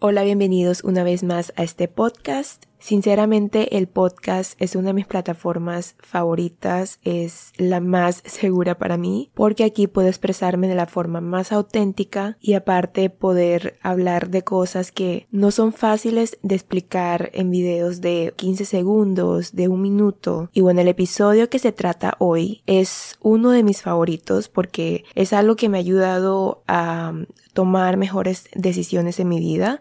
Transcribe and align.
Hola, 0.00 0.22
bienvenidos 0.22 0.84
una 0.84 1.02
vez 1.02 1.24
más 1.24 1.52
a 1.56 1.64
este 1.64 1.88
podcast. 1.88 2.67
Sinceramente, 2.78 3.76
el 3.76 3.88
podcast 3.88 4.60
es 4.60 4.76
una 4.76 4.88
de 4.88 4.94
mis 4.94 5.06
plataformas 5.06 5.96
favoritas, 5.98 7.00
es 7.02 7.52
la 7.56 7.80
más 7.80 8.22
segura 8.24 8.78
para 8.78 8.96
mí, 8.96 9.30
porque 9.34 9.64
aquí 9.64 9.86
puedo 9.86 10.08
expresarme 10.08 10.68
de 10.68 10.74
la 10.74 10.86
forma 10.86 11.20
más 11.20 11.52
auténtica 11.52 12.36
y 12.40 12.54
aparte 12.54 13.10
poder 13.10 13.78
hablar 13.82 14.30
de 14.30 14.42
cosas 14.42 14.92
que 14.92 15.26
no 15.30 15.50
son 15.50 15.72
fáciles 15.72 16.38
de 16.42 16.54
explicar 16.54 17.30
en 17.34 17.50
videos 17.50 18.00
de 18.00 18.32
15 18.36 18.64
segundos, 18.64 19.54
de 19.54 19.68
un 19.68 19.82
minuto. 19.82 20.50
Y 20.52 20.60
bueno, 20.60 20.80
el 20.80 20.88
episodio 20.88 21.50
que 21.50 21.58
se 21.58 21.72
trata 21.72 22.14
hoy 22.18 22.62
es 22.66 23.16
uno 23.20 23.50
de 23.50 23.62
mis 23.62 23.82
favoritos 23.82 24.48
porque 24.48 25.04
es 25.14 25.32
algo 25.32 25.56
que 25.56 25.68
me 25.68 25.78
ha 25.78 25.80
ayudado 25.80 26.62
a 26.68 27.12
tomar 27.52 27.96
mejores 27.96 28.48
decisiones 28.54 29.18
en 29.18 29.28
mi 29.28 29.40
vida 29.40 29.80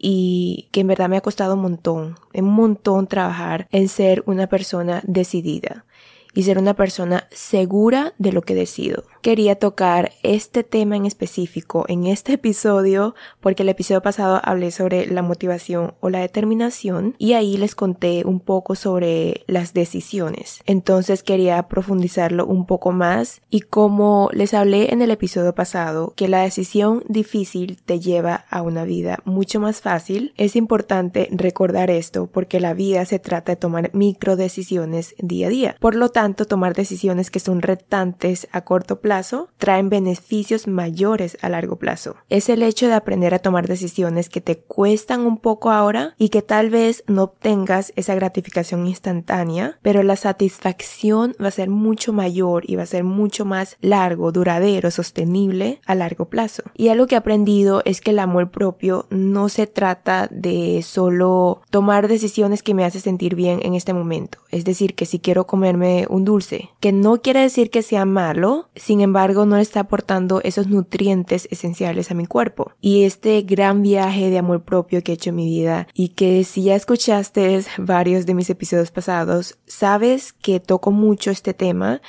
y 0.00 0.68
que 0.72 0.80
en 0.80 0.86
verdad 0.86 1.08
me 1.08 1.18
ha 1.18 1.20
costado 1.20 1.54
un 1.54 1.60
montón, 1.60 2.16
un 2.32 2.52
montón 2.52 3.06
trabajar 3.06 3.68
en 3.70 3.88
ser 3.88 4.22
una 4.26 4.46
persona 4.46 5.02
decidida 5.06 5.84
y 6.32 6.44
ser 6.44 6.58
una 6.58 6.74
persona 6.74 7.28
segura 7.30 8.14
de 8.18 8.32
lo 8.32 8.42
que 8.42 8.54
decido 8.54 9.04
quería 9.20 9.56
tocar 9.56 10.12
este 10.22 10.64
tema 10.64 10.96
en 10.96 11.06
específico 11.06 11.84
en 11.88 12.06
este 12.06 12.32
episodio 12.40 13.14
porque 13.40 13.62
el 13.62 13.68
episodio 13.68 14.02
pasado 14.02 14.40
hablé 14.42 14.70
sobre 14.70 15.06
la 15.06 15.22
motivación 15.22 15.94
o 16.00 16.10
la 16.10 16.20
determinación 16.20 17.14
y 17.18 17.34
ahí 17.34 17.56
les 17.56 17.74
conté 17.74 18.22
un 18.24 18.40
poco 18.40 18.74
sobre 18.74 19.44
las 19.46 19.74
decisiones. 19.74 20.62
Entonces 20.66 21.22
quería 21.22 21.62
profundizarlo 21.68 22.46
un 22.46 22.66
poco 22.66 22.92
más 22.92 23.42
y 23.50 23.60
como 23.60 24.30
les 24.32 24.54
hablé 24.54 24.92
en 24.92 25.02
el 25.02 25.10
episodio 25.10 25.54
pasado 25.54 26.14
que 26.16 26.28
la 26.28 26.42
decisión 26.42 27.04
difícil 27.08 27.80
te 27.84 28.00
lleva 28.00 28.46
a 28.50 28.62
una 28.62 28.84
vida 28.84 29.20
mucho 29.24 29.60
más 29.60 29.80
fácil, 29.80 30.32
es 30.36 30.56
importante 30.56 31.28
recordar 31.32 31.90
esto 31.90 32.26
porque 32.26 32.60
la 32.60 32.74
vida 32.74 33.04
se 33.04 33.18
trata 33.18 33.52
de 33.52 33.56
tomar 33.56 33.90
micro 33.92 34.36
decisiones 34.36 35.14
día 35.18 35.48
a 35.48 35.50
día. 35.50 35.76
Por 35.80 35.94
lo 35.94 36.08
tanto, 36.08 36.46
tomar 36.46 36.74
decisiones 36.74 37.30
que 37.30 37.40
son 37.40 37.62
retantes 37.62 38.48
a 38.52 38.62
corto 38.62 39.00
plazo 39.00 39.09
traen 39.58 39.88
beneficios 39.88 40.66
mayores 40.66 41.36
a 41.42 41.48
largo 41.48 41.76
plazo. 41.76 42.16
Es 42.28 42.48
el 42.48 42.62
hecho 42.62 42.86
de 42.86 42.94
aprender 42.94 43.34
a 43.34 43.40
tomar 43.40 43.66
decisiones 43.66 44.28
que 44.28 44.40
te 44.40 44.58
cuestan 44.58 45.22
un 45.22 45.38
poco 45.38 45.70
ahora 45.70 46.14
y 46.18 46.28
que 46.28 46.42
tal 46.42 46.70
vez 46.70 47.02
no 47.06 47.24
obtengas 47.24 47.92
esa 47.96 48.14
gratificación 48.14 48.86
instantánea, 48.86 49.78
pero 49.82 50.02
la 50.02 50.16
satisfacción 50.16 51.34
va 51.42 51.48
a 51.48 51.52
ser 51.52 51.70
mucho 51.70 52.12
mayor 52.12 52.64
y 52.66 52.76
va 52.76 52.84
a 52.84 52.86
ser 52.86 53.04
mucho 53.04 53.44
más 53.44 53.76
largo, 53.80 54.32
duradero, 54.32 54.90
sostenible 54.90 55.80
a 55.86 55.94
largo 55.94 56.26
plazo. 56.26 56.62
Y 56.74 56.88
algo 56.88 57.06
que 57.06 57.16
he 57.16 57.18
aprendido 57.18 57.82
es 57.84 58.00
que 58.00 58.10
el 58.10 58.18
amor 58.18 58.50
propio 58.50 59.06
no 59.10 59.48
se 59.48 59.66
trata 59.66 60.28
de 60.30 60.82
solo 60.82 61.62
tomar 61.70 62.08
decisiones 62.08 62.62
que 62.62 62.74
me 62.74 62.84
hacen 62.84 63.00
sentir 63.00 63.34
bien 63.34 63.60
en 63.62 63.74
este 63.74 63.92
momento. 63.92 64.38
Es 64.50 64.64
decir, 64.64 64.94
que 64.94 65.06
si 65.06 65.18
quiero 65.18 65.46
comerme 65.46 66.06
un 66.08 66.24
dulce, 66.24 66.70
que 66.80 66.92
no 66.92 67.20
quiere 67.20 67.40
decir 67.40 67.70
que 67.70 67.82
sea 67.82 68.04
malo, 68.04 68.68
sin 68.74 68.99
sin 69.00 69.04
embargo 69.04 69.46
no 69.46 69.56
le 69.56 69.62
está 69.62 69.80
aportando 69.80 70.42
esos 70.44 70.66
nutrientes 70.66 71.48
esenciales 71.50 72.10
a 72.10 72.14
mi 72.14 72.26
cuerpo. 72.26 72.72
Y 72.82 73.04
este 73.04 73.40
gran 73.40 73.80
viaje 73.80 74.28
de 74.28 74.36
amor 74.36 74.62
propio 74.62 75.02
que 75.02 75.12
he 75.12 75.14
hecho 75.14 75.30
en 75.30 75.36
mi 75.36 75.46
vida 75.46 75.88
y 75.94 76.10
que 76.10 76.44
si 76.44 76.64
ya 76.64 76.76
escuchaste 76.76 77.64
varios 77.78 78.26
de 78.26 78.34
mis 78.34 78.50
episodios 78.50 78.90
pasados, 78.90 79.56
sabes 79.64 80.34
que 80.34 80.60
toco 80.60 80.90
mucho 80.90 81.30
este 81.30 81.54
tema 81.54 82.02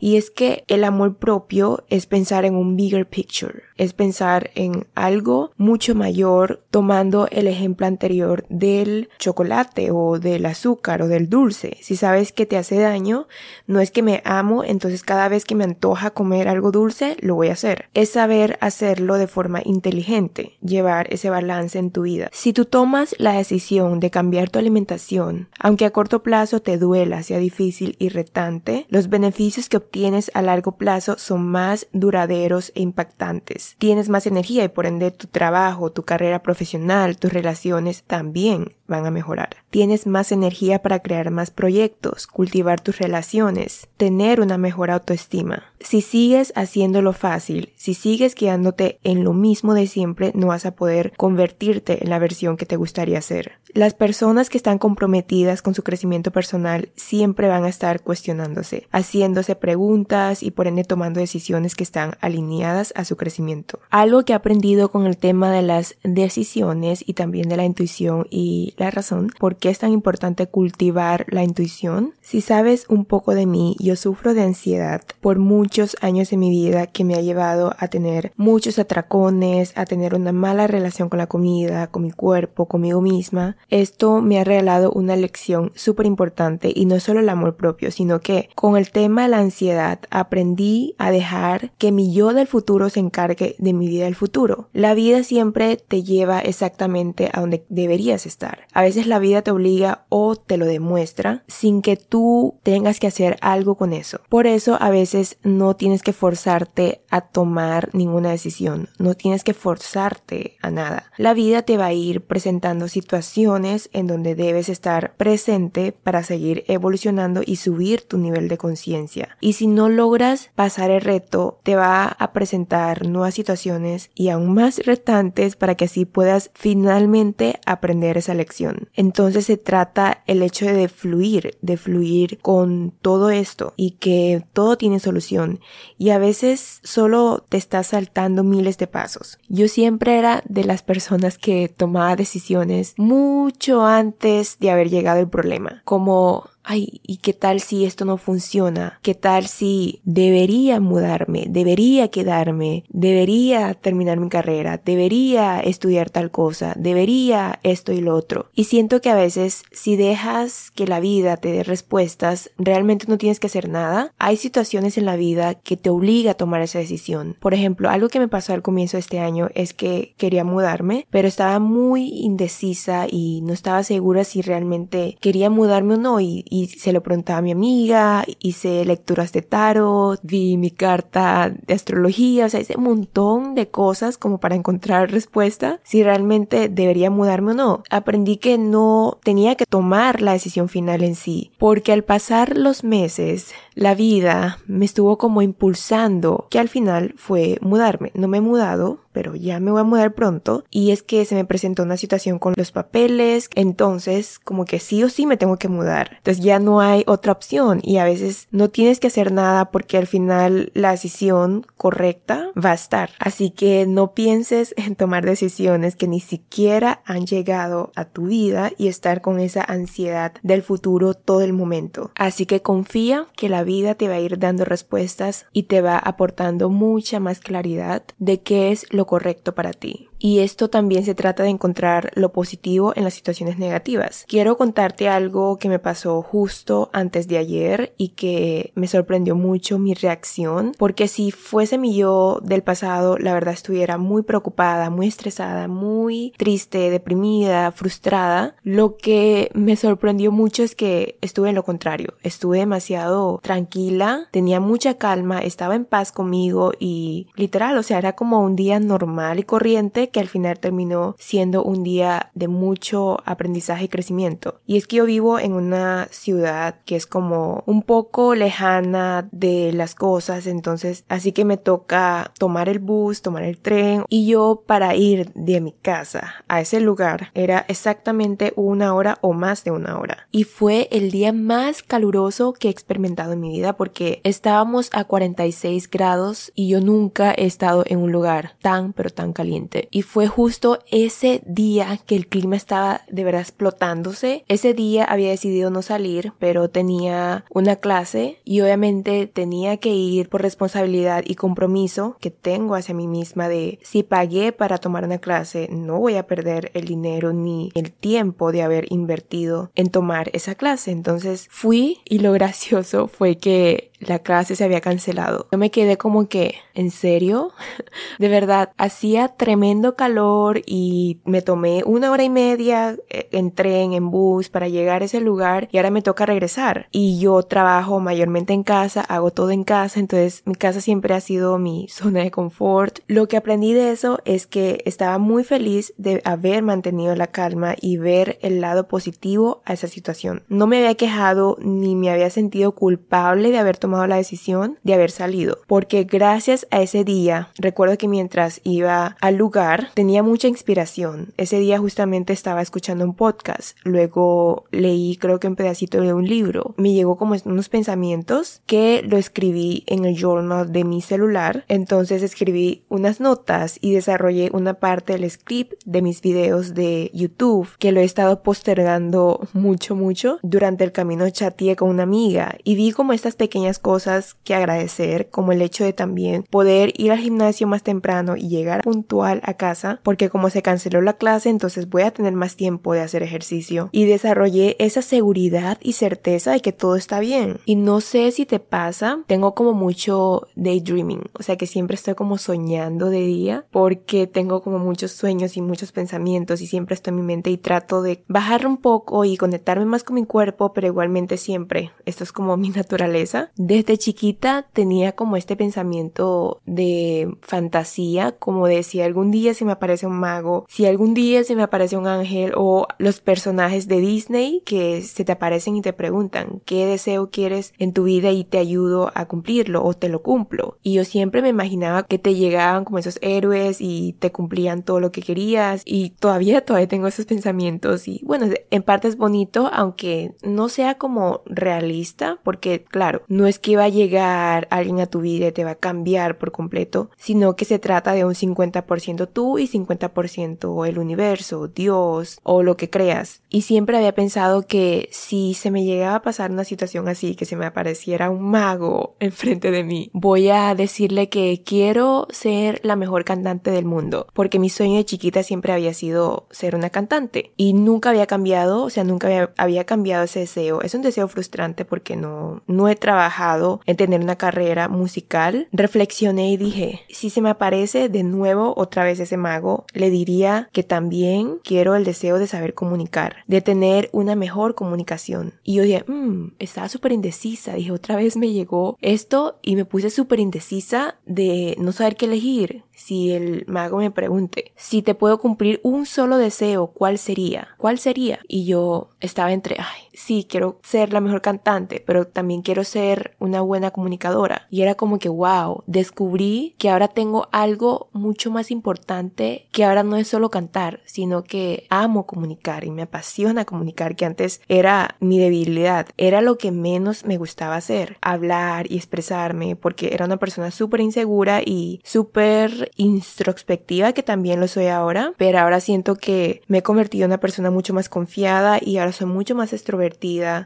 y 0.00 0.16
es 0.16 0.32
que 0.32 0.64
el 0.66 0.82
amor 0.82 1.16
propio 1.16 1.84
es 1.88 2.06
pensar 2.06 2.44
en 2.44 2.56
un 2.56 2.74
bigger 2.74 3.08
picture, 3.08 3.62
es 3.76 3.92
pensar 3.92 4.50
en 4.56 4.88
algo 4.96 5.52
mucho 5.56 5.94
mayor 5.94 6.64
tomando 6.72 7.28
el 7.30 7.46
ejemplo 7.46 7.86
anterior 7.86 8.44
del 8.48 9.10
chocolate 9.20 9.92
o 9.92 10.18
del 10.18 10.44
azúcar 10.46 11.02
o 11.02 11.06
del 11.06 11.28
dulce. 11.28 11.76
Si 11.82 11.94
sabes 11.94 12.32
que 12.32 12.46
te 12.46 12.56
hace 12.56 12.80
daño, 12.80 13.28
no 13.68 13.78
es 13.78 13.92
que 13.92 14.02
me 14.02 14.22
amo, 14.24 14.64
entonces 14.64 15.04
cada 15.04 15.28
vez 15.28 15.44
que 15.44 15.54
me 15.54 15.62
antoja 15.62 16.10
comer 16.10 16.31
algo 16.40 16.70
dulce, 16.70 17.16
lo 17.20 17.34
voy 17.34 17.48
a 17.48 17.52
hacer. 17.52 17.88
Es 17.94 18.10
saber 18.10 18.58
hacerlo 18.60 19.18
de 19.18 19.26
forma 19.26 19.60
inteligente, 19.64 20.58
llevar 20.60 21.12
ese 21.12 21.30
balance 21.30 21.78
en 21.78 21.90
tu 21.90 22.02
vida. 22.02 22.28
Si 22.32 22.52
tú 22.52 22.64
tomas 22.64 23.14
la 23.18 23.32
decisión 23.32 24.00
de 24.00 24.10
cambiar 24.10 24.50
tu 24.50 24.58
alimentación, 24.58 25.48
aunque 25.58 25.84
a 25.84 25.90
corto 25.90 26.22
plazo 26.22 26.60
te 26.60 26.78
duela, 26.78 27.22
sea 27.22 27.38
difícil 27.38 27.96
y 27.98 28.08
retante, 28.08 28.86
los 28.88 29.08
beneficios 29.08 29.68
que 29.68 29.76
obtienes 29.76 30.30
a 30.34 30.42
largo 30.42 30.72
plazo 30.72 31.16
son 31.18 31.46
más 31.46 31.86
duraderos 31.92 32.72
e 32.74 32.82
impactantes. 32.82 33.76
Tienes 33.78 34.08
más 34.08 34.26
energía 34.26 34.64
y 34.64 34.68
por 34.68 34.86
ende 34.86 35.10
tu 35.10 35.26
trabajo, 35.26 35.92
tu 35.92 36.04
carrera 36.04 36.42
profesional, 36.42 37.18
tus 37.18 37.32
relaciones 37.32 38.02
también 38.04 38.74
van 38.86 39.06
a 39.06 39.10
mejorar. 39.10 39.56
Tienes 39.70 40.06
más 40.06 40.32
energía 40.32 40.82
para 40.82 41.00
crear 41.00 41.30
más 41.30 41.50
proyectos, 41.50 42.26
cultivar 42.26 42.80
tus 42.80 42.98
relaciones, 42.98 43.88
tener 43.96 44.40
una 44.40 44.58
mejor 44.58 44.90
autoestima. 44.90 45.64
Si 45.84 46.00
sigues 46.00 46.52
haciéndolo 46.54 47.12
fácil, 47.12 47.72
si 47.76 47.94
sigues 47.94 48.34
quedándote 48.34 48.98
en 49.02 49.24
lo 49.24 49.32
mismo 49.32 49.74
de 49.74 49.86
siempre, 49.86 50.32
no 50.34 50.48
vas 50.48 50.64
a 50.66 50.74
poder 50.74 51.12
convertirte 51.16 52.02
en 52.02 52.10
la 52.10 52.18
versión 52.18 52.56
que 52.56 52.66
te 52.66 52.76
gustaría 52.76 53.20
ser. 53.20 53.52
Las 53.74 53.94
personas 53.94 54.50
que 54.50 54.58
están 54.58 54.78
comprometidas 54.78 55.62
con 55.62 55.74
su 55.74 55.82
crecimiento 55.82 56.30
personal 56.30 56.90
siempre 56.94 57.48
van 57.48 57.64
a 57.64 57.68
estar 57.68 58.02
cuestionándose, 58.02 58.86
haciéndose 58.92 59.56
preguntas 59.56 60.42
y 60.42 60.50
por 60.50 60.66
ende 60.66 60.84
tomando 60.84 61.20
decisiones 61.20 61.74
que 61.74 61.84
están 61.84 62.12
alineadas 62.20 62.92
a 62.96 63.04
su 63.04 63.16
crecimiento. 63.16 63.80
Algo 63.88 64.24
que 64.24 64.34
he 64.34 64.36
aprendido 64.36 64.90
con 64.90 65.06
el 65.06 65.16
tema 65.16 65.50
de 65.50 65.62
las 65.62 65.96
decisiones 66.04 67.02
y 67.06 67.14
también 67.14 67.48
de 67.48 67.56
la 67.56 67.64
intuición 67.64 68.26
y 68.30 68.74
la 68.76 68.90
razón 68.90 69.30
por 69.38 69.56
qué 69.56 69.70
es 69.70 69.78
tan 69.78 69.92
importante 69.92 70.46
cultivar 70.46 71.24
la 71.28 71.42
intuición. 71.42 72.14
Si 72.20 72.40
sabes 72.42 72.84
un 72.88 73.06
poco 73.06 73.34
de 73.34 73.46
mí, 73.46 73.76
yo 73.78 73.96
sufro 73.96 74.34
de 74.34 74.42
ansiedad 74.42 75.02
por 75.20 75.38
muchos 75.72 75.96
años 76.02 76.28
de 76.28 76.36
mi 76.36 76.50
vida 76.50 76.86
que 76.86 77.02
me 77.02 77.14
ha 77.14 77.22
llevado 77.22 77.74
a 77.78 77.88
tener 77.88 78.34
muchos 78.36 78.78
atracones, 78.78 79.72
a 79.74 79.86
tener 79.86 80.14
una 80.14 80.30
mala 80.30 80.66
relación 80.66 81.08
con 81.08 81.16
la 81.16 81.28
comida, 81.28 81.86
con 81.86 82.02
mi 82.02 82.10
cuerpo, 82.10 82.66
conmigo 82.66 83.00
misma. 83.00 83.56
Esto 83.70 84.20
me 84.20 84.38
ha 84.38 84.44
regalado 84.44 84.92
una 84.92 85.16
lección 85.16 85.72
súper 85.74 86.04
importante 86.04 86.70
y 86.74 86.84
no 86.84 87.00
solo 87.00 87.20
el 87.20 87.28
amor 87.30 87.56
propio, 87.56 87.90
sino 87.90 88.20
que 88.20 88.50
con 88.54 88.76
el 88.76 88.90
tema 88.90 89.22
de 89.22 89.30
la 89.30 89.38
ansiedad 89.38 90.00
aprendí 90.10 90.94
a 90.98 91.10
dejar 91.10 91.72
que 91.78 91.90
mi 91.90 92.12
yo 92.12 92.34
del 92.34 92.46
futuro 92.46 92.90
se 92.90 93.00
encargue 93.00 93.56
de 93.58 93.72
mi 93.72 93.88
vida 93.88 94.04
del 94.04 94.14
futuro. 94.14 94.68
La 94.74 94.92
vida 94.92 95.22
siempre 95.22 95.78
te 95.78 96.02
lleva 96.02 96.40
exactamente 96.40 97.30
a 97.32 97.40
donde 97.40 97.64
deberías 97.70 98.26
estar. 98.26 98.66
A 98.74 98.82
veces 98.82 99.06
la 99.06 99.18
vida 99.18 99.40
te 99.40 99.52
obliga 99.52 100.04
o 100.10 100.36
te 100.36 100.58
lo 100.58 100.66
demuestra 100.66 101.44
sin 101.46 101.80
que 101.80 101.96
tú 101.96 102.58
tengas 102.62 103.00
que 103.00 103.06
hacer 103.06 103.38
algo 103.40 103.76
con 103.76 103.94
eso. 103.94 104.20
Por 104.28 104.46
eso 104.46 104.76
a 104.78 104.90
veces 104.90 105.38
no 105.42 105.61
tienes 105.76 106.02
que 106.02 106.12
forzarte 106.12 107.00
a 107.10 107.20
tomar 107.20 107.90
ninguna 107.92 108.30
decisión, 108.30 108.88
no 108.98 109.14
tienes 109.14 109.44
que 109.44 109.54
forzarte 109.54 110.56
a 110.62 110.70
nada. 110.70 111.10
La 111.16 111.34
vida 111.34 111.62
te 111.62 111.76
va 111.76 111.86
a 111.86 111.92
ir 111.92 112.22
presentando 112.22 112.88
situaciones 112.88 113.90
en 113.92 114.06
donde 114.06 114.34
debes 114.34 114.68
estar 114.68 115.14
presente 115.16 115.92
para 115.92 116.22
seguir 116.22 116.64
evolucionando 116.68 117.42
y 117.44 117.56
subir 117.56 118.02
tu 118.02 118.18
nivel 118.18 118.48
de 118.48 118.58
conciencia. 118.58 119.36
Y 119.40 119.54
si 119.54 119.66
no 119.66 119.88
logras 119.88 120.50
pasar 120.54 120.90
el 120.90 121.00
reto, 121.00 121.60
te 121.62 121.76
va 121.76 122.04
a 122.04 122.32
presentar 122.32 123.06
nuevas 123.06 123.34
situaciones 123.34 124.10
y 124.14 124.28
aún 124.28 124.54
más 124.54 124.78
retantes 124.78 125.56
para 125.56 125.74
que 125.74 125.86
así 125.86 126.04
puedas 126.04 126.50
finalmente 126.54 127.60
aprender 127.66 128.18
esa 128.18 128.34
lección 128.34 128.52
entonces 128.94 129.46
se 129.46 129.56
trata 129.56 130.22
el 130.26 130.42
hecho 130.42 130.66
de 130.66 130.88
fluir, 130.88 131.56
de 131.62 131.76
fluir 131.76 132.38
con 132.38 132.92
todo 133.02 133.30
esto 133.30 133.74
y 133.76 133.92
que 133.92 134.44
todo 134.52 134.76
tiene 134.76 135.00
solución 135.00 135.51
y 135.98 136.10
a 136.10 136.18
veces 136.18 136.80
solo 136.82 137.44
te 137.48 137.56
estás 137.56 137.88
saltando 137.88 138.44
miles 138.44 138.78
de 138.78 138.86
pasos. 138.86 139.38
Yo 139.48 139.68
siempre 139.68 140.18
era 140.18 140.42
de 140.48 140.64
las 140.64 140.82
personas 140.82 141.38
que 141.38 141.68
tomaba 141.68 142.16
decisiones 142.16 142.94
mucho 142.96 143.84
antes 143.84 144.58
de 144.58 144.70
haber 144.70 144.90
llegado 144.90 145.20
el 145.20 145.28
problema, 145.28 145.82
como 145.84 146.48
ay, 146.64 147.00
¿y 147.06 147.18
qué 147.18 147.32
tal 147.32 147.60
si 147.60 147.84
esto 147.84 148.04
no 148.04 148.16
funciona? 148.16 148.98
¿Qué 149.02 149.14
tal 149.14 149.46
si 149.46 150.00
debería 150.04 150.80
mudarme? 150.80 151.46
¿Debería 151.48 152.08
quedarme? 152.08 152.84
¿Debería 152.88 153.74
terminar 153.74 154.18
mi 154.20 154.28
carrera? 154.28 154.80
¿Debería 154.84 155.60
estudiar 155.60 156.10
tal 156.10 156.30
cosa? 156.30 156.74
¿Debería 156.76 157.58
esto 157.62 157.92
y 157.92 158.00
lo 158.00 158.14
otro? 158.14 158.50
Y 158.54 158.64
siento 158.64 159.00
que 159.00 159.10
a 159.10 159.14
veces 159.14 159.64
si 159.72 159.96
dejas 159.96 160.70
que 160.70 160.86
la 160.86 161.00
vida 161.00 161.36
te 161.36 161.52
dé 161.52 161.64
respuestas, 161.64 162.50
realmente 162.58 163.06
no 163.08 163.18
tienes 163.18 163.40
que 163.40 163.48
hacer 163.48 163.68
nada. 163.68 164.12
Hay 164.18 164.36
situaciones 164.36 164.98
en 164.98 165.06
la 165.06 165.16
vida 165.16 165.54
que 165.54 165.76
te 165.76 165.90
obliga 165.90 166.32
a 166.32 166.34
tomar 166.34 166.62
esa 166.62 166.78
decisión. 166.78 167.36
Por 167.40 167.54
ejemplo, 167.54 167.90
algo 167.90 168.08
que 168.08 168.20
me 168.20 168.28
pasó 168.28 168.52
al 168.52 168.62
comienzo 168.62 168.96
de 168.96 169.00
este 169.00 169.18
año 169.18 169.48
es 169.54 169.74
que 169.74 170.14
quería 170.16 170.44
mudarme, 170.44 171.06
pero 171.10 171.28
estaba 171.28 171.58
muy 171.58 172.08
indecisa 172.08 173.06
y 173.10 173.40
no 173.42 173.52
estaba 173.52 173.82
segura 173.82 174.24
si 174.24 174.42
realmente 174.42 175.16
quería 175.20 175.50
mudarme 175.50 175.94
o 175.94 175.98
no 175.98 176.20
y 176.20 176.44
y 176.52 176.66
se 176.66 176.92
lo 176.92 177.02
preguntaba 177.02 177.38
a 177.38 177.42
mi 177.42 177.50
amiga, 177.50 178.26
hice 178.38 178.84
lecturas 178.84 179.32
de 179.32 179.40
tarot, 179.40 180.20
vi 180.22 180.58
mi 180.58 180.70
carta 180.70 181.50
de 181.66 181.72
astrología, 181.72 182.44
o 182.44 182.48
sea, 182.50 182.60
hice 182.60 182.76
un 182.76 182.84
montón 182.84 183.54
de 183.54 183.68
cosas 183.68 184.18
como 184.18 184.36
para 184.36 184.54
encontrar 184.54 185.10
respuesta 185.10 185.80
si 185.82 186.02
realmente 186.02 186.68
debería 186.68 187.10
mudarme 187.10 187.52
o 187.52 187.54
no. 187.54 187.82
Aprendí 187.88 188.36
que 188.36 188.58
no 188.58 189.18
tenía 189.24 189.54
que 189.54 189.64
tomar 189.64 190.20
la 190.20 190.32
decisión 190.32 190.68
final 190.68 191.02
en 191.02 191.14
sí, 191.14 191.52
porque 191.56 191.90
al 191.90 192.04
pasar 192.04 192.58
los 192.58 192.84
meses, 192.84 193.54
la 193.74 193.94
vida 193.94 194.58
me 194.66 194.84
estuvo 194.84 195.16
como 195.16 195.40
impulsando, 195.40 196.48
que 196.50 196.58
al 196.58 196.68
final 196.68 197.14
fue 197.16 197.56
mudarme. 197.62 198.12
No 198.14 198.28
me 198.28 198.38
he 198.38 198.42
mudado, 198.42 199.00
pero 199.12 199.34
ya 199.34 199.60
me 199.60 199.70
voy 199.70 199.80
a 199.80 199.84
mudar 199.84 200.14
pronto 200.14 200.64
y 200.70 200.90
es 200.90 201.02
que 201.02 201.24
se 201.24 201.34
me 201.34 201.44
presentó 201.44 201.82
una 201.82 201.96
situación 201.96 202.38
con 202.38 202.54
los 202.56 202.72
papeles, 202.72 203.48
entonces 203.54 204.38
como 204.38 204.64
que 204.64 204.78
sí 204.78 205.02
o 205.04 205.08
sí 205.08 205.26
me 205.26 205.36
tengo 205.36 205.58
que 205.58 205.68
mudar. 205.68 206.12
Entonces 206.18 206.42
ya 206.42 206.58
no 206.58 206.80
hay 206.80 207.04
otra 207.06 207.32
opción 207.32 207.80
y 207.82 207.98
a 207.98 208.04
veces 208.04 208.48
no 208.50 208.68
tienes 208.68 209.00
que 209.00 209.08
hacer 209.08 209.32
nada 209.32 209.70
porque 209.70 209.98
al 209.98 210.06
final 210.06 210.70
la 210.74 210.92
decisión 210.92 211.66
correcta 211.76 212.50
va 212.56 212.72
a 212.72 212.74
estar. 212.74 213.10
Así 213.18 213.50
que 213.50 213.86
no 213.86 214.14
pienses 214.14 214.74
en 214.76 214.96
tomar 214.96 215.24
decisiones 215.24 215.96
que 215.96 216.08
ni 216.08 216.20
siquiera 216.20 217.02
han 217.04 217.26
llegado 217.26 217.92
a 217.94 218.04
tu 218.04 218.26
vida 218.26 218.72
y 218.78 218.88
estar 218.88 219.20
con 219.20 219.40
esa 219.40 219.62
ansiedad 219.62 220.32
del 220.42 220.62
futuro 220.62 221.14
todo 221.14 221.42
el 221.42 221.52
momento. 221.52 222.10
Así 222.14 222.46
que 222.46 222.62
confía 222.62 223.26
que 223.36 223.48
la 223.48 223.64
vida 223.64 223.94
te 223.94 224.08
va 224.08 224.14
a 224.14 224.20
ir 224.20 224.38
dando 224.38 224.64
respuestas 224.64 225.46
y 225.52 225.64
te 225.64 225.80
va 225.80 225.98
aportando 225.98 226.70
mucha 226.70 227.20
más 227.20 227.40
claridad 227.40 228.02
de 228.18 228.40
qué 228.40 228.72
es 228.72 228.86
lo 228.90 229.01
correcto 229.06 229.54
para 229.54 229.72
ti. 229.72 230.08
Y 230.22 230.38
esto 230.38 230.70
también 230.70 231.04
se 231.04 231.16
trata 231.16 231.42
de 231.42 231.48
encontrar 231.48 232.12
lo 232.14 232.30
positivo 232.30 232.92
en 232.94 233.02
las 233.02 233.14
situaciones 233.14 233.58
negativas. 233.58 234.24
Quiero 234.28 234.56
contarte 234.56 235.08
algo 235.08 235.58
que 235.58 235.68
me 235.68 235.80
pasó 235.80 236.22
justo 236.22 236.90
antes 236.92 237.26
de 237.26 237.38
ayer 237.38 237.92
y 237.98 238.10
que 238.10 238.70
me 238.76 238.86
sorprendió 238.86 239.34
mucho 239.34 239.80
mi 239.80 239.94
reacción, 239.94 240.74
porque 240.78 241.08
si 241.08 241.32
fuese 241.32 241.76
mi 241.76 241.96
yo 241.96 242.38
del 242.44 242.62
pasado, 242.62 243.18
la 243.18 243.34
verdad 243.34 243.52
estuviera 243.52 243.98
muy 243.98 244.22
preocupada, 244.22 244.90
muy 244.90 245.08
estresada, 245.08 245.66
muy 245.66 246.32
triste, 246.38 246.90
deprimida, 246.90 247.72
frustrada. 247.72 248.54
Lo 248.62 248.96
que 248.96 249.50
me 249.54 249.74
sorprendió 249.74 250.30
mucho 250.30 250.62
es 250.62 250.76
que 250.76 251.18
estuve 251.20 251.48
en 251.48 251.56
lo 251.56 251.64
contrario. 251.64 252.14
Estuve 252.22 252.58
demasiado 252.58 253.40
tranquila, 253.42 254.28
tenía 254.30 254.60
mucha 254.60 254.98
calma, 254.98 255.40
estaba 255.40 255.74
en 255.74 255.84
paz 255.84 256.12
conmigo 256.12 256.70
y 256.78 257.26
literal, 257.34 257.76
o 257.76 257.82
sea, 257.82 257.98
era 257.98 258.12
como 258.12 258.38
un 258.38 258.54
día 258.54 258.78
normal 258.78 259.40
y 259.40 259.42
corriente 259.42 260.11
que 260.12 260.20
al 260.20 260.28
final 260.28 260.60
terminó 260.60 261.16
siendo 261.18 261.64
un 261.64 261.82
día 261.82 262.30
de 262.34 262.48
mucho 262.48 263.18
aprendizaje 263.24 263.84
y 263.84 263.88
crecimiento. 263.88 264.60
Y 264.66 264.76
es 264.76 264.86
que 264.86 264.96
yo 264.96 265.04
vivo 265.04 265.38
en 265.38 265.54
una 265.54 266.08
ciudad 266.10 266.76
que 266.84 266.96
es 266.96 267.06
como 267.06 267.64
un 267.66 267.82
poco 267.82 268.34
lejana 268.34 269.28
de 269.32 269.72
las 269.72 269.94
cosas, 269.94 270.46
entonces 270.46 271.04
así 271.08 271.32
que 271.32 271.44
me 271.44 271.56
toca 271.56 272.32
tomar 272.38 272.68
el 272.68 272.78
bus, 272.78 273.22
tomar 273.22 273.42
el 273.42 273.58
tren 273.58 274.04
y 274.08 274.26
yo 274.26 274.62
para 274.66 274.94
ir 274.94 275.32
de 275.34 275.60
mi 275.60 275.72
casa 275.72 276.44
a 276.48 276.60
ese 276.60 276.80
lugar 276.80 277.30
era 277.34 277.64
exactamente 277.68 278.52
una 278.56 278.94
hora 278.94 279.18
o 279.20 279.32
más 279.32 279.64
de 279.64 279.70
una 279.70 279.98
hora. 279.98 280.28
Y 280.30 280.44
fue 280.44 280.88
el 280.90 281.10
día 281.10 281.32
más 281.32 281.82
caluroso 281.82 282.52
que 282.52 282.68
he 282.68 282.70
experimentado 282.70 283.32
en 283.32 283.40
mi 283.40 283.50
vida 283.50 283.74
porque 283.74 284.20
estábamos 284.24 284.90
a 284.92 285.04
46 285.04 285.90
grados 285.90 286.52
y 286.54 286.68
yo 286.68 286.80
nunca 286.80 287.32
he 287.32 287.46
estado 287.46 287.84
en 287.86 287.98
un 287.98 288.12
lugar 288.12 288.56
tan 288.60 288.92
pero 288.92 289.10
tan 289.10 289.32
caliente. 289.32 289.88
Fue 290.02 290.26
justo 290.26 290.78
ese 290.90 291.42
día 291.46 291.98
que 292.06 292.16
el 292.16 292.26
clima 292.26 292.56
estaba 292.56 293.02
de 293.08 293.24
verdad 293.24 293.40
explotándose. 293.40 294.44
Ese 294.48 294.74
día 294.74 295.04
había 295.04 295.30
decidido 295.30 295.70
no 295.70 295.82
salir, 295.82 296.32
pero 296.38 296.68
tenía 296.68 297.44
una 297.50 297.76
clase 297.76 298.38
y 298.44 298.60
obviamente 298.60 299.26
tenía 299.26 299.76
que 299.78 299.90
ir 299.90 300.28
por 300.28 300.42
responsabilidad 300.42 301.24
y 301.26 301.34
compromiso 301.34 302.16
que 302.20 302.30
tengo 302.30 302.74
hacia 302.74 302.94
mí 302.94 303.06
misma 303.06 303.48
de 303.48 303.78
si 303.82 304.02
pagué 304.02 304.52
para 304.52 304.78
tomar 304.78 305.04
una 305.04 305.18
clase, 305.18 305.68
no 305.70 305.98
voy 305.98 306.16
a 306.16 306.26
perder 306.26 306.70
el 306.74 306.84
dinero 306.84 307.32
ni 307.32 307.70
el 307.74 307.92
tiempo 307.92 308.52
de 308.52 308.62
haber 308.62 308.92
invertido 308.92 309.70
en 309.74 309.90
tomar 309.90 310.30
esa 310.32 310.54
clase. 310.54 310.90
Entonces 310.90 311.48
fui 311.50 312.00
y 312.04 312.18
lo 312.18 312.32
gracioso 312.42 313.08
fue 313.08 313.36
que 313.36 313.91
la 314.02 314.18
clase 314.18 314.56
se 314.56 314.64
había 314.64 314.80
cancelado. 314.80 315.46
Yo 315.52 315.58
me 315.58 315.70
quedé 315.70 315.96
como 315.96 316.28
que, 316.28 316.56
¿en 316.74 316.90
serio? 316.90 317.52
de 318.18 318.28
verdad, 318.28 318.72
hacía 318.76 319.28
tremendo 319.28 319.94
calor 319.94 320.62
y 320.66 321.20
me 321.24 321.42
tomé 321.42 321.82
una 321.84 322.10
hora 322.10 322.24
y 322.24 322.30
media 322.30 322.96
eh, 323.08 323.28
en 323.32 323.52
tren, 323.52 323.92
en 323.92 324.10
bus 324.10 324.48
para 324.48 324.68
llegar 324.68 325.02
a 325.02 325.06
ese 325.06 325.20
lugar 325.20 325.68
y 325.70 325.76
ahora 325.76 325.90
me 325.90 326.02
toca 326.02 326.26
regresar. 326.26 326.88
Y 326.90 327.18
yo 327.18 327.42
trabajo 327.42 328.00
mayormente 328.00 328.52
en 328.52 328.62
casa, 328.62 329.02
hago 329.02 329.30
todo 329.30 329.50
en 329.50 329.64
casa, 329.64 330.00
entonces 330.00 330.42
mi 330.44 330.54
casa 330.54 330.80
siempre 330.80 331.14
ha 331.14 331.20
sido 331.20 331.58
mi 331.58 331.86
zona 331.90 332.20
de 332.20 332.30
confort. 332.30 333.00
Lo 333.06 333.28
que 333.28 333.36
aprendí 333.36 333.72
de 333.72 333.92
eso 333.92 334.18
es 334.24 334.46
que 334.46 334.82
estaba 334.84 335.18
muy 335.18 335.44
feliz 335.44 335.94
de 335.96 336.20
haber 336.24 336.62
mantenido 336.62 337.14
la 337.14 337.28
calma 337.28 337.74
y 337.80 337.96
ver 337.96 338.38
el 338.42 338.60
lado 338.60 338.88
positivo 338.88 339.62
a 339.64 339.74
esa 339.74 339.86
situación. 339.86 340.42
No 340.48 340.66
me 340.66 340.78
había 340.78 340.94
quejado 340.94 341.56
ni 341.60 341.94
me 341.94 342.10
había 342.10 342.30
sentido 342.30 342.72
culpable 342.72 343.50
de 343.50 343.58
haber 343.58 343.76
tomado 343.76 343.91
la 344.06 344.16
decisión 344.16 344.78
de 344.82 344.94
haber 344.94 345.10
salido, 345.10 345.58
porque 345.66 346.04
gracias 346.04 346.66
a 346.70 346.82
ese 346.82 347.04
día, 347.04 347.50
recuerdo 347.58 347.98
que 347.98 348.08
mientras 348.08 348.60
iba 348.64 349.16
al 349.20 349.36
lugar 349.36 349.88
tenía 349.94 350.22
mucha 350.22 350.48
inspiración. 350.48 351.32
Ese 351.36 351.58
día 351.58 351.78
justamente 351.78 352.32
estaba 352.32 352.62
escuchando 352.62 353.04
un 353.04 353.14
podcast, 353.14 353.76
luego 353.84 354.64
leí 354.70 355.16
creo 355.16 355.40
que 355.40 355.48
un 355.48 355.56
pedacito 355.56 356.00
de 356.00 356.12
un 356.12 356.26
libro. 356.26 356.74
Me 356.76 356.92
llegó 356.92 357.16
como 357.16 357.36
unos 357.44 357.68
pensamientos 357.68 358.62
que 358.66 359.02
lo 359.04 359.16
escribí 359.16 359.84
en 359.86 360.04
el 360.04 360.16
journal 360.16 360.72
de 360.72 360.84
mi 360.84 361.00
celular, 361.00 361.64
entonces 361.68 362.22
escribí 362.22 362.84
unas 362.88 363.20
notas 363.20 363.78
y 363.80 363.92
desarrollé 363.92 364.50
una 364.52 364.74
parte 364.74 365.12
del 365.14 365.30
script 365.30 365.82
de 365.84 366.02
mis 366.02 366.20
videos 366.20 366.74
de 366.74 367.10
YouTube 367.14 367.68
que 367.78 367.92
lo 367.92 368.00
he 368.00 368.04
estado 368.04 368.42
postergando 368.42 369.40
mucho 369.52 369.94
mucho. 369.94 370.38
Durante 370.42 370.84
el 370.84 370.92
camino 370.92 371.28
chateé 371.30 371.76
con 371.76 371.88
una 371.88 372.02
amiga 372.02 372.56
y 372.64 372.74
vi 372.74 372.92
como 372.92 373.12
estas 373.12 373.36
pequeñas 373.36 373.78
cosas 373.82 374.36
que 374.44 374.54
agradecer, 374.54 375.28
como 375.28 375.52
el 375.52 375.60
hecho 375.60 375.84
de 375.84 375.92
también 375.92 376.44
poder 376.48 376.94
ir 376.96 377.12
al 377.12 377.18
gimnasio 377.18 377.66
más 377.66 377.82
temprano 377.82 378.36
y 378.36 378.48
llegar 378.48 378.82
puntual 378.82 379.42
a 379.44 379.54
casa, 379.54 380.00
porque 380.02 380.30
como 380.30 380.48
se 380.48 380.62
canceló 380.62 381.02
la 381.02 381.14
clase, 381.14 381.50
entonces 381.50 381.90
voy 381.90 382.02
a 382.02 382.12
tener 382.12 382.32
más 382.32 382.56
tiempo 382.56 382.94
de 382.94 383.00
hacer 383.00 383.22
ejercicio. 383.22 383.90
Y 383.92 384.06
desarrollé 384.06 384.76
esa 384.78 385.02
seguridad 385.02 385.78
y 385.82 385.92
certeza 385.92 386.52
de 386.52 386.60
que 386.60 386.72
todo 386.72 386.96
está 386.96 387.20
bien. 387.20 387.58
Y 387.66 387.76
no 387.76 388.00
sé 388.00 388.30
si 388.30 388.46
te 388.46 388.60
pasa, 388.60 389.18
tengo 389.26 389.54
como 389.54 389.74
mucho 389.74 390.46
daydreaming, 390.54 391.24
o 391.38 391.42
sea 391.42 391.56
que 391.56 391.66
siempre 391.66 391.96
estoy 391.96 392.14
como 392.14 392.38
soñando 392.38 393.10
de 393.10 393.20
día, 393.20 393.66
porque 393.70 394.26
tengo 394.26 394.62
como 394.62 394.78
muchos 394.78 395.12
sueños 395.12 395.56
y 395.56 395.60
muchos 395.60 395.92
pensamientos 395.92 396.60
y 396.60 396.66
siempre 396.66 396.94
estoy 396.94 397.10
en 397.10 397.16
mi 397.16 397.22
mente 397.22 397.50
y 397.50 397.58
trato 397.58 398.02
de 398.02 398.24
bajar 398.28 398.66
un 398.66 398.76
poco 398.76 399.24
y 399.24 399.36
conectarme 399.36 399.84
más 399.84 400.04
con 400.04 400.14
mi 400.14 400.24
cuerpo, 400.24 400.72
pero 400.72 400.86
igualmente 400.86 401.36
siempre, 401.36 401.90
esto 402.06 402.24
es 402.24 402.32
como 402.32 402.56
mi 402.56 402.68
naturaleza, 402.82 403.50
desde 403.74 403.98
chiquita 403.98 404.66
tenía 404.72 405.12
como 405.12 405.36
este 405.36 405.56
pensamiento 405.56 406.60
de 406.66 407.36
fantasía, 407.40 408.32
como 408.32 408.66
de 408.66 408.82
si 408.82 409.00
algún 409.00 409.30
día 409.30 409.54
se 409.54 409.64
me 409.64 409.72
aparece 409.72 410.06
un 410.06 410.18
mago, 410.18 410.66
si 410.68 410.86
algún 410.86 411.14
día 411.14 411.44
se 411.44 411.56
me 411.56 411.62
aparece 411.62 411.96
un 411.96 412.06
ángel 412.06 412.52
o 412.56 412.86
los 412.98 413.20
personajes 413.20 413.88
de 413.88 414.00
Disney 414.00 414.62
que 414.64 415.02
se 415.02 415.24
te 415.24 415.32
aparecen 415.32 415.76
y 415.76 415.82
te 415.82 415.92
preguntan 415.92 416.60
qué 416.64 416.86
deseo 416.86 417.30
quieres 417.30 417.72
en 417.78 417.92
tu 417.92 418.04
vida 418.04 418.30
y 418.30 418.44
te 418.44 418.58
ayudo 418.58 419.10
a 419.14 419.26
cumplirlo 419.26 419.84
o 419.84 419.94
te 419.94 420.08
lo 420.08 420.22
cumplo. 420.22 420.78
Y 420.82 420.94
yo 420.94 421.04
siempre 421.04 421.42
me 421.42 421.48
imaginaba 421.48 422.04
que 422.04 422.18
te 422.18 422.34
llegaban 422.34 422.84
como 422.84 422.98
esos 422.98 423.18
héroes 423.22 423.78
y 423.80 424.14
te 424.18 424.32
cumplían 424.32 424.82
todo 424.82 425.00
lo 425.00 425.12
que 425.12 425.22
querías 425.22 425.82
y 425.84 426.10
todavía 426.10 426.64
todavía 426.64 426.88
tengo 426.88 427.06
esos 427.06 427.26
pensamientos 427.26 428.08
y 428.08 428.20
bueno, 428.24 428.46
en 428.70 428.82
parte 428.82 429.08
es 429.08 429.16
bonito 429.16 429.70
aunque 429.72 430.34
no 430.42 430.68
sea 430.68 430.96
como 430.96 431.42
realista 431.46 432.38
porque 432.42 432.84
claro, 432.84 433.22
no 433.28 433.46
es 433.46 433.51
que 433.58 433.72
iba 433.72 433.84
a 433.84 433.88
llegar 433.88 434.68
alguien 434.70 435.00
a 435.00 435.06
tu 435.06 435.20
vida 435.20 435.48
y 435.48 435.52
te 435.52 435.64
va 435.64 435.72
a 435.72 435.76
cambiar 435.76 436.38
por 436.38 436.52
completo, 436.52 437.10
sino 437.16 437.56
que 437.56 437.64
se 437.64 437.78
trata 437.78 438.12
de 438.12 438.24
un 438.24 438.34
50% 438.34 439.28
tú 439.32 439.58
y 439.58 439.68
50% 439.68 440.86
el 440.86 440.98
universo, 440.98 441.68
Dios 441.68 442.38
o 442.42 442.62
lo 442.62 442.76
que 442.76 442.90
creas. 442.90 443.42
Y 443.48 443.62
siempre 443.62 443.96
había 443.96 444.14
pensado 444.14 444.66
que 444.66 445.08
si 445.10 445.54
se 445.54 445.70
me 445.70 445.84
llegaba 445.84 446.16
a 446.16 446.22
pasar 446.22 446.50
una 446.50 446.64
situación 446.64 447.08
así, 447.08 447.34
que 447.34 447.44
se 447.44 447.56
me 447.56 447.66
apareciera 447.66 448.30
un 448.30 448.50
mago 448.50 449.16
enfrente 449.20 449.70
de 449.70 449.84
mí, 449.84 450.10
voy 450.12 450.48
a 450.48 450.74
decirle 450.74 451.28
que 451.28 451.62
quiero 451.64 452.26
ser 452.30 452.80
la 452.82 452.96
mejor 452.96 453.24
cantante 453.24 453.70
del 453.70 453.84
mundo, 453.84 454.26
porque 454.32 454.58
mi 454.58 454.68
sueño 454.68 454.96
de 454.96 455.04
chiquita 455.04 455.42
siempre 455.42 455.72
había 455.72 455.94
sido 455.94 456.46
ser 456.50 456.74
una 456.74 456.90
cantante 456.90 457.52
y 457.56 457.72
nunca 457.72 458.10
había 458.10 458.26
cambiado, 458.26 458.84
o 458.84 458.90
sea, 458.90 459.04
nunca 459.04 459.52
había 459.56 459.84
cambiado 459.84 460.24
ese 460.24 460.40
deseo. 460.40 460.82
Es 460.82 460.94
un 460.94 461.02
deseo 461.02 461.28
frustrante 461.28 461.84
porque 461.84 462.16
no, 462.16 462.62
no 462.66 462.88
he 462.88 462.96
trabajado 462.96 463.41
trabajado 463.42 463.80
en 463.86 463.96
tener 463.96 464.20
una 464.20 464.36
carrera 464.36 464.88
musical, 464.88 465.68
reflexioné 465.72 466.52
y 466.52 466.56
dije, 466.56 467.00
si 467.08 467.30
se 467.30 467.40
me 467.40 467.50
aparece 467.50 468.08
de 468.08 468.22
nuevo 468.22 468.74
otra 468.76 469.04
vez 469.04 469.20
ese 469.20 469.36
mago, 469.36 469.84
le 469.92 470.10
diría 470.10 470.68
que 470.72 470.82
también 470.82 471.58
quiero 471.64 471.94
el 471.94 472.04
deseo 472.04 472.38
de 472.38 472.46
saber 472.46 472.74
comunicar, 472.74 473.36
de 473.46 473.60
tener 473.60 474.08
una 474.12 474.36
mejor 474.36 474.74
comunicación. 474.74 475.54
Y 475.64 475.74
yo 475.74 475.82
dije, 475.82 476.04
mmm, 476.06 476.52
estaba 476.58 476.88
súper 476.88 477.12
indecisa, 477.12 477.74
dije, 477.74 477.92
otra 477.92 478.16
vez 478.16 478.36
me 478.36 478.52
llegó 478.52 478.96
esto 479.00 479.58
y 479.62 479.76
me 479.76 479.84
puse 479.84 480.10
súper 480.10 480.40
indecisa 480.40 481.16
de 481.26 481.76
no 481.78 481.92
saber 481.92 482.16
qué 482.16 482.26
elegir 482.26 482.84
si 482.94 483.32
el 483.32 483.64
mago 483.66 483.98
me 483.98 484.10
pregunte, 484.10 484.72
si 484.76 485.02
te 485.02 485.14
puedo 485.14 485.38
cumplir 485.38 485.80
un 485.82 486.06
solo 486.06 486.36
deseo, 486.36 486.88
¿cuál 486.88 487.18
sería? 487.18 487.68
¿Cuál 487.78 487.98
sería? 487.98 488.40
Y 488.46 488.64
yo 488.66 489.10
estaba 489.20 489.52
entre, 489.52 489.76
ay, 489.78 490.02
sí, 490.12 490.46
quiero 490.48 490.78
ser 490.82 491.12
la 491.12 491.20
mejor 491.20 491.40
cantante, 491.40 492.02
pero 492.04 492.26
también 492.26 492.62
quiero 492.62 492.84
ser 492.84 493.34
una 493.38 493.60
buena 493.60 493.90
comunicadora. 493.90 494.66
Y 494.70 494.82
era 494.82 494.94
como 494.94 495.18
que, 495.18 495.28
wow, 495.28 495.82
descubrí 495.86 496.74
que 496.78 496.90
ahora 496.90 497.08
tengo 497.08 497.48
algo 497.52 498.08
mucho 498.12 498.50
más 498.50 498.70
importante, 498.70 499.68
que 499.72 499.84
ahora 499.84 500.02
no 500.02 500.16
es 500.16 500.28
solo 500.28 500.50
cantar, 500.50 501.00
sino 501.06 501.44
que 501.44 501.86
amo 501.90 502.26
comunicar 502.26 502.84
y 502.84 502.90
me 502.90 503.02
apasiona 503.02 503.64
comunicar, 503.64 504.16
que 504.16 504.24
antes 504.24 504.60
era 504.68 505.16
mi 505.20 505.38
debilidad, 505.38 506.08
era 506.16 506.40
lo 506.40 506.58
que 506.58 506.72
menos 506.72 507.24
me 507.24 507.38
gustaba 507.38 507.76
hacer, 507.76 508.18
hablar 508.20 508.90
y 508.90 508.96
expresarme, 508.96 509.76
porque 509.76 510.10
era 510.12 510.26
una 510.26 510.36
persona 510.36 510.70
súper 510.70 511.00
insegura 511.00 511.62
y 511.64 512.00
súper 512.04 512.90
introspectiva, 512.96 514.12
que 514.12 514.22
también 514.22 514.60
lo 514.60 514.68
soy 514.68 514.86
ahora, 514.86 515.32
pero 515.36 515.58
ahora 515.58 515.80
siento 515.80 516.16
que 516.16 516.62
me 516.66 516.78
he 516.78 516.82
convertido 516.82 517.24
en 517.24 517.30
una 517.30 517.40
persona 517.40 517.70
mucho 517.70 517.94
más 517.94 518.08
confiada 518.08 518.78
y 518.80 518.98
ahora 518.98 519.12
soy 519.12 519.26
mucho 519.26 519.54
más 519.54 519.72
extrovertida 519.72 520.01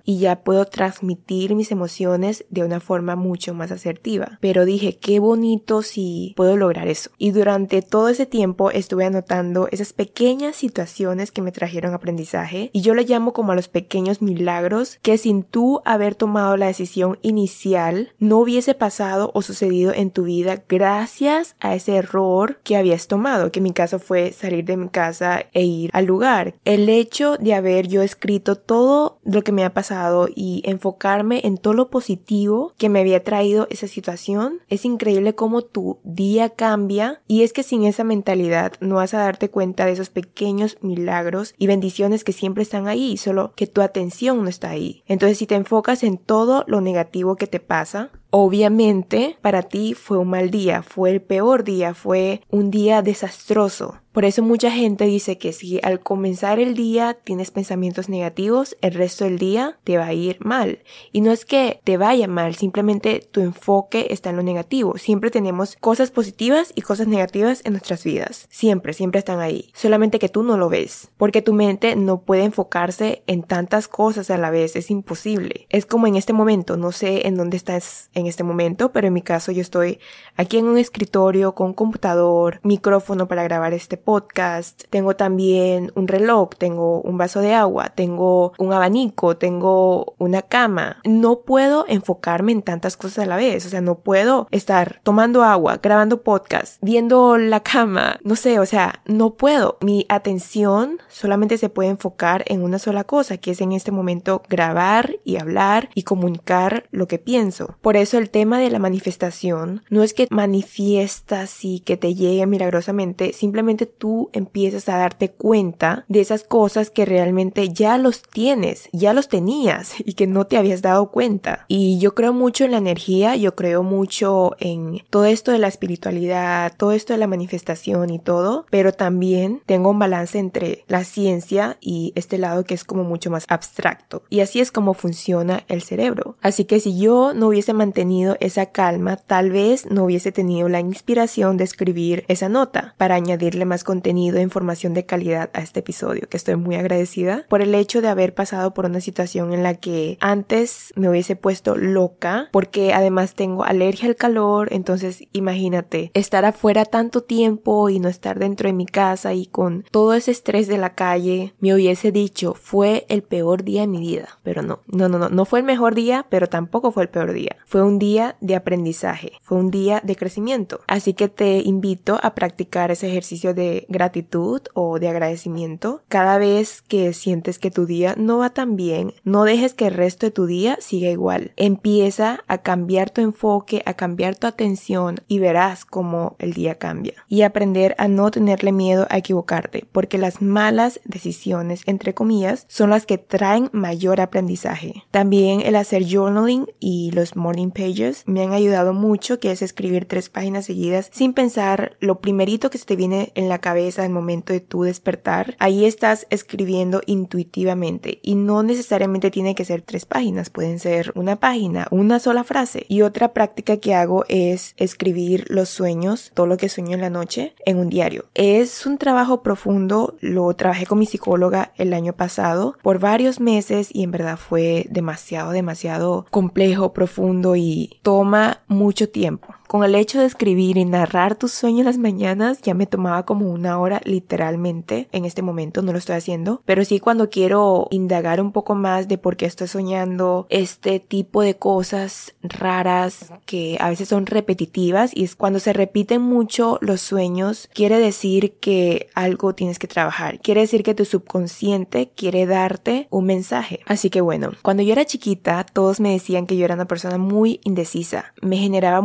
y 0.05 0.19
ya 0.19 0.43
puedo 0.43 0.65
transmitir 0.65 1.55
mis 1.55 1.71
emociones 1.71 2.45
de 2.51 2.65
una 2.65 2.81
forma 2.81 3.17
mucho 3.17 3.55
más 3.55 3.71
asertiva. 3.71 4.39
Pero 4.41 4.65
dije, 4.65 4.99
qué 4.99 5.19
bonito 5.19 5.83
si 5.83 6.35
puedo 6.37 6.57
lograr 6.57 6.89
eso. 6.89 7.11
Y 7.19 7.31
durante 7.31 7.83
todo 7.83 8.09
ese 8.09 8.27
tiempo 8.27 8.71
estuve 8.71 9.05
anotando 9.05 9.69
esas 9.71 9.93
pequeñas 9.93 10.57
situaciones 10.57 11.31
que 11.31 11.43
me 11.43 11.53
trajeron 11.53 11.95
aprendizaje 11.95 12.71
y 12.73 12.81
yo 12.81 12.95
le 12.95 13.05
llamo 13.05 13.33
como 13.33 13.53
a 13.53 13.55
los 13.55 13.69
pequeños 13.69 14.23
milagros 14.23 14.99
que 15.03 15.19
sin 15.19 15.43
tú 15.43 15.81
haber 15.85 16.15
tomado 16.15 16.57
la 16.57 16.67
decisión 16.67 17.19
inicial 17.23 18.13
no 18.19 18.39
hubiese 18.39 18.75
pasado 18.75 19.31
o 19.35 19.43
sucedido 19.43 19.93
en 19.93 20.11
tu 20.11 20.25
vida 20.25 20.63
gracias 20.69 21.57
a 21.61 21.75
ese 21.75 21.97
error 21.97 22.61
que 22.63 22.77
habías 22.77 23.07
tomado, 23.07 23.51
que 23.53 23.61
en 23.61 23.65
mi 23.65 23.73
caso 23.73 23.99
fue 23.99 24.33
salir 24.33 24.65
de 24.65 24.77
mi 24.77 24.89
casa 24.89 25.45
e 25.53 25.65
ir 25.65 25.91
al 25.93 26.07
lugar. 26.07 26.55
El 26.65 26.89
hecho 26.89 27.37
de 27.37 27.55
haber 27.55 27.89
yo 27.89 28.03
escrito 28.03 28.57
todo 28.57 29.19
lo 29.27 29.43
que 29.43 29.53
me 29.53 29.65
ha 29.65 29.75
pasado 29.75 30.29
y 30.35 30.63
enfocarme 30.65 31.41
en 31.45 31.59
todo 31.59 31.75
lo 31.75 31.91
positivo 31.91 32.73
que 32.79 32.89
me 32.89 33.01
había 33.01 33.25
traído 33.25 33.67
esa 33.71 33.89
situación, 33.89 34.61
es 34.69 34.85
increíble 34.85 35.35
cómo 35.35 35.63
tu 35.63 35.99
día 36.05 36.51
cambia 36.51 37.21
y 37.27 37.43
es 37.43 37.53
que 37.53 37.63
sin 37.63 37.85
esa 37.85 38.05
mentalidad 38.05 38.73
no 38.81 38.97
vas 38.97 39.15
a 39.15 39.19
darte 39.19 39.51
cuenta 39.51 39.85
de 39.85 39.93
esos 39.93 40.11
pequeños 40.11 40.79
milagros 40.81 41.55
y 41.59 41.67
bendiciones 41.67 42.25
que 42.25 42.33
siempre 42.33 42.63
están 42.63 42.89
ahí, 42.89 43.17
solo 43.17 43.53
que 43.57 43.67
tu 43.67 43.83
atención 43.83 44.43
no 44.43 44.49
está 44.49 44.71
ahí. 44.71 45.03
Entonces 45.07 45.39
si 45.39 45.47
te 45.47 45.55
enfocas 45.57 46.03
en 46.05 46.19
todo 46.19 46.65
lo 46.67 46.81
negativo 46.81 47.37
que 47.37 47.47
te 47.47 47.61
pasa, 47.61 48.11
Obviamente, 48.39 49.39
para 49.41 49.63
ti 49.63 49.95
fue 49.95 50.19
un 50.19 50.29
mal 50.29 50.51
día, 50.51 50.83
fue 50.83 51.11
el 51.11 51.23
peor 51.23 51.65
día, 51.65 51.95
fue 51.95 52.43
un 52.51 52.71
día 52.71 53.01
desastroso. 53.01 54.01
Por 54.17 54.25
eso 54.25 54.43
mucha 54.43 54.71
gente 54.71 55.05
dice 55.05 55.37
que 55.37 55.53
si 55.53 55.79
al 55.83 56.01
comenzar 56.01 56.59
el 56.59 56.73
día 56.73 57.19
tienes 57.23 57.51
pensamientos 57.51 58.09
negativos, 58.09 58.75
el 58.81 58.95
resto 58.95 59.25
del 59.25 59.39
día 59.39 59.79
te 59.85 59.99
va 59.99 60.07
a 60.07 60.15
ir 60.15 60.39
mal. 60.41 60.79
Y 61.13 61.21
no 61.21 61.33
es 61.33 61.45
que 61.45 61.83
te 61.85 61.99
vaya 61.99 62.27
mal, 62.27 62.55
simplemente 62.55 63.21
tu 63.31 63.43
enfoque 63.43 64.07
está 64.09 64.31
en 64.31 64.37
lo 64.37 64.43
negativo. 64.43 64.97
Siempre 64.97 65.31
tenemos 65.31 65.77
cosas 65.77 66.11
positivas 66.11 66.73
y 66.75 66.81
cosas 66.81 67.09
negativas 67.09 67.61
en 67.67 67.75
nuestras 67.75 68.05
vidas. 68.05 68.47
Siempre, 68.51 68.95
siempre 68.95 69.19
están 69.19 69.41
ahí. 69.41 69.71
Solamente 69.75 70.19
que 70.19 70.31
tú 70.31 70.43
no 70.43 70.57
lo 70.57 70.71
ves. 70.71 71.11
Porque 71.19 71.43
tu 71.43 71.53
mente 71.53 71.95
no 71.95 72.23
puede 72.23 72.45
enfocarse 72.45 73.23
en 73.27 73.43
tantas 73.43 73.87
cosas 73.87 74.31
a 74.31 74.39
la 74.39 74.49
vez. 74.49 74.77
Es 74.77 74.91
imposible. 74.91 75.67
Es 75.69 75.85
como 75.85 76.07
en 76.07 76.17
este 76.17 76.33
momento. 76.33 76.79
No 76.79 76.91
sé 76.91 77.29
en 77.29 77.35
dónde 77.35 77.59
estás 77.59 78.09
en 78.15 78.27
este 78.27 78.45
momento, 78.45 78.93
pero 78.93 79.09
en 79.09 79.13
mi 79.13 79.21
caso 79.21 79.53
yo 79.53 79.61
estoy 79.61 79.99
aquí 80.37 80.57
en 80.57 80.69
un 80.69 80.79
escritorio 80.79 81.55
con 81.55 81.75
computador, 81.75 82.61
micrófono 82.63 83.29
para 83.29 83.45
grabar 83.45 83.75
este 83.75 84.06
podcast, 84.07 84.85
tengo 84.89 85.17
también 85.17 85.91
un 85.97 86.07
reloj, 86.07 86.51
tengo 86.57 87.01
un 87.03 87.19
vaso 87.19 87.41
de 87.41 87.55
agua, 87.55 87.91
tengo 87.95 88.53
un 88.57 88.73
abanico, 88.73 89.37
tengo 89.37 90.15
una 90.19 90.43
cama. 90.43 90.99
No 91.05 91.41
puedo 91.41 91.85
enfocarme 91.89 92.53
en 92.53 92.63
tantas 92.63 92.97
cosas 92.97 93.25
a 93.25 93.27
la 93.27 93.37
vez, 93.37 93.67
o 93.67 93.69
sea, 93.69 93.81
no 93.81 93.97
puedo 93.97 94.47
estar 94.53 95.01
tomando 95.03 95.43
agua, 95.43 95.81
grabando 95.83 96.23
podcast, 96.23 96.79
viendo 96.83 97.37
la 97.37 97.65
cama, 97.65 98.21
no 98.23 98.37
sé, 98.37 98.61
o 98.61 98.67
sea, 98.67 99.03
no 99.07 99.35
puedo. 99.35 99.77
Mi 99.81 100.07
atención 100.09 100.99
solamente 101.09 101.59
se 101.59 101.69
puede 101.69 101.91
enfocar 101.91 102.45
en 102.47 102.63
una 102.63 102.79
sola 102.79 103.03
cosa, 103.03 103.39
que 103.39 103.51
es 103.51 103.61
en 103.61 103.73
este 103.73 103.91
momento 103.91 104.43
grabar 104.49 105.17
y 105.25 105.37
hablar 105.37 105.91
y 105.95 106.05
comunicar 106.05 106.87
lo 106.93 107.09
que 107.09 107.19
pienso. 107.19 107.77
Por 107.81 107.97
eso 107.97 108.19
el 108.19 108.31
tema 108.31 108.61
de 108.61 108.71
la 108.71 108.79
manifestación 108.79 109.83
no 109.91 110.05
es 110.05 110.15
que 110.15 110.29
manifiestas 110.31 111.65
y 111.65 111.81
que 111.81 111.97
te 111.97 112.15
llegue 112.15 112.47
milagrosamente, 112.47 113.33
simplemente 113.33 113.96
tú 113.99 114.31
empiezas 114.33 114.89
a 114.89 114.97
darte 114.97 115.31
cuenta 115.31 116.05
de 116.09 116.21
esas 116.21 116.45
cosas 116.45 116.91
que 116.91 117.05
realmente 117.05 117.69
ya 117.71 117.99
los 117.99 118.23
tienes, 118.23 118.89
ya 118.93 119.13
los 119.13 119.29
tenías 119.29 119.95
y 120.05 120.15
que 120.15 120.27
no 120.27 120.47
te 120.47 120.57
habías 120.57 120.83
dado 120.83 121.11
cuenta. 121.11 121.65
Y 121.69 121.99
yo 121.99 122.15
creo 122.15 122.33
mucho 122.33 122.65
en 122.65 122.73
la 122.73 122.79
energía, 122.79 123.37
yo 123.37 123.55
creo 123.55 123.83
mucho 123.83 124.53
en 124.59 125.03
todo 125.11 125.25
esto 125.25 125.53
de 125.53 125.59
la 125.59 125.69
espiritualidad, 125.69 126.73
todo 126.77 126.93
esto 126.93 127.13
de 127.13 127.19
la 127.19 127.27
manifestación 127.27 128.11
y 128.11 128.19
todo, 128.19 128.67
pero 128.71 128.93
también 128.93 129.63
tengo 129.67 129.91
un 129.91 129.99
balance 129.99 130.39
entre 130.39 130.85
la 130.89 131.05
ciencia 131.05 131.79
y 131.81 132.13
este 132.15 132.39
lado 132.39 132.65
que 132.65 132.75
es 132.75 132.85
como 132.85 133.05
mucho 133.05 133.31
más 133.31 133.45
abstracto. 133.49 134.23
Y 134.31 134.41
así 134.41 134.61
es 134.61 134.73
como 134.73 134.95
funciona 134.95 135.65
el 135.69 135.83
cerebro. 135.83 136.37
Así 136.43 136.65
que 136.65 136.81
si 136.81 136.99
yo 136.99 137.35
no 137.35 137.49
hubiese 137.49 137.73
mantenido 137.73 138.37
esa 138.41 138.67
calma, 138.67 139.17
tal 139.17 139.51
vez 139.51 139.87
no 139.87 140.05
hubiese 140.05 140.33
tenido 140.33 140.69
la 140.69 140.81
inspiración 140.81 141.57
de 141.57 141.65
escribir 141.65 142.25
esa 142.29 142.49
nota 142.49 142.95
para 142.99 143.15
añadirle 143.15 143.65
más 143.65 143.85
contenido 143.87 144.37
e 144.37 144.43
información 144.43 144.93
de 144.93 145.07
calidad 145.07 145.49
a 145.55 145.61
este 145.61 145.81
episodio, 145.81 146.29
que 146.29 146.37
estoy 146.37 146.57
muy 146.57 146.75
agradecida 146.75 147.47
por 147.49 147.63
el 147.63 147.75
hecho 147.75 148.03
de 148.03 148.09
haber 148.09 148.35
pasado 148.35 148.75
por 148.75 148.85
una 148.85 149.01
situación 149.01 149.55
en 149.55 149.63
la 149.63 149.75
que 149.75 150.19
antes 150.21 150.93
me 150.97 151.09
hubiese 151.09 151.37
puesto 151.37 151.77
loca, 151.77 152.49
porque 152.53 152.93
además 152.93 153.35
tengo 153.35 153.65
alergia 153.65 154.09
al 154.09 154.17
calor, 154.17 154.69
entonces 154.73 155.23
imagínate 155.33 156.11
estar 156.13 156.45
afuera 156.45 156.85
tanto 156.85 157.23
tiempo 157.23 157.89
y 157.89 158.01
no 158.01 158.09
estar 158.09 158.39
dentro 158.39 158.69
de 158.69 158.73
mi 158.73 158.87
casa 158.87 159.33
y 159.33 159.47
con 159.47 159.85
todo 159.91 160.15
ese 160.15 160.33
estrés 160.33 160.67
de 160.67 160.79
la 160.79 160.95
calle, 160.95 161.55
me 161.61 161.73
hubiese 161.73 162.11
dicho 162.13 162.55
fue 162.55 163.07
el 163.09 163.23
peor 163.23 163.63
día 163.63 163.83
de 163.83 163.87
mi 163.87 164.01
vida, 164.01 164.41
pero 164.43 164.63
no, 164.63 164.81
no, 164.89 165.09
no, 165.09 165.19
no, 165.19 165.29
no 165.29 165.45
fue 165.45 165.61
el 165.61 165.65
mejor 165.65 165.95
día, 165.95 166.27
pero 166.29 166.49
tampoco 166.49 166.91
fue 166.91 167.05
el 167.05 167.09
peor 167.09 167.33
día, 167.33 167.57
fue 167.67 167.83
un 167.83 168.01
día 168.01 168.37
de 168.41 168.57
aprendizaje, 168.57 169.33
fue 169.43 169.59
un 169.59 169.71
día 169.71 170.03
de 170.03 170.17
crecimiento, 170.17 170.81
así 170.89 171.15
que 171.15 171.29
te 171.29 171.59
invito 171.59 172.19
a 172.21 172.35
practicar 172.35 172.91
ese 172.91 173.09
ejercicio 173.09 173.55
de 173.55 173.66
gratitud 173.89 174.63
o 174.75 174.99
de 174.99 175.09
agradecimiento. 175.09 176.03
Cada 176.09 176.39
vez 176.39 176.83
que 176.83 177.13
sientes 177.13 177.59
que 177.59 177.71
tu 177.71 177.87
día 177.87 178.15
no 178.17 178.39
va 178.39 178.51
tan 178.51 178.77
bien, 178.77 179.13
no 179.25 179.45
dejes 179.45 179.75
que 179.75 179.87
el 179.87 179.95
resto 179.95 180.27
de 180.27 180.33
tu 180.33 180.47
día 180.47 180.79
siga 180.81 181.11
igual. 181.11 181.53
Empieza 181.57 182.41
a 182.47 182.59
cambiar 182.59 183.11
tu 183.11 183.21
enfoque, 183.21 183.83
a 183.87 183.95
cambiar 183.95 184.37
tu 184.37 184.47
atención 184.47 185.21
y 185.29 185.39
verás 185.39 185.85
cómo 185.85 186.37
el 186.39 186.53
día 186.53 186.77
cambia. 186.77 187.15
Y 187.29 187.43
aprender 187.43 187.95
a 187.99 188.09
no 188.09 188.31
tenerle 188.31 188.73
miedo 188.73 189.07
a 189.11 189.19
equivocarte, 189.19 189.87
porque 189.93 190.19
las 190.19 190.43
malas 190.43 191.01
decisiones, 191.05 191.83
entre 191.87 192.15
comillas, 192.15 192.67
son 192.69 192.91
las 192.91 193.07
que 193.07 193.19
traen 193.19 193.71
mayor 193.73 194.21
aprendizaje. 194.21 195.05
También 195.11 195.61
el 195.61 195.77
hacer 195.77 196.05
journaling 196.05 196.67
y 196.81 197.11
los 197.13 197.37
morning 197.37 197.71
pages 197.71 198.23
me 198.27 198.43
han 198.43 198.53
ayudado 198.53 198.93
mucho, 198.93 199.39
que 199.39 199.51
es 199.51 199.63
escribir 199.63 200.07
tres 200.07 200.29
páginas 200.29 200.67
seguidas 200.67 201.11
sin 201.13 201.33
pensar 201.33 201.97
lo 202.01 202.21
primerito 202.21 202.71
que 202.71 202.79
se 202.79 202.87
te 202.87 202.97
viene 202.97 203.33
en 203.35 203.49
la 203.49 203.56
cabeza 203.59 204.03
al 204.03 204.11
momento 204.11 204.53
de 204.53 204.61
tu 204.61 204.83
despertar, 204.83 205.57
ahí 205.59 205.85
estás 205.85 206.27
escribiendo 206.31 207.03
intuitivamente 207.07 208.21
y 208.23 208.35
no 208.35 208.63
necesariamente 208.63 209.31
tiene 209.31 209.55
que 209.55 209.65
ser 209.65 209.83
tres 209.83 210.07
páginas, 210.07 210.51
pueden 210.51 210.79
ser 210.79 211.13
una 211.15 211.37
página, 211.37 211.87
una 211.91 212.19
sola 212.19 212.45
frase. 212.45 212.87
Y 212.89 213.03
otra 213.03 213.33
práctica 213.33 213.77
que 213.79 213.95
hago 213.95 214.25
es 214.29 214.75
escribir 214.77 215.45
los 215.49 215.69
sueños, 215.69 216.31
todo 216.35 216.47
lo 216.47 216.57
que 216.57 216.69
sueño 216.69 216.95
en 216.95 217.01
la 217.01 217.11
noche, 217.11 217.55
en 217.65 217.79
un 217.79 217.89
diario. 217.89 218.27
Es 218.35 218.87
un 218.87 218.99
trabajo 218.99 219.43
profundo, 219.43 220.17
lo 220.21 220.55
trabajé 220.55 220.87
con 220.87 220.99
mi 220.99 221.07
psicóloga 221.07 221.73
el 221.77 221.93
año 221.93 222.13
pasado 222.13 222.77
por 222.83 222.99
varios 222.99 223.41
meses 223.41 223.89
y 223.93 224.03
en 224.03 224.11
verdad 224.11 224.37
fue 224.37 224.87
demasiado, 224.91 225.53
demasiado 225.53 226.27
complejo, 226.31 226.93
profundo 226.93 227.57
y 227.57 227.99
toma 228.03 228.63
mucho 228.69 229.09
tiempo 229.09 229.55
Con 229.69 229.83
el 229.83 229.95
hecho 229.95 230.21
de 230.21 230.27
escribir 230.27 230.77
y 230.77 230.85
narrar 230.85 231.35
tus 231.35 231.53
sueños 231.53 231.87
las 231.87 231.99
mañanas 231.99 232.61
ya 232.63 232.75
me 232.75 232.87
tomaba 232.87 233.25
como 233.25 233.51
una 233.51 233.79
hora 233.81 234.01
literalmente. 234.05 235.09
En 235.13 235.25
este 235.25 235.43
momento 235.43 235.83
no 235.83 235.93
lo 235.93 235.99
estoy 235.99 236.17
haciendo, 236.17 236.63
pero 236.65 236.85
sí 236.85 237.01
cuando 237.01 237.31
quiero 237.31 237.89
indagar 237.91 238.41
un 238.41 238.53
poco 238.53 238.75
más 238.75 239.09
de 239.09 239.19
por 239.19 239.37
qué 239.37 239.47
estoy 239.47 239.69
soñando 239.69 240.47
este 240.51 241.01
tipo 241.01 241.43
de 241.43 241.57
cosas 241.57 242.35
raras 242.43 243.33
que 243.45 243.77
a 243.81 243.89
veces 243.89 244.09
son 244.09 244.27
repetitivas 244.27 245.11
y 245.15 245.25
es 245.25 245.35
cuando 245.35 245.59
se 245.59 245.73
repiten 245.73 246.23
mucho 246.23 246.79
los 246.81 247.01
sueños, 247.01 247.69
quiere 247.75 247.99
decir 247.99 248.55
que 248.61 249.09
algo 249.15 249.55
tienes 249.55 249.79
que 249.79 249.89
trabajar. 249.89 250.41
Quiere 250.41 250.61
decir 250.61 250.83
que 250.83 250.95
tu 250.95 251.05
subconsciente 251.05 252.11
quiere 252.15 252.47
darte 252.47 253.09
un 253.11 253.27
mensaje. 253.27 253.81
Así 253.87 254.11
que 254.11 254.21
bueno, 254.21 254.53
cuando 254.63 254.83
yo 254.83 254.93
era 254.93 255.05
chiquita, 255.05 255.65
todos 255.65 256.01
me 256.01 256.13
decían 256.13 256.47
que 256.47 256.57
yo 256.57 256.65
era 256.65 256.75
una 256.75 256.87
persona 256.87 257.19
muy 257.19 257.61
indecisa. 257.65 258.33
Me 258.43 258.57
generaba 258.57 259.01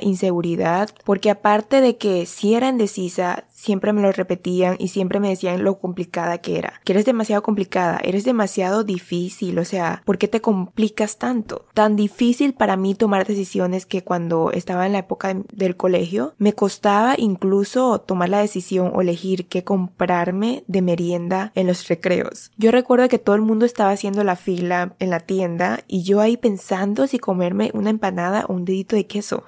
inseguridad 0.00 0.90
porque 1.04 1.30
aparte 1.30 1.80
de 1.80 1.96
que 1.96 2.26
si 2.26 2.54
era 2.54 2.68
indecisa, 2.68 3.44
siempre 3.64 3.92
me 3.92 4.02
lo 4.02 4.12
repetían 4.12 4.76
y 4.78 4.88
siempre 4.88 5.20
me 5.20 5.30
decían 5.30 5.64
lo 5.64 5.78
complicada 5.78 6.38
que 6.38 6.58
era. 6.58 6.80
Que 6.84 6.92
eres 6.92 7.06
demasiado 7.06 7.42
complicada, 7.42 7.98
eres 8.02 8.24
demasiado 8.24 8.84
difícil, 8.84 9.58
o 9.58 9.64
sea, 9.64 10.02
¿por 10.04 10.18
qué 10.18 10.28
te 10.28 10.40
complicas 10.40 11.18
tanto? 11.18 11.66
Tan 11.74 11.96
difícil 11.96 12.54
para 12.54 12.76
mí 12.76 12.94
tomar 12.94 13.26
decisiones 13.26 13.86
que 13.86 14.04
cuando 14.04 14.50
estaba 14.52 14.86
en 14.86 14.92
la 14.92 14.98
época 14.98 15.34
del 15.52 15.76
colegio 15.76 16.34
me 16.38 16.52
costaba 16.52 17.14
incluso 17.16 18.00
tomar 18.00 18.28
la 18.28 18.40
decisión 18.40 18.92
o 18.94 19.00
elegir 19.00 19.46
qué 19.48 19.64
comprarme 19.64 20.64
de 20.66 20.82
merienda 20.82 21.52
en 21.54 21.66
los 21.66 21.88
recreos. 21.88 22.50
Yo 22.56 22.70
recuerdo 22.70 23.08
que 23.08 23.18
todo 23.18 23.34
el 23.34 23.42
mundo 23.42 23.64
estaba 23.64 23.90
haciendo 23.90 24.24
la 24.24 24.36
fila 24.36 24.94
en 24.98 25.10
la 25.10 25.20
tienda 25.20 25.80
y 25.86 26.02
yo 26.02 26.20
ahí 26.20 26.36
pensando 26.36 27.06
si 27.06 27.18
comerme 27.18 27.70
una 27.72 27.90
empanada 27.90 28.44
o 28.48 28.52
un 28.52 28.64
dedito 28.64 28.96
de 28.96 29.06
queso. 29.06 29.44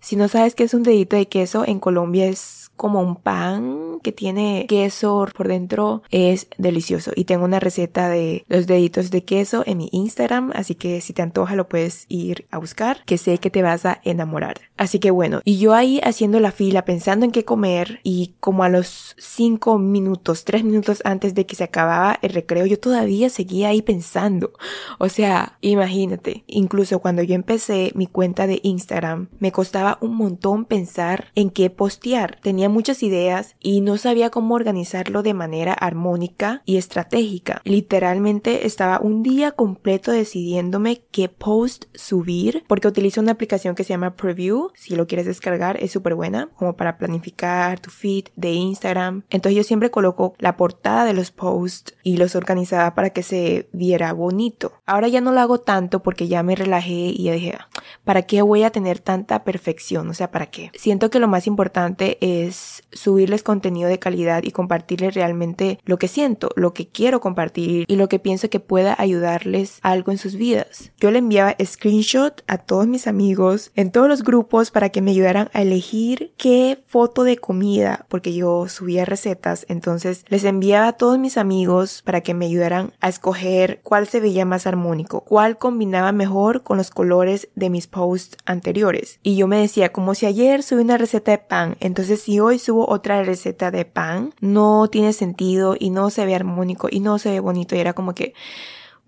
Si 0.00 0.16
no 0.16 0.28
sabes 0.28 0.54
qué 0.54 0.64
es 0.64 0.74
un 0.74 0.82
dedito 0.82 1.16
de 1.16 1.28
queso, 1.28 1.64
en 1.66 1.80
Colombia 1.80 2.26
es 2.26 2.66
como 2.76 3.00
un 3.00 3.16
pan 3.16 3.98
que 4.02 4.12
tiene 4.12 4.66
queso 4.68 5.26
por 5.34 5.48
dentro. 5.48 6.02
Es 6.10 6.46
delicioso. 6.58 7.12
Y 7.16 7.24
tengo 7.24 7.44
una 7.44 7.60
receta 7.60 8.08
de 8.08 8.44
los 8.48 8.66
deditos 8.66 9.10
de 9.10 9.24
queso 9.24 9.64
en 9.66 9.78
mi 9.78 9.88
Instagram, 9.92 10.52
así 10.54 10.74
que 10.74 11.00
si 11.00 11.12
te 11.12 11.22
antoja 11.22 11.56
lo 11.56 11.68
puedes 11.68 12.04
ir 12.08 12.46
a 12.50 12.58
buscar, 12.58 13.02
que 13.04 13.18
sé 13.18 13.38
que 13.38 13.50
te 13.50 13.62
vas 13.62 13.86
a 13.86 14.00
enamorar. 14.04 14.60
Así 14.76 14.98
que 14.98 15.10
bueno, 15.10 15.40
y 15.44 15.58
yo 15.58 15.74
ahí 15.74 16.00
haciendo 16.04 16.38
la 16.38 16.52
fila 16.52 16.84
pensando 16.84 17.24
en 17.24 17.32
qué 17.32 17.44
comer 17.44 18.00
y 18.02 18.34
como 18.40 18.62
a 18.62 18.68
los 18.68 19.16
cinco 19.18 19.78
minutos, 19.78 20.44
tres 20.44 20.64
minutos 20.64 21.00
antes 21.04 21.34
de 21.34 21.46
que 21.46 21.56
se 21.56 21.64
acababa 21.64 22.18
el 22.20 22.30
recreo, 22.30 22.66
yo 22.66 22.78
todavía 22.78 23.30
seguía 23.30 23.68
ahí 23.68 23.80
pensando. 23.80 24.52
O 24.98 25.08
sea, 25.08 25.56
imagínate, 25.62 26.44
incluso 26.46 26.98
cuando 26.98 27.22
yo 27.22 27.34
empecé 27.34 27.92
mi 27.94 28.06
cuenta 28.06 28.46
de 28.46 28.60
Instagram, 28.62 29.28
me 29.38 29.52
costaba 29.52 29.85
un 30.00 30.16
montón 30.16 30.64
pensar 30.64 31.30
en 31.34 31.50
qué 31.50 31.70
postear. 31.70 32.38
Tenía 32.42 32.68
muchas 32.68 33.02
ideas 33.02 33.56
y 33.60 33.80
no 33.80 33.96
sabía 33.96 34.30
cómo 34.30 34.54
organizarlo 34.54 35.22
de 35.22 35.34
manera 35.34 35.72
armónica 35.72 36.62
y 36.64 36.76
estratégica. 36.76 37.60
Literalmente 37.64 38.66
estaba 38.66 39.00
un 39.00 39.22
día 39.22 39.52
completo 39.52 40.12
decidiéndome 40.12 41.02
qué 41.10 41.28
post 41.28 41.84
subir 41.94 42.64
porque 42.66 42.88
utilizo 42.88 43.20
una 43.20 43.32
aplicación 43.32 43.74
que 43.74 43.84
se 43.84 43.90
llama 43.90 44.16
Preview. 44.16 44.70
Si 44.74 44.96
lo 44.96 45.06
quieres 45.06 45.26
descargar 45.26 45.82
es 45.82 45.92
súper 45.92 46.14
buena 46.14 46.48
como 46.56 46.76
para 46.76 46.98
planificar 46.98 47.80
tu 47.80 47.90
feed 47.90 48.26
de 48.36 48.52
Instagram. 48.52 49.24
Entonces 49.30 49.56
yo 49.56 49.62
siempre 49.62 49.90
coloco 49.90 50.34
la 50.38 50.56
portada 50.56 51.04
de 51.04 51.14
los 51.14 51.30
posts 51.30 51.94
y 52.02 52.16
los 52.16 52.34
organizaba 52.34 52.94
para 52.94 53.10
que 53.10 53.22
se 53.22 53.68
viera 53.72 54.12
bonito. 54.12 54.72
Ahora 54.86 55.08
ya 55.08 55.20
no 55.20 55.32
lo 55.32 55.40
hago 55.40 55.60
tanto 55.60 56.02
porque 56.02 56.28
ya 56.28 56.42
me 56.42 56.56
relajé 56.56 56.92
y 56.92 57.24
ya 57.24 57.32
dije, 57.32 57.54
ah, 57.58 57.68
¿para 58.04 58.22
qué 58.22 58.42
voy 58.42 58.62
a 58.62 58.70
tener 58.70 59.00
tanta 59.00 59.44
perfección? 59.44 59.75
O 60.10 60.14
sea, 60.14 60.30
¿para 60.30 60.46
qué? 60.46 60.70
Siento 60.74 61.10
que 61.10 61.18
lo 61.18 61.28
más 61.28 61.46
importante 61.46 62.18
es 62.20 62.82
subirles 62.92 63.42
contenido 63.42 63.88
de 63.88 63.98
calidad 63.98 64.42
y 64.42 64.50
compartirles 64.50 65.14
realmente 65.14 65.78
lo 65.84 65.98
que 65.98 66.08
siento, 66.08 66.50
lo 66.56 66.72
que 66.72 66.88
quiero 66.88 67.20
compartir 67.20 67.84
y 67.88 67.96
lo 67.96 68.08
que 68.08 68.18
pienso 68.18 68.48
que 68.50 68.60
pueda 68.60 68.94
ayudarles 68.98 69.78
algo 69.82 70.12
en 70.12 70.18
sus 70.18 70.36
vidas. 70.36 70.92
Yo 70.98 71.10
le 71.10 71.18
enviaba 71.18 71.56
screenshot 71.62 72.42
a 72.46 72.58
todos 72.58 72.86
mis 72.86 73.06
amigos 73.06 73.72
en 73.74 73.90
todos 73.90 74.08
los 74.08 74.22
grupos 74.22 74.70
para 74.70 74.88
que 74.88 75.02
me 75.02 75.10
ayudaran 75.10 75.50
a 75.52 75.62
elegir 75.62 76.32
qué 76.36 76.78
foto 76.86 77.24
de 77.24 77.36
comida, 77.36 78.06
porque 78.08 78.34
yo 78.34 78.68
subía 78.68 79.04
recetas, 79.04 79.66
entonces 79.68 80.24
les 80.28 80.44
enviaba 80.44 80.88
a 80.88 80.92
todos 80.92 81.18
mis 81.18 81.36
amigos 81.36 82.02
para 82.04 82.20
que 82.20 82.34
me 82.34 82.46
ayudaran 82.46 82.92
a 83.00 83.08
escoger 83.08 83.80
cuál 83.82 84.06
se 84.06 84.20
veía 84.20 84.44
más 84.44 84.66
armónico, 84.66 85.22
cuál 85.22 85.58
combinaba 85.58 86.12
mejor 86.12 86.62
con 86.62 86.78
los 86.78 86.90
colores 86.90 87.48
de 87.54 87.70
mis 87.70 87.86
posts 87.86 88.36
anteriores. 88.46 89.18
Y 89.22 89.36
yo 89.36 89.46
me 89.46 89.65
decía, 89.66 89.92
como 89.92 90.14
si 90.14 90.26
ayer 90.26 90.62
subí 90.62 90.82
una 90.82 90.98
receta 90.98 91.32
de 91.32 91.38
pan, 91.38 91.76
entonces 91.80 92.20
si 92.22 92.40
hoy 92.40 92.58
subo 92.58 92.88
otra 92.88 93.22
receta 93.22 93.70
de 93.70 93.84
pan, 93.84 94.32
no 94.40 94.88
tiene 94.88 95.12
sentido 95.12 95.76
y 95.78 95.90
no 95.90 96.10
se 96.10 96.24
ve 96.26 96.34
armónico 96.34 96.88
y 96.90 97.00
no 97.00 97.18
se 97.18 97.30
ve 97.30 97.40
bonito. 97.40 97.76
Y 97.76 97.80
era 97.80 97.92
como 97.92 98.14
que 98.14 98.34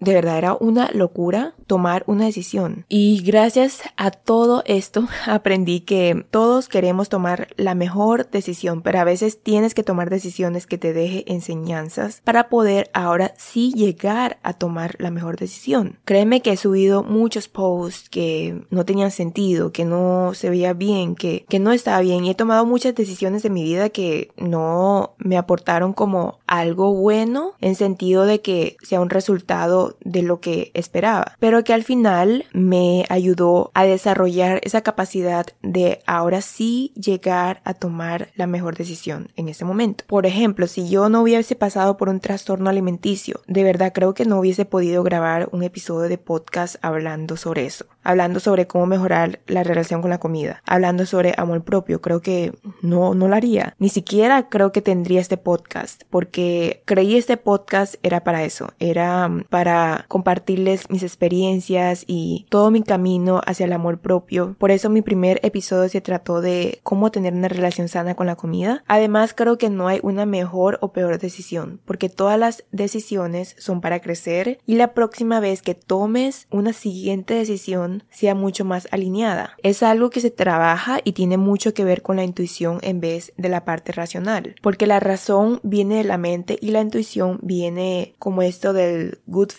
de 0.00 0.14
verdad 0.14 0.38
era 0.38 0.54
una 0.54 0.90
locura 0.92 1.54
tomar 1.66 2.04
una 2.06 2.24
decisión. 2.24 2.84
Y 2.88 3.22
gracias 3.22 3.82
a 3.96 4.10
todo 4.10 4.62
esto 4.66 5.06
aprendí 5.26 5.80
que 5.80 6.26
todos 6.30 6.68
queremos 6.68 7.08
tomar 7.08 7.48
la 7.56 7.74
mejor 7.74 8.30
decisión, 8.30 8.82
pero 8.82 9.00
a 9.00 9.04
veces 9.04 9.42
tienes 9.42 9.74
que 9.74 9.82
tomar 9.82 10.10
decisiones 10.10 10.66
que 10.66 10.78
te 10.78 10.92
deje 10.92 11.24
enseñanzas 11.30 12.22
para 12.24 12.48
poder 12.48 12.90
ahora 12.92 13.34
sí 13.36 13.72
llegar 13.74 14.38
a 14.42 14.54
tomar 14.54 14.96
la 14.98 15.10
mejor 15.10 15.36
decisión. 15.36 15.98
Créeme 16.04 16.42
que 16.42 16.52
he 16.52 16.56
subido 16.56 17.02
muchos 17.02 17.48
posts 17.48 18.08
que 18.08 18.62
no 18.70 18.84
tenían 18.84 19.10
sentido, 19.10 19.72
que 19.72 19.84
no 19.84 20.32
se 20.34 20.50
veía 20.50 20.72
bien, 20.72 21.14
que, 21.14 21.44
que 21.48 21.58
no 21.58 21.72
estaba 21.72 22.00
bien 22.00 22.24
y 22.24 22.30
he 22.30 22.34
tomado 22.34 22.64
muchas 22.64 22.94
decisiones 22.94 23.42
de 23.42 23.50
mi 23.50 23.62
vida 23.62 23.90
que 23.90 24.30
no 24.36 25.14
me 25.18 25.36
aportaron 25.36 25.92
como 25.92 26.38
algo 26.46 26.94
bueno 26.94 27.52
en 27.60 27.74
sentido 27.74 28.24
de 28.24 28.40
que 28.40 28.76
sea 28.82 29.00
un 29.00 29.10
resultado 29.10 29.87
de 30.04 30.22
lo 30.22 30.40
que 30.40 30.70
esperaba, 30.74 31.36
pero 31.38 31.64
que 31.64 31.74
al 31.74 31.84
final 31.84 32.46
me 32.52 33.04
ayudó 33.08 33.70
a 33.74 33.84
desarrollar 33.84 34.60
esa 34.62 34.82
capacidad 34.82 35.46
de 35.62 36.00
ahora 36.06 36.40
sí 36.40 36.92
llegar 36.94 37.60
a 37.64 37.74
tomar 37.74 38.28
la 38.36 38.46
mejor 38.46 38.76
decisión 38.76 39.28
en 39.36 39.48
ese 39.48 39.64
momento. 39.64 40.04
Por 40.06 40.26
ejemplo, 40.26 40.66
si 40.66 40.88
yo 40.88 41.08
no 41.08 41.22
hubiese 41.22 41.54
pasado 41.56 41.96
por 41.96 42.08
un 42.08 42.20
trastorno 42.20 42.70
alimenticio, 42.70 43.40
de 43.46 43.64
verdad 43.64 43.92
creo 43.94 44.14
que 44.14 44.24
no 44.24 44.38
hubiese 44.38 44.64
podido 44.64 45.02
grabar 45.02 45.48
un 45.52 45.62
episodio 45.62 46.08
de 46.08 46.18
podcast 46.18 46.76
hablando 46.82 47.36
sobre 47.36 47.66
eso, 47.66 47.86
hablando 48.02 48.40
sobre 48.40 48.66
cómo 48.66 48.86
mejorar 48.86 49.40
la 49.46 49.62
relación 49.62 50.00
con 50.00 50.10
la 50.10 50.18
comida, 50.18 50.62
hablando 50.64 51.06
sobre 51.06 51.34
amor 51.36 51.62
propio, 51.62 52.00
creo 52.00 52.20
que 52.20 52.52
no, 52.82 53.14
no 53.14 53.28
lo 53.28 53.36
haría. 53.36 53.74
Ni 53.78 53.88
siquiera 53.88 54.48
creo 54.48 54.72
que 54.72 54.82
tendría 54.82 55.20
este 55.20 55.36
podcast, 55.36 56.02
porque 56.10 56.82
creí 56.84 57.16
este 57.16 57.36
podcast 57.36 57.94
era 58.02 58.24
para 58.24 58.44
eso, 58.44 58.72
era 58.78 59.30
para 59.50 59.77
compartirles 60.08 60.90
mis 60.90 61.02
experiencias 61.02 62.04
y 62.06 62.46
todo 62.48 62.70
mi 62.70 62.82
camino 62.82 63.40
hacia 63.46 63.66
el 63.66 63.72
amor 63.72 63.98
propio. 63.98 64.56
Por 64.58 64.70
eso 64.70 64.90
mi 64.90 65.02
primer 65.02 65.40
episodio 65.42 65.88
se 65.88 66.00
trató 66.00 66.40
de 66.40 66.80
cómo 66.82 67.10
tener 67.10 67.34
una 67.34 67.48
relación 67.48 67.88
sana 67.88 68.14
con 68.14 68.26
la 68.26 68.36
comida. 68.36 68.82
Además 68.86 69.34
creo 69.34 69.58
que 69.58 69.70
no 69.70 69.88
hay 69.88 70.00
una 70.02 70.26
mejor 70.26 70.78
o 70.80 70.92
peor 70.92 71.18
decisión, 71.18 71.80
porque 71.84 72.08
todas 72.08 72.38
las 72.38 72.64
decisiones 72.72 73.56
son 73.58 73.80
para 73.80 74.00
crecer 74.00 74.58
y 74.66 74.76
la 74.76 74.94
próxima 74.94 75.40
vez 75.40 75.62
que 75.62 75.74
tomes 75.74 76.46
una 76.50 76.72
siguiente 76.72 77.34
decisión 77.34 78.04
sea 78.10 78.34
mucho 78.34 78.64
más 78.64 78.88
alineada. 78.90 79.56
Es 79.62 79.82
algo 79.82 80.10
que 80.10 80.20
se 80.20 80.30
trabaja 80.30 81.00
y 81.04 81.12
tiene 81.12 81.36
mucho 81.36 81.74
que 81.74 81.84
ver 81.84 82.02
con 82.02 82.16
la 82.16 82.24
intuición 82.24 82.78
en 82.82 83.00
vez 83.00 83.32
de 83.36 83.48
la 83.48 83.64
parte 83.64 83.92
racional, 83.92 84.54
porque 84.62 84.86
la 84.86 85.00
razón 85.00 85.60
viene 85.62 85.96
de 85.96 86.04
la 86.04 86.18
mente 86.18 86.58
y 86.60 86.70
la 86.70 86.80
intuición 86.80 87.38
viene 87.42 88.14
como 88.18 88.42
esto 88.42 88.72
del 88.72 89.18
good 89.26 89.50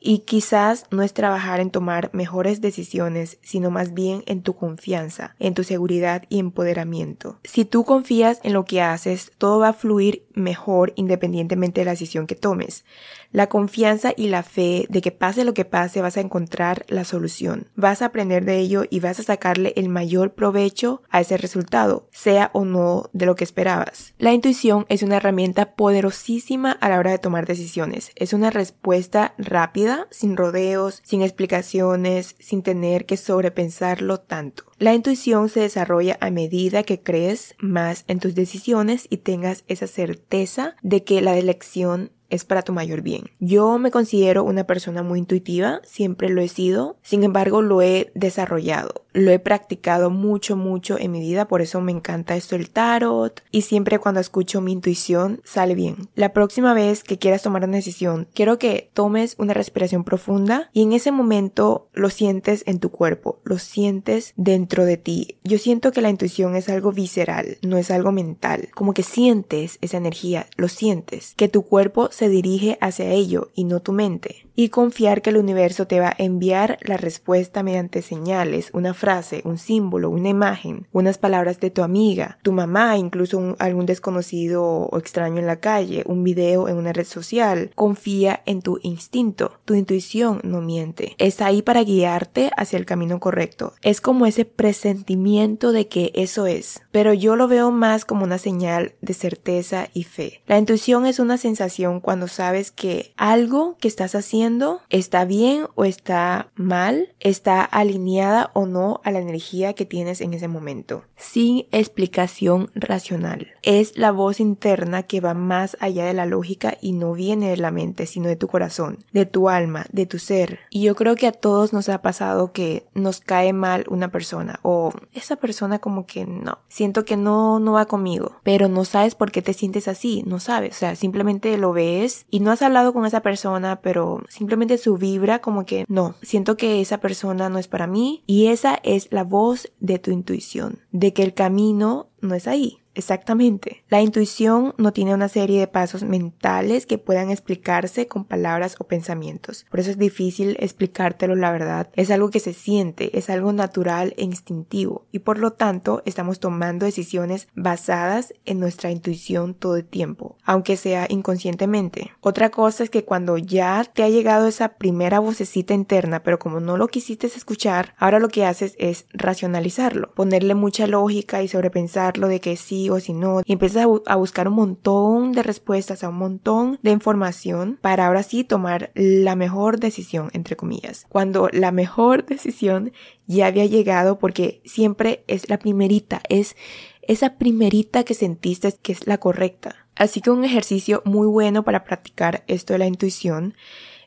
Y 0.00 0.20
quizás 0.20 0.86
no 0.90 1.02
es 1.02 1.12
trabajar 1.12 1.60
en 1.60 1.70
tomar 1.70 2.10
mejores 2.14 2.60
decisiones, 2.62 3.38
sino 3.42 3.70
más 3.70 3.92
bien 3.92 4.22
en 4.26 4.42
tu 4.42 4.54
confianza, 4.54 5.36
en 5.38 5.52
tu 5.52 5.64
seguridad 5.64 6.22
y 6.30 6.38
empoderamiento. 6.38 7.38
Si 7.44 7.64
tú 7.64 7.84
confías 7.84 8.40
en 8.42 8.54
lo 8.54 8.64
que 8.64 8.80
haces, 8.80 9.32
todo 9.36 9.58
va 9.58 9.68
a 9.68 9.72
fluir 9.74 10.26
mejor 10.34 10.92
independientemente 10.96 11.80
de 11.80 11.84
la 11.84 11.90
decisión 11.90 12.26
que 12.26 12.36
tomes. 12.36 12.84
La 13.32 13.48
confianza 13.48 14.12
y 14.16 14.28
la 14.28 14.44
fe 14.44 14.86
de 14.88 15.00
que 15.00 15.10
pase 15.10 15.44
lo 15.44 15.54
que 15.54 15.64
pase 15.64 16.00
vas 16.00 16.16
a 16.16 16.20
encontrar 16.20 16.84
la 16.88 17.04
solución. 17.04 17.68
Vas 17.74 18.00
a 18.00 18.06
aprender 18.06 18.44
de 18.44 18.58
ello 18.58 18.84
y 18.88 19.00
vas 19.00 19.18
a 19.18 19.24
sacarle 19.24 19.72
el 19.76 19.88
mayor 19.88 20.34
provecho 20.34 21.02
a 21.10 21.20
ese 21.20 21.36
resultado, 21.36 22.08
sea 22.12 22.50
o 22.54 22.64
no 22.64 23.10
de 23.12 23.26
lo 23.26 23.34
que 23.34 23.44
esperabas. 23.44 24.14
La 24.18 24.32
intuición 24.32 24.86
es 24.88 25.02
una 25.02 25.16
herramienta 25.16 25.74
poderosísima 25.74 26.72
a 26.72 26.88
la 26.88 26.98
hora 26.98 27.10
de 27.10 27.18
tomar 27.18 27.46
decisiones. 27.46 28.12
Es 28.14 28.32
una 28.32 28.50
respuesta 28.50 29.33
rápida, 29.38 30.06
sin 30.10 30.36
rodeos, 30.36 31.00
sin 31.04 31.22
explicaciones, 31.22 32.36
sin 32.38 32.62
tener 32.62 33.06
que 33.06 33.16
sobrepensarlo 33.16 34.20
tanto. 34.20 34.64
La 34.78 34.94
intuición 34.94 35.48
se 35.48 35.60
desarrolla 35.60 36.18
a 36.20 36.30
medida 36.30 36.82
que 36.82 37.02
crees 37.02 37.54
más 37.58 38.04
en 38.08 38.20
tus 38.20 38.34
decisiones 38.34 39.06
y 39.10 39.18
tengas 39.18 39.64
esa 39.68 39.86
certeza 39.86 40.76
de 40.82 41.04
que 41.04 41.20
la 41.20 41.36
elección 41.36 42.10
es 42.34 42.44
para 42.44 42.62
tu 42.62 42.72
mayor 42.72 43.02
bien. 43.02 43.24
Yo 43.38 43.78
me 43.78 43.90
considero 43.90 44.44
una 44.44 44.64
persona 44.64 45.02
muy 45.02 45.18
intuitiva, 45.20 45.80
siempre 45.84 46.28
lo 46.28 46.40
he 46.42 46.48
sido, 46.48 46.96
sin 47.02 47.24
embargo 47.24 47.62
lo 47.62 47.80
he 47.82 48.12
desarrollado. 48.14 49.04
lo 49.14 49.30
he 49.30 49.38
practicado 49.38 50.10
mucho, 50.10 50.56
mucho 50.56 50.98
en 50.98 51.12
mi 51.12 51.20
vida, 51.20 51.46
por 51.46 51.62
eso 51.62 51.80
me 51.80 51.92
encanta 51.92 52.36
esto 52.36 52.56
el 52.56 52.68
tarot 52.68 53.42
y 53.50 53.62
siempre 53.62 54.00
cuando 54.00 54.20
escucho 54.20 54.60
mi 54.60 54.72
intuición 54.72 55.40
sale 55.44 55.74
bien. 55.76 56.08
La 56.16 56.32
próxima 56.32 56.74
vez 56.74 57.04
que 57.04 57.16
quieras 57.16 57.42
tomar 57.42 57.64
una 57.64 57.76
decisión, 57.76 58.26
quiero 58.34 58.58
que 58.58 58.90
tomes 58.92 59.36
una 59.38 59.54
respiración 59.54 60.02
profunda 60.02 60.68
y 60.72 60.82
en 60.82 60.92
ese 60.92 61.12
momento 61.12 61.88
lo 61.94 62.10
sientes 62.10 62.64
en 62.66 62.80
tu 62.80 62.90
cuerpo, 62.90 63.40
lo 63.44 63.58
sientes 63.58 64.34
dentro 64.36 64.84
de 64.84 64.96
ti. 64.96 65.38
Yo 65.44 65.58
siento 65.58 65.92
que 65.92 66.02
la 66.02 66.10
intuición 66.10 66.56
es 66.56 66.68
algo 66.68 66.90
visceral, 66.90 67.58
no 67.62 67.78
es 67.78 67.92
algo 67.92 68.10
mental, 68.10 68.68
como 68.74 68.94
que 68.94 69.04
sientes 69.04 69.78
esa 69.80 69.96
energía, 69.96 70.48
lo 70.56 70.68
sientes, 70.68 71.34
que 71.36 71.48
tu 71.48 71.62
cuerpo 71.62 72.08
se 72.10 72.23
dirige 72.28 72.78
hacia 72.80 73.10
ello 73.10 73.50
y 73.54 73.64
no 73.64 73.80
tu 73.80 73.92
mente. 73.92 74.43
Y 74.56 74.68
confiar 74.68 75.20
que 75.20 75.30
el 75.30 75.36
universo 75.36 75.86
te 75.86 75.98
va 75.98 76.10
a 76.10 76.22
enviar 76.22 76.78
la 76.82 76.96
respuesta 76.96 77.62
mediante 77.62 78.02
señales, 78.02 78.70
una 78.72 78.94
frase, 78.94 79.42
un 79.44 79.58
símbolo, 79.58 80.10
una 80.10 80.28
imagen, 80.28 80.86
unas 80.92 81.18
palabras 81.18 81.58
de 81.58 81.70
tu 81.70 81.82
amiga, 81.82 82.38
tu 82.42 82.52
mamá, 82.52 82.96
incluso 82.96 83.56
algún 83.58 83.86
desconocido 83.86 84.64
o 84.64 84.98
extraño 84.98 85.40
en 85.40 85.46
la 85.46 85.56
calle, 85.56 86.04
un 86.06 86.22
video 86.22 86.68
en 86.68 86.76
una 86.76 86.92
red 86.92 87.06
social. 87.06 87.72
Confía 87.74 88.42
en 88.46 88.62
tu 88.62 88.78
instinto. 88.82 89.58
Tu 89.64 89.74
intuición 89.74 90.40
no 90.44 90.60
miente. 90.60 91.16
Está 91.18 91.46
ahí 91.46 91.62
para 91.62 91.82
guiarte 91.82 92.50
hacia 92.56 92.78
el 92.78 92.86
camino 92.86 93.18
correcto. 93.18 93.72
Es 93.82 94.00
como 94.00 94.26
ese 94.26 94.44
presentimiento 94.44 95.72
de 95.72 95.88
que 95.88 96.12
eso 96.14 96.46
es. 96.46 96.82
Pero 96.92 97.12
yo 97.12 97.34
lo 97.34 97.48
veo 97.48 97.72
más 97.72 98.04
como 98.04 98.24
una 98.24 98.38
señal 98.38 98.94
de 99.00 99.14
certeza 99.14 99.88
y 99.94 100.04
fe. 100.04 100.42
La 100.46 100.58
intuición 100.58 101.06
es 101.06 101.18
una 101.18 101.38
sensación 101.38 102.00
cuando 102.00 102.28
sabes 102.28 102.70
que 102.70 103.12
algo 103.16 103.76
que 103.80 103.88
estás 103.88 104.14
haciendo 104.14 104.43
está 104.90 105.24
bien 105.24 105.66
o 105.74 105.84
está 105.84 106.50
mal, 106.54 107.14
está 107.20 107.62
alineada 107.62 108.50
o 108.54 108.66
no 108.66 109.00
a 109.04 109.10
la 109.10 109.20
energía 109.20 109.72
que 109.72 109.86
tienes 109.86 110.20
en 110.20 110.34
ese 110.34 110.48
momento, 110.48 111.04
sin 111.16 111.66
explicación 111.72 112.70
racional. 112.74 113.48
Es 113.62 113.96
la 113.96 114.12
voz 114.12 114.40
interna 114.40 115.04
que 115.04 115.20
va 115.20 115.34
más 115.34 115.76
allá 115.80 116.04
de 116.04 116.14
la 116.14 116.26
lógica 116.26 116.76
y 116.80 116.92
no 116.92 117.14
viene 117.14 117.48
de 117.48 117.56
la 117.56 117.70
mente, 117.70 118.06
sino 118.06 118.28
de 118.28 118.36
tu 118.36 118.48
corazón, 118.48 118.98
de 119.12 119.24
tu 119.24 119.48
alma, 119.48 119.86
de 119.92 120.06
tu 120.06 120.18
ser. 120.18 120.58
Y 120.68 120.82
yo 120.82 120.94
creo 120.94 121.16
que 121.16 121.26
a 121.26 121.32
todos 121.32 121.72
nos 121.72 121.88
ha 121.88 122.02
pasado 122.02 122.52
que 122.52 122.86
nos 122.94 123.20
cae 123.20 123.52
mal 123.52 123.86
una 123.88 124.10
persona 124.10 124.60
o 124.62 124.92
esa 125.12 125.36
persona 125.36 125.78
como 125.78 126.06
que 126.06 126.26
no, 126.26 126.58
siento 126.68 127.04
que 127.04 127.16
no, 127.16 127.60
no 127.60 127.72
va 127.72 127.86
conmigo, 127.86 128.36
pero 128.42 128.68
no 128.68 128.84
sabes 128.84 129.14
por 129.14 129.32
qué 129.32 129.40
te 129.40 129.54
sientes 129.54 129.88
así, 129.88 130.22
no 130.26 130.38
sabes, 130.38 130.76
o 130.76 130.78
sea, 130.78 130.96
simplemente 130.96 131.56
lo 131.56 131.72
ves 131.72 132.26
y 132.30 132.40
no 132.40 132.50
has 132.50 132.62
hablado 132.62 132.92
con 132.92 133.06
esa 133.06 133.20
persona, 133.20 133.80
pero 133.80 134.22
simplemente 134.34 134.78
su 134.78 134.96
vibra 134.96 135.40
como 135.40 135.64
que 135.64 135.84
no, 135.88 136.16
siento 136.22 136.56
que 136.56 136.80
esa 136.80 136.98
persona 136.98 137.48
no 137.48 137.58
es 137.58 137.68
para 137.68 137.86
mí 137.86 138.24
y 138.26 138.48
esa 138.48 138.80
es 138.82 139.06
la 139.12 139.22
voz 139.22 139.70
de 139.78 140.00
tu 140.00 140.10
intuición, 140.10 140.80
de 140.90 141.12
que 141.12 141.22
el 141.22 141.34
camino 141.34 142.08
no 142.20 142.34
es 142.34 142.48
ahí, 142.48 142.78
Exactamente. 142.94 143.84
La 143.88 144.00
intuición 144.00 144.74
no 144.78 144.92
tiene 144.92 145.14
una 145.14 145.28
serie 145.28 145.58
de 145.58 145.66
pasos 145.66 146.04
mentales 146.04 146.86
que 146.86 146.98
puedan 146.98 147.30
explicarse 147.30 148.06
con 148.06 148.24
palabras 148.24 148.76
o 148.78 148.84
pensamientos. 148.84 149.66
Por 149.70 149.80
eso 149.80 149.90
es 149.90 149.98
difícil 149.98 150.56
explicártelo 150.60 151.34
la 151.34 151.50
verdad. 151.50 151.90
Es 151.94 152.10
algo 152.10 152.30
que 152.30 152.40
se 152.40 152.52
siente, 152.52 153.18
es 153.18 153.30
algo 153.30 153.52
natural 153.52 154.14
e 154.16 154.24
instintivo 154.24 155.06
y 155.10 155.20
por 155.20 155.38
lo 155.38 155.52
tanto 155.52 156.02
estamos 156.04 156.38
tomando 156.38 156.86
decisiones 156.86 157.48
basadas 157.54 158.32
en 158.44 158.60
nuestra 158.60 158.90
intuición 158.90 159.54
todo 159.54 159.76
el 159.76 159.84
tiempo, 159.84 160.36
aunque 160.44 160.76
sea 160.76 161.06
inconscientemente. 161.08 162.12
Otra 162.20 162.50
cosa 162.50 162.84
es 162.84 162.90
que 162.90 163.04
cuando 163.04 163.38
ya 163.38 163.84
te 163.84 164.04
ha 164.04 164.08
llegado 164.08 164.46
esa 164.46 164.74
primera 164.74 165.18
vocecita 165.18 165.74
interna, 165.74 166.22
pero 166.22 166.38
como 166.38 166.60
no 166.60 166.76
lo 166.76 166.88
quisiste 166.88 167.26
escuchar, 167.26 167.94
ahora 167.98 168.20
lo 168.20 168.28
que 168.28 168.44
haces 168.44 168.74
es 168.78 169.06
racionalizarlo, 169.12 170.12
ponerle 170.14 170.54
mucha 170.54 170.86
lógica 170.86 171.42
y 171.42 171.48
sobrepensarlo 171.48 172.28
de 172.28 172.40
que 172.40 172.56
sí 172.56 172.83
o 172.90 173.00
si 173.00 173.12
no, 173.12 173.42
y 173.44 173.52
empiezas 173.52 173.86
a, 174.06 174.16
buscar 174.16 174.48
un 174.48 174.54
montón 174.54 175.32
de 175.32 175.42
respuestas, 175.42 176.04
a 176.04 176.08
un 176.08 176.16
montón 176.16 176.78
de 176.82 176.90
información 176.90 177.78
para 177.80 178.06
ahora 178.06 178.22
sí 178.22 178.44
tomar 178.44 178.90
la 178.94 179.36
mejor 179.36 179.78
decisión, 179.80 180.30
entre 180.32 180.56
comillas. 180.56 181.06
Cuando 181.08 181.48
la 181.52 181.72
mejor 181.72 182.24
decisión 182.26 182.92
ya 183.26 183.46
había 183.46 183.66
llegado 183.66 184.18
porque 184.18 184.60
siempre 184.64 185.24
es 185.26 185.48
la 185.48 185.58
primerita, 185.58 186.20
es 186.28 186.56
esa 187.02 187.36
primerita 187.36 188.04
que 188.04 188.14
sentiste 188.14 188.74
que 188.80 188.92
es 188.92 189.06
la 189.06 189.18
correcta. 189.18 189.76
Así 189.96 190.20
que 190.20 190.30
un 190.30 190.44
ejercicio 190.44 191.02
muy 191.04 191.26
bueno 191.26 191.62
para 191.62 191.84
practicar 191.84 192.44
esto 192.46 192.72
de 192.72 192.80
la 192.80 192.86
intuición 192.86 193.54